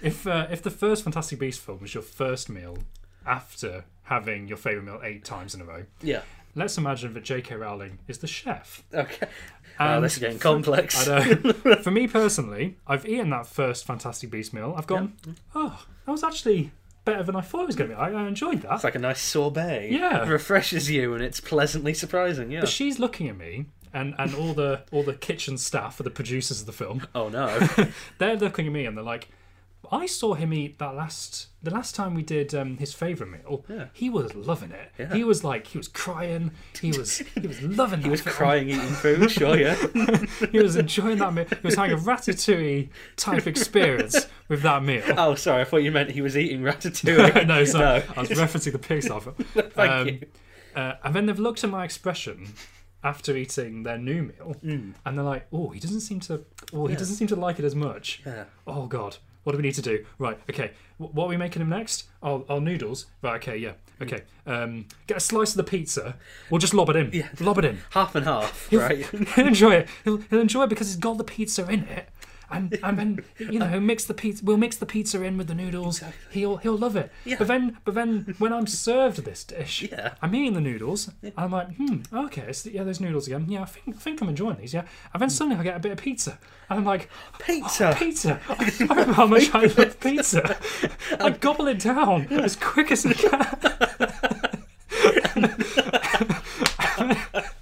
If 0.01 0.27
uh, 0.27 0.47
if 0.51 0.61
the 0.61 0.69
first 0.69 1.05
Fantastic 1.05 1.39
Beasts 1.39 1.63
film 1.63 1.79
was 1.79 1.93
your 1.93 2.03
first 2.03 2.49
meal 2.49 2.79
after 3.25 3.85
having 4.03 4.49
your 4.49 4.57
favourite 4.57 4.85
meal 4.85 4.99
eight 5.01 5.23
times 5.23 5.55
in 5.55 5.61
a 5.61 5.63
row, 5.63 5.85
yeah. 6.01 6.23
let's 6.55 6.77
imagine 6.77 7.13
that 7.13 7.23
J.K. 7.23 7.55
Rowling 7.55 7.99
is 8.09 8.17
the 8.17 8.27
chef. 8.27 8.83
Okay. 8.93 9.27
Wow, 9.79 9.99
this 9.99 10.13
is 10.13 10.19
getting 10.19 10.39
complex. 10.39 11.07
I 11.07 11.19
know. 11.25 11.53
For 11.83 11.91
me 11.91 12.07
personally, 12.07 12.77
I've 12.87 13.05
eaten 13.05 13.29
that 13.31 13.47
first 13.47 13.85
Fantastic 13.85 14.29
Beast 14.31 14.53
meal. 14.53 14.73
I've 14.77 14.87
gone, 14.87 15.13
oh, 15.55 15.85
that 16.05 16.11
was 16.11 16.23
actually 16.23 16.71
better 17.05 17.23
than 17.23 17.35
I 17.35 17.41
thought 17.41 17.63
it 17.63 17.67
was 17.67 17.75
going 17.75 17.89
to 17.89 17.95
be. 17.95 18.01
I, 18.01 18.11
I 18.11 18.27
enjoyed 18.27 18.61
that. 18.61 18.73
It's 18.73 18.83
like 18.83 18.95
a 18.95 18.99
nice 18.99 19.21
sorbet. 19.21 19.89
Yeah. 19.91 20.23
It 20.25 20.29
refreshes 20.29 20.89
you 20.89 21.13
and 21.13 21.23
it's 21.23 21.39
pleasantly 21.39 21.93
surprising. 21.93 22.51
Yeah. 22.51 22.61
But 22.61 22.69
she's 22.69 22.99
looking 22.99 23.27
at 23.29 23.37
me, 23.37 23.65
and, 23.93 24.15
and 24.17 24.33
all 24.35 24.53
the 24.53 24.83
all 24.91 25.03
the 25.03 25.13
kitchen 25.13 25.57
staff, 25.57 25.99
or 25.99 26.03
the 26.03 26.09
producers 26.09 26.61
of 26.61 26.65
the 26.65 26.73
film, 26.73 27.05
Oh 27.13 27.29
no. 27.29 27.59
they're 28.17 28.37
looking 28.37 28.67
at 28.67 28.73
me 28.73 28.85
and 28.85 28.95
they're 28.97 29.03
like, 29.03 29.29
I 29.91 30.05
saw 30.05 30.33
him 30.33 30.53
eat 30.53 30.79
that 30.79 30.95
last 30.95 31.47
the 31.61 31.71
last 31.71 31.93
time 31.95 32.13
we 32.15 32.23
did 32.23 32.53
um, 32.55 32.77
his 32.77 32.93
favorite 32.93 33.29
meal. 33.29 33.65
Yeah. 33.69 33.85
He 33.93 34.09
was 34.09 34.33
loving 34.33 34.71
it. 34.71 34.91
Yeah. 34.97 35.13
He 35.13 35.23
was 35.23 35.43
like 35.43 35.67
he 35.67 35.77
was 35.77 35.87
crying. 35.87 36.51
He 36.81 36.91
was 36.91 37.17
he 37.19 37.47
was 37.47 37.61
loving. 37.81 38.01
he 38.01 38.09
was 38.09 38.21
crying 38.21 38.69
eating 38.69 38.81
food, 38.81 39.29
sure, 39.31 39.57
yeah. 39.57 39.75
He 40.51 40.59
was 40.59 40.75
enjoying 40.75 41.17
that 41.19 41.33
meal. 41.33 41.45
He 41.45 41.55
was 41.63 41.75
having 41.75 41.91
a 41.93 41.97
ratatouille 42.01 42.89
type 43.17 43.45
experience 43.53 44.27
with 44.47 44.61
that 44.63 44.83
meal. 44.83 45.03
Oh, 45.17 45.35
sorry, 45.35 45.61
I 45.61 45.65
thought 45.65 45.77
you 45.83 45.91
meant 45.91 46.11
he 46.11 46.21
was 46.21 46.37
eating 46.37 46.61
ratatouille. 46.61 47.45
no, 47.47 47.63
sorry. 47.65 47.99
No. 47.99 48.05
I 48.17 48.19
was 48.21 48.29
referencing 48.31 48.71
the 48.71 48.79
Pixar 48.79 49.21
film. 49.21 49.35
Thank 49.71 49.91
Um, 49.91 50.07
you. 50.07 50.19
Uh, 50.75 50.93
and 51.03 51.13
then 51.13 51.25
they've 51.27 51.37
looked 51.39 51.63
at 51.63 51.69
my 51.69 51.83
expression 51.85 52.53
after 53.03 53.35
eating 53.35 53.83
their 53.83 53.97
new 53.97 54.23
meal, 54.23 54.55
and 54.63 54.95
they're 55.05 55.23
like, 55.23 55.45
"Oh, 55.51 55.69
he 55.69 55.79
doesn't 55.79 55.99
seem 56.01 56.19
to. 56.21 56.45
Oh, 56.73 56.87
he 56.87 56.95
doesn't 56.95 57.15
seem 57.17 57.27
to 57.27 57.35
like 57.35 57.59
it 57.59 57.65
as 57.65 57.75
much. 57.75 58.21
Yeah. 58.25 58.45
Oh 58.65 58.87
God, 58.87 59.17
what 59.43 59.53
do 59.53 59.57
we 59.57 59.63
need 59.63 59.75
to 59.75 59.81
do? 59.81 60.05
Right, 60.17 60.39
okay. 60.49 60.71
W- 60.99 61.13
what 61.13 61.25
are 61.25 61.29
we 61.29 61.37
making 61.37 61.61
him 61.61 61.69
next? 61.69 62.05
Our, 62.21 62.43
oh, 62.49 62.59
noodles. 62.59 63.07
Right, 63.21 63.35
okay, 63.35 63.57
yeah, 63.57 63.73
okay. 64.01 64.21
Um, 64.45 64.85
get 65.07 65.17
a 65.17 65.19
slice 65.19 65.51
of 65.51 65.57
the 65.57 65.63
pizza. 65.63 66.15
We'll 66.49 66.59
just 66.59 66.73
lob 66.73 66.89
it 66.89 66.95
in. 66.95 67.11
Yeah. 67.11 67.29
Lob 67.39 67.57
it 67.59 67.65
in. 67.65 67.79
Half 67.91 68.15
and 68.15 68.25
half, 68.25 68.71
right? 68.71 69.05
He'll 69.35 69.47
enjoy 69.47 69.75
it. 69.75 69.89
He'll, 70.03 70.17
he'll 70.29 70.41
enjoy 70.41 70.63
it 70.63 70.69
because 70.69 70.87
he's 70.87 70.97
got 70.97 71.17
the 71.17 71.23
pizza 71.23 71.69
in 71.69 71.83
it. 71.85 72.09
And, 72.53 72.77
and 72.83 72.97
then 72.99 73.23
you 73.37 73.59
know 73.59 73.79
mix 73.79 74.05
the 74.05 74.13
pizza. 74.13 74.43
We'll 74.45 74.57
mix 74.57 74.77
the 74.77 74.85
pizza 74.85 75.21
in 75.23 75.37
with 75.37 75.47
the 75.47 75.55
noodles. 75.55 76.01
He'll 76.31 76.57
he'll 76.57 76.77
love 76.77 76.95
it. 76.95 77.11
Yeah. 77.25 77.35
But 77.39 77.47
then 77.47 77.77
but 77.83 77.95
then 77.95 78.35
when 78.37 78.53
I'm 78.53 78.67
served 78.67 79.25
this 79.25 79.43
dish, 79.43 79.81
Yeah. 79.91 80.13
I'm 80.21 80.33
eating 80.35 80.53
the 80.53 80.61
noodles. 80.61 81.09
I'm 81.37 81.51
like, 81.51 81.75
hmm, 81.75 82.01
okay, 82.13 82.51
so, 82.53 82.69
yeah, 82.69 82.83
there's 82.83 82.99
noodles 83.01 83.27
again. 83.27 83.45
Yeah, 83.49 83.63
I 83.63 83.65
think 83.65 83.95
I 83.95 83.99
think 83.99 84.21
I'm 84.21 84.29
enjoying 84.29 84.57
these. 84.57 84.73
Yeah, 84.73 84.85
and 85.13 85.21
then 85.21 85.29
suddenly 85.29 85.59
I 85.59 85.63
get 85.63 85.75
a 85.75 85.79
bit 85.79 85.91
of 85.91 85.97
pizza, 85.97 86.37
and 86.69 86.79
I'm 86.79 86.85
like, 86.85 87.09
Pizza. 87.39 87.95
pizza. 87.97 88.39
I 88.49 88.55
don't 88.69 88.89
remember 88.89 89.13
how 89.13 89.25
much 89.27 89.49
I 89.53 89.65
love 89.65 89.99
pizza. 89.99 90.57
I 91.19 91.31
gobble 91.31 91.67
it 91.67 91.79
down 91.79 92.27
as 92.31 92.55
quick 92.55 92.91
as 92.91 93.05
I 93.05 93.13
can. 93.13 93.43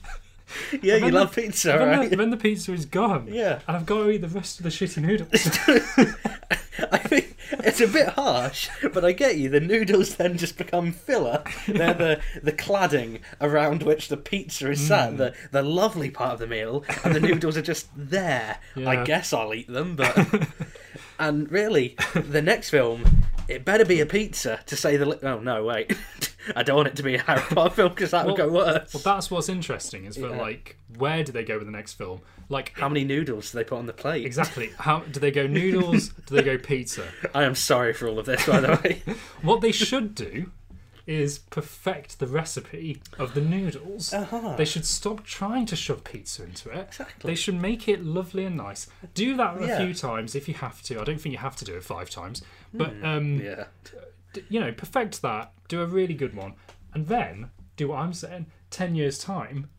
Yeah, 0.81 0.95
you 0.97 1.11
love 1.11 1.33
the- 1.35 1.41
pizza, 1.43 1.69
Then, 1.69 1.87
right? 1.99 2.09
the, 2.09 2.15
then 2.15 2.29
the 2.29 2.37
pizza 2.37 2.73
is 2.73 2.85
gone. 2.85 3.27
Yeah. 3.31 3.59
And 3.67 3.77
I've 3.77 3.85
got 3.85 4.03
to 4.03 4.09
eat 4.09 4.21
the 4.21 4.27
rest 4.29 4.59
of 4.59 4.63
the 4.63 4.69
shitty 4.69 5.01
noodles. 5.01 5.47
I 6.91 6.97
think 6.97 7.37
it's 7.51 7.81
a 7.81 7.87
bit 7.87 8.09
harsh, 8.09 8.69
but 8.93 9.03
I 9.05 9.11
get 9.11 9.37
you. 9.37 9.49
The 9.49 9.59
noodles 9.59 10.15
then 10.15 10.37
just 10.37 10.57
become 10.57 10.91
filler. 10.91 11.43
They're 11.67 11.93
the, 11.93 12.21
the 12.41 12.51
cladding 12.53 13.19
around 13.39 13.83
which 13.83 14.07
the 14.07 14.17
pizza 14.17 14.71
is 14.71 14.81
Mm. 14.81 14.87
sat, 14.87 15.17
the, 15.17 15.33
the 15.51 15.61
lovely 15.61 16.09
part 16.09 16.33
of 16.33 16.39
the 16.39 16.47
meal, 16.47 16.83
and 17.03 17.13
the 17.13 17.19
noodles 17.19 17.57
are 17.57 17.61
just 17.61 17.87
there. 17.95 18.57
Yeah. 18.75 18.89
I 18.89 19.03
guess 19.03 19.33
I'll 19.33 19.53
eat 19.53 19.67
them, 19.71 19.95
but. 19.95 20.17
and 21.19 21.51
really, 21.51 21.95
the 22.15 22.41
next 22.41 22.69
film, 22.69 23.23
it 23.47 23.63
better 23.65 23.85
be 23.85 23.99
a 23.99 24.05
pizza 24.05 24.59
to 24.65 24.75
say 24.75 24.97
the. 24.97 25.05
Li- 25.05 25.19
oh, 25.23 25.39
no, 25.39 25.63
wait. 25.65 25.91
I 26.55 26.63
don't 26.63 26.75
want 26.75 26.87
it 26.87 26.95
to 26.97 27.03
be 27.03 27.15
a 27.15 27.21
Harry 27.21 27.41
Potter 27.41 27.73
film 27.75 27.89
because 27.89 28.11
that 28.11 28.25
would 28.25 28.37
go 28.37 28.49
worse. 28.49 28.93
Well, 28.93 29.03
that's 29.03 29.29
what's 29.31 29.49
interesting 29.49 30.05
is 30.05 30.15
that 30.15 30.31
Yeah. 30.31 30.37
like, 30.41 30.77
where 30.97 31.23
do 31.23 31.31
they 31.31 31.43
go 31.43 31.57
with 31.57 31.67
the 31.67 31.71
next 31.71 31.93
film? 31.93 32.21
Like, 32.49 32.73
How 32.77 32.89
many 32.89 33.03
noodles 33.03 33.51
do 33.51 33.57
they 33.59 33.63
put 33.63 33.77
on 33.77 33.85
the 33.85 33.93
plate? 33.93 34.25
exactly? 34.25 34.71
How 34.77 34.99
do 34.99 35.19
they 35.19 35.31
go? 35.31 35.47
Noodles? 35.47 36.09
do 36.25 36.35
they 36.35 36.43
go 36.43 36.57
pizza? 36.57 37.05
I 37.33 37.43
am 37.43 37.55
sorry 37.55 37.93
for 37.93 38.07
all 38.07 38.19
of 38.19 38.25
this, 38.25 38.45
by 38.45 38.59
the 38.59 38.79
way. 38.83 39.01
What 39.41 39.61
they 39.61 39.71
should 39.71 40.15
do 40.15 40.51
is 41.07 41.39
perfect 41.39 42.19
the 42.19 42.27
recipe 42.27 43.01
of 43.17 43.33
the 43.33 43.41
noodles. 43.41 44.13
Uh-huh. 44.13 44.55
They 44.55 44.65
should 44.65 44.85
stop 44.85 45.23
trying 45.23 45.65
to 45.67 45.75
shove 45.75 46.03
pizza 46.03 46.43
into 46.43 46.69
it. 46.69 46.87
Exactly. 46.89 47.31
They 47.31 47.35
should 47.35 47.59
make 47.59 47.87
it 47.87 48.03
lovely 48.05 48.45
and 48.45 48.55
nice. 48.55 48.87
Do 49.15 49.35
that 49.35 49.61
a 49.61 49.65
Yeah. 49.65 49.77
few 49.79 49.93
times 49.95 50.35
if 50.35 50.47
you 50.47 50.53
have 50.55 50.81
to. 50.83 51.01
I 51.01 51.03
don't 51.03 51.19
think 51.19 51.33
you 51.33 51.39
have 51.39 51.55
to 51.57 51.65
do 51.65 51.75
it 51.75 51.83
five 51.83 52.09
times, 52.09 52.43
but 52.73 52.91
um, 53.03 53.37
Hmm. 53.39 53.41
yeah. 53.45 53.63
You 54.49 54.59
know, 54.59 54.71
perfect 54.71 55.21
that. 55.21 55.51
Do 55.67 55.81
a 55.81 55.85
really 55.85 56.13
good 56.13 56.35
one, 56.35 56.53
and 56.93 57.07
then 57.07 57.49
do 57.77 57.89
what 57.89 57.99
I'm 57.99 58.13
saying. 58.13 58.47
Ten 58.69 58.95
years 58.95 59.17
time, 59.19 59.69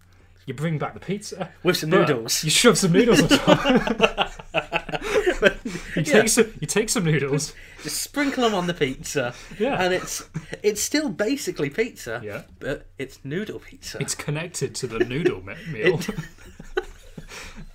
you 0.47 0.55
bring 0.55 0.79
back 0.79 0.95
the 0.95 1.01
pizza. 1.01 1.51
With 1.63 1.77
some 1.77 1.91
noodles. 1.91 2.43
You 2.45 2.51
shove 2.51 2.79
some 2.79 2.93
noodles 2.93 3.23
on 3.23 3.29
top. 3.29 4.33
you 5.97 6.03
take 6.03 6.07
Yeah. 6.15 6.27
some. 6.27 6.53
You 6.61 6.67
take 6.67 6.89
some 6.89 7.05
noodles. 7.05 7.53
Just 7.83 8.01
sprinkle 8.03 8.45
them 8.45 8.55
on 8.55 8.67
the 8.67 8.75
pizza, 8.75 9.35
Yeah. 9.59 9.83
and 9.83 9.93
it's 9.95 10.29
it's 10.63 10.81
still 10.83 11.09
basically 11.09 11.69
pizza, 11.71 12.21
Yeah. 12.25 12.43
but 12.59 12.87
it's 12.99 13.19
noodle 13.25 13.59
pizza. 13.61 13.99
It's 14.01 14.15
connected 14.15 14.75
to 14.77 14.87
the 14.87 14.99
noodle 15.05 15.43
me- 15.45 15.55
meal. 15.71 16.01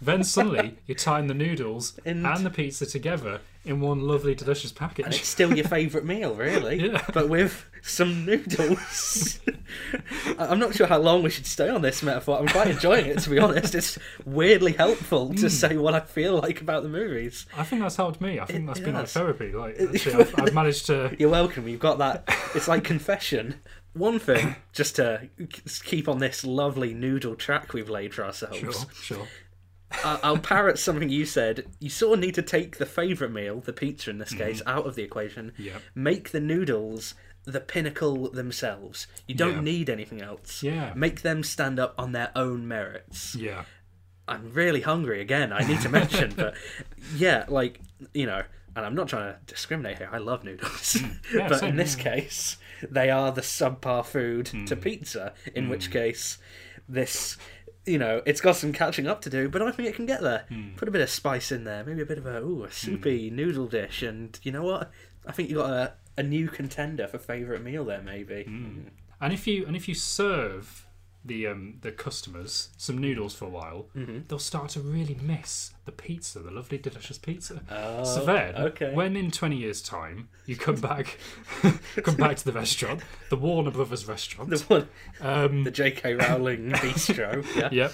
then 0.02 0.24
suddenly 0.24 0.78
you're 0.86 0.96
tying 0.96 1.28
the 1.28 1.34
noodles 1.34 2.00
And- 2.06 2.26
and 2.26 2.46
the 2.46 2.50
pizza 2.50 2.86
together 2.86 3.42
in 3.68 3.82
one 3.82 4.02
lovely, 4.02 4.34
delicious 4.34 4.72
and 4.72 4.78
package. 4.80 5.06
it's 5.08 5.28
still 5.28 5.56
your 5.56 5.68
favourite 5.68 6.06
meal, 6.06 6.34
really. 6.34 6.78
Yeah. 6.92 7.04
But 7.14 7.28
with 7.30 7.66
some 7.82 8.26
noodles. 8.26 9.40
I'm 10.40 10.60
not 10.60 10.76
sure 10.76 10.88
how 10.88 11.00
long 11.00 11.24
we 11.24 11.30
should 11.30 11.46
stay 11.46 11.70
on 11.70 11.82
this 11.82 12.02
metaphor. 12.04 12.40
I'm 12.40 12.48
quite 12.48 12.68
enjoying 12.68 13.06
it, 13.08 13.20
to 13.20 13.30
be 13.30 13.40
honest. 13.40 13.76
It's 13.76 13.98
weirdly 14.26 14.74
helpful 14.74 15.28
Hmm. 15.30 15.36
to 15.36 15.50
say 15.50 15.78
what 15.78 15.94
I 15.94 16.00
feel 16.02 16.40
like 16.40 16.62
about 16.62 16.84
the 16.84 16.90
movies. 16.90 17.46
I 17.56 17.64
think 17.64 17.82
that's 17.82 17.96
helped 17.96 18.22
me. 18.22 18.40
I 18.40 18.46
think 18.46 18.68
that's 18.68 18.80
It 18.80 18.86
been 18.86 18.94
like 18.96 19.08
therapy. 19.08 19.52
Like, 19.54 19.76
actually, 19.80 20.16
I've, 20.22 20.40
I've 20.40 20.54
managed 20.54 20.86
to. 20.88 21.16
You're 21.20 21.30
welcome. 21.30 21.68
You've 21.68 21.80
got 21.80 21.98
that. 22.00 22.24
It's 22.56 22.68
like 22.68 22.84
confession 22.84 23.56
one 23.94 24.20
thing, 24.20 24.56
just 24.74 24.96
to 24.98 25.28
keep 25.84 26.08
on 26.08 26.20
this 26.20 26.44
lovely 26.46 26.94
noodle 26.94 27.36
track 27.36 27.74
we've 27.74 27.90
laid 27.90 28.14
for 28.14 28.24
ourselves, 28.24 28.60
Sure, 28.60 28.74
sure. 29.02 29.28
I- 29.92 30.20
I'll 30.24 30.38
parrot 30.38 30.78
something 30.80 31.10
you 31.10 31.26
said. 31.26 31.66
You 31.80 31.90
sort 31.90 32.16
of 32.16 32.20
need 32.20 32.36
to 32.36 32.42
take 32.42 32.78
the 32.78 32.86
favourite 32.86 33.34
meal, 33.34 33.62
the 33.62 33.74
pizza 33.74 34.10
in 34.10 34.18
this 34.18 34.34
case, 34.34 34.62
out 34.66 34.86
of 34.86 34.96
the 34.96 35.04
equation. 35.04 35.52
Mm-hmm. 35.52 35.64
Yep. 35.64 35.82
Make 35.96 36.32
the 36.32 36.40
noodles 36.42 37.16
the 37.46 37.62
pinnacle 37.62 38.30
themselves. 38.30 39.08
You 39.28 39.36
don't 39.36 39.56
Yeah. 39.56 39.62
need 39.62 39.90
anything 39.90 40.22
else. 40.22 40.62
Yeah. 40.62 40.92
Make 40.96 41.22
them 41.22 41.44
stand 41.44 41.80
up 41.80 41.96
on 41.98 42.12
their 42.12 42.32
own 42.36 42.68
merits. 42.68 43.36
Yeah. 43.36 43.64
I'm 44.28 44.52
really 44.52 44.82
hungry 44.82 45.22
again. 45.22 45.54
I 45.54 45.66
need 45.66 45.80
to 45.82 45.90
mention, 45.90 46.34
but 46.36 46.54
yeah, 47.16 47.46
like 47.48 47.80
you 48.14 48.26
know, 48.26 48.42
and 48.76 48.86
I'm 48.86 48.94
not 48.94 49.08
trying 49.08 49.34
to 49.34 49.40
discriminate 49.46 50.00
here. 50.00 50.10
I 50.12 50.18
love 50.18 50.44
noodles, 50.44 50.96
Mm. 50.96 51.18
Yeah, 51.34 51.48
but 51.48 51.60
same, 51.62 51.70
in 51.70 51.76
this 51.78 51.96
yeah. 51.98 52.04
case, 52.04 52.58
they 52.92 53.10
are 53.10 53.32
the 53.32 53.40
subpar 53.42 54.06
food 54.06 54.48
to 54.48 54.76
Mm. 54.76 54.82
pizza. 54.82 55.34
In 55.56 55.70
which 55.70 55.90
case, 55.92 56.40
this. 56.90 57.38
You 57.88 57.98
know, 57.98 58.22
it's 58.26 58.42
got 58.42 58.58
some 58.58 58.74
catching 58.74 59.08
up 59.08 59.22
to 59.22 59.30
do, 59.30 59.50
but 59.50 59.62
I 59.62 59.72
think 59.72 59.90
it 59.90 59.96
can 59.96 60.06
get 60.06 60.22
there. 60.22 60.46
Mm. 60.52 60.76
Put 60.76 60.88
a 60.88 60.92
bit 60.92 61.02
of 61.02 61.10
spice 61.10 61.52
in 61.52 61.64
there, 61.64 61.84
maybe 61.86 62.02
a 62.02 62.06
bit 62.06 62.18
of 62.18 62.26
a 62.26 62.42
ooh, 62.42 62.64
a 62.64 62.72
soupy 62.72 63.30
noodle 63.30 63.68
dish, 63.68 64.04
and 64.04 64.38
you 64.44 64.52
know 64.52 64.64
what? 64.64 64.92
I 65.26 65.32
think 65.32 65.50
you 65.50 65.56
got 65.56 65.70
a, 65.70 65.94
a 66.18 66.24
new 66.24 66.48
contender 66.48 67.08
for 67.08 67.18
favourite 67.18 67.64
meal 67.64 67.86
there, 67.86 68.02
maybe. 68.02 68.46
Mm. 68.48 68.90
And 69.20 69.34
if 69.34 69.48
you 69.48 69.66
and 69.66 69.76
if 69.76 69.88
you 69.88 69.96
serve 69.96 70.87
the 71.28 71.48
um, 71.48 71.76
the 71.82 71.92
customers 71.92 72.70
some 72.78 72.98
noodles 72.98 73.34
for 73.36 73.46
a 73.46 73.50
while, 73.50 73.88
Mm-hmm. 73.96 74.20
they'll 74.28 74.40
start 74.40 74.70
to 74.72 74.80
really 74.82 75.18
miss 75.22 75.74
the 75.86 75.92
pizza, 75.92 76.40
the 76.40 76.52
lovely, 76.52 76.78
delicious 76.78 77.18
pizza. 77.18 77.62
Oh, 77.70 78.04
so 78.04 78.26
then, 78.26 78.56
okay. 78.56 78.94
when 78.94 79.16
in 79.16 79.32
twenty 79.32 79.58
years' 79.58 79.82
time 79.82 80.30
you 80.46 80.56
come 80.56 80.76
back, 80.78 81.18
come 82.04 82.16
back 82.16 82.38
to 82.38 82.46
the 82.46 82.52
restaurant, 82.54 83.02
the 83.30 83.36
Warner 83.38 83.72
Brothers 83.72 84.08
restaurant, 84.08 84.50
The 84.52 84.60
one, 84.64 84.88
um, 85.22 85.64
the 85.64 85.72
J.K. 85.72 86.16
Rowling 86.16 86.72
bistro. 86.72 87.46
Yeah. 87.56 87.70
Yep. 87.72 87.92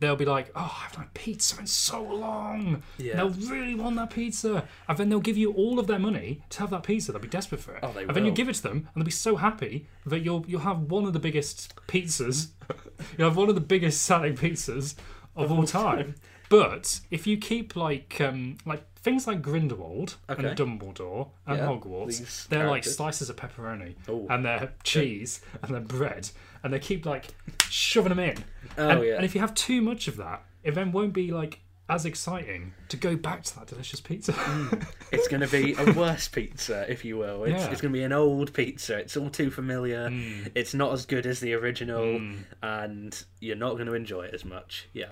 They'll 0.00 0.16
be 0.16 0.24
like, 0.24 0.50
"Oh, 0.56 0.76
I 0.78 0.84
haven't 0.84 0.98
had 0.98 1.14
pizza 1.14 1.60
in 1.60 1.66
so 1.66 2.02
long." 2.02 2.82
Yeah. 2.98 3.16
They'll 3.16 3.30
really 3.30 3.74
want 3.74 3.96
that 3.96 4.10
pizza, 4.10 4.66
and 4.88 4.98
then 4.98 5.10
they'll 5.10 5.20
give 5.20 5.36
you 5.36 5.52
all 5.52 5.78
of 5.78 5.86
their 5.86 5.98
money 5.98 6.42
to 6.50 6.60
have 6.60 6.70
that 6.70 6.82
pizza. 6.82 7.12
They'll 7.12 7.20
be 7.20 7.28
desperate 7.28 7.60
for 7.60 7.74
it. 7.74 7.80
Oh, 7.82 7.92
they 7.92 8.02
and 8.02 8.16
then 8.16 8.24
you 8.24 8.32
give 8.32 8.48
it 8.48 8.54
to 8.54 8.62
them, 8.62 8.76
and 8.76 8.88
they'll 8.96 9.04
be 9.04 9.10
so 9.10 9.36
happy 9.36 9.86
that 10.06 10.20
you'll 10.20 10.44
you'll 10.48 10.62
have 10.62 10.90
one 10.90 11.04
of 11.04 11.12
the 11.12 11.18
biggest 11.18 11.74
pizzas. 11.86 12.48
you'll 13.18 13.28
have 13.28 13.36
one 13.36 13.48
of 13.48 13.54
the 13.54 13.60
biggest 13.60 14.02
selling 14.02 14.36
pizzas 14.36 14.94
of, 15.36 15.52
all 15.52 15.64
time. 15.64 16.14
But 16.48 17.00
if 17.10 17.26
you 17.26 17.36
keep 17.36 17.76
like 17.76 18.20
um, 18.20 18.56
like 18.64 18.82
things 19.02 19.26
like 19.26 19.40
Grindelwald 19.42 20.16
Okay. 20.28 20.48
and 20.48 20.58
Dumbledore 20.58 21.28
and 21.46 21.58
Yeah, 21.58 21.66
Hogwarts, 21.66 22.48
they're 22.48 22.68
like 22.68 22.84
slices 22.84 23.30
of 23.30 23.36
pepperoni 23.36 23.94
Oh. 24.08 24.26
and 24.28 24.44
their 24.44 24.72
cheese 24.84 25.40
and 25.62 25.74
their 25.74 25.80
bread, 25.80 26.30
and 26.62 26.72
they 26.72 26.78
keep 26.78 27.06
like 27.06 27.28
shoving 27.68 28.10
them 28.10 28.18
in. 28.18 28.44
Oh, 28.78 28.88
and, 28.88 29.04
yeah. 29.06 29.14
and 29.16 29.24
if 29.24 29.34
you 29.34 29.40
have 29.40 29.54
too 29.54 29.80
much 29.80 30.08
of 30.08 30.16
that, 30.18 30.42
it 30.62 30.74
then 30.74 30.92
won't 30.92 31.12
be 31.14 31.30
like 31.30 31.60
as 31.88 32.04
exciting 32.04 32.72
to 32.88 32.96
go 32.96 33.16
back 33.16 33.42
to 33.42 33.54
that 33.58 33.66
delicious 33.66 34.00
pizza. 34.00 34.32
It's 35.12 35.26
going 35.26 35.40
to 35.40 35.48
be 35.48 35.74
a 35.76 35.92
worse 35.94 36.28
pizza, 36.28 36.86
if 36.88 37.04
you 37.04 37.16
will. 37.18 37.42
It's, 37.42 37.64
Yeah. 37.64 37.70
it's 37.72 37.80
going 37.80 37.92
to 37.92 37.98
be 37.98 38.04
an 38.04 38.12
old 38.12 38.52
pizza. 38.54 38.96
It's 38.96 39.16
all 39.16 39.28
too 39.28 39.50
familiar. 39.50 40.08
Mm. 40.08 40.52
It's 40.54 40.72
not 40.72 40.92
as 40.92 41.04
good 41.04 41.26
as 41.26 41.40
the 41.40 41.52
original, 41.54 42.20
and 42.62 43.24
you're 43.40 43.56
not 43.56 43.72
going 43.74 43.86
to 43.86 43.94
enjoy 43.94 44.26
it 44.26 44.34
as 44.34 44.44
much. 44.44 44.86
Yeah. 44.92 45.08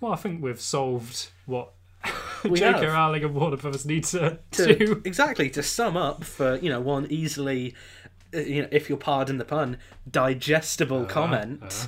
well, 0.00 0.12
I 0.12 0.16
think 0.16 0.42
we've 0.42 0.60
solved 0.60 1.30
what 1.46 1.72
J.K. 2.44 2.60
have. 2.60 2.82
Rowling 2.82 3.24
and 3.24 3.34
Warner 3.34 3.56
Brothers 3.56 3.86
need 3.86 4.04
to, 4.04 4.38
To, 4.52 4.74
do. 4.74 5.02
exactly 5.04 5.48
to 5.50 5.62
sum 5.62 5.96
up 5.96 6.24
for 6.24 6.56
you 6.56 6.68
know 6.70 6.80
one 6.80 7.06
easily, 7.10 7.74
uh, 8.34 8.38
you 8.38 8.62
know, 8.62 8.68
if 8.70 8.88
you'll 8.88 8.98
pardon 8.98 9.38
the 9.38 9.44
pun, 9.44 9.78
digestible 10.10 11.04
comment. 11.06 11.62
uh. 11.62 11.86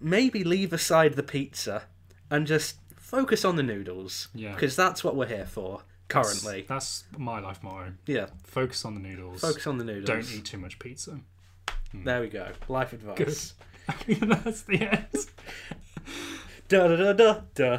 Maybe 0.00 0.44
leave 0.44 0.72
aside 0.72 1.14
the 1.14 1.22
pizza 1.22 1.84
and 2.30 2.46
just 2.46 2.76
focus 2.96 3.44
on 3.44 3.56
the 3.56 3.62
noodles. 3.62 4.28
Yeah. 4.34 4.52
Because 4.52 4.76
that's 4.76 5.02
what 5.04 5.16
we're 5.16 5.26
here 5.28 5.46
for 5.46 5.82
currently. 6.08 6.66
That's 6.68 7.04
my 7.16 7.38
life 7.40 7.62
motto. 7.62 7.92
Yeah. 8.06 8.26
Focus 8.44 8.84
on 8.84 8.94
the 8.94 9.00
noodles. 9.00 9.40
Focus 9.40 9.66
on 9.66 9.78
the 9.78 9.84
noodles. 9.84 10.06
Don't 10.06 10.36
eat 10.38 10.44
too 10.44 10.58
much 10.58 10.78
pizza. 10.78 11.20
There 11.94 12.20
we 12.20 12.28
go. 12.28 12.48
Life 12.68 12.92
advice. 12.92 13.54
That's 14.08 14.62
the 14.62 14.80
end. 14.80 15.06
Da 16.66 16.88
da 16.88 16.96
da 16.96 17.12
da 17.12 17.40
da. 17.54 17.78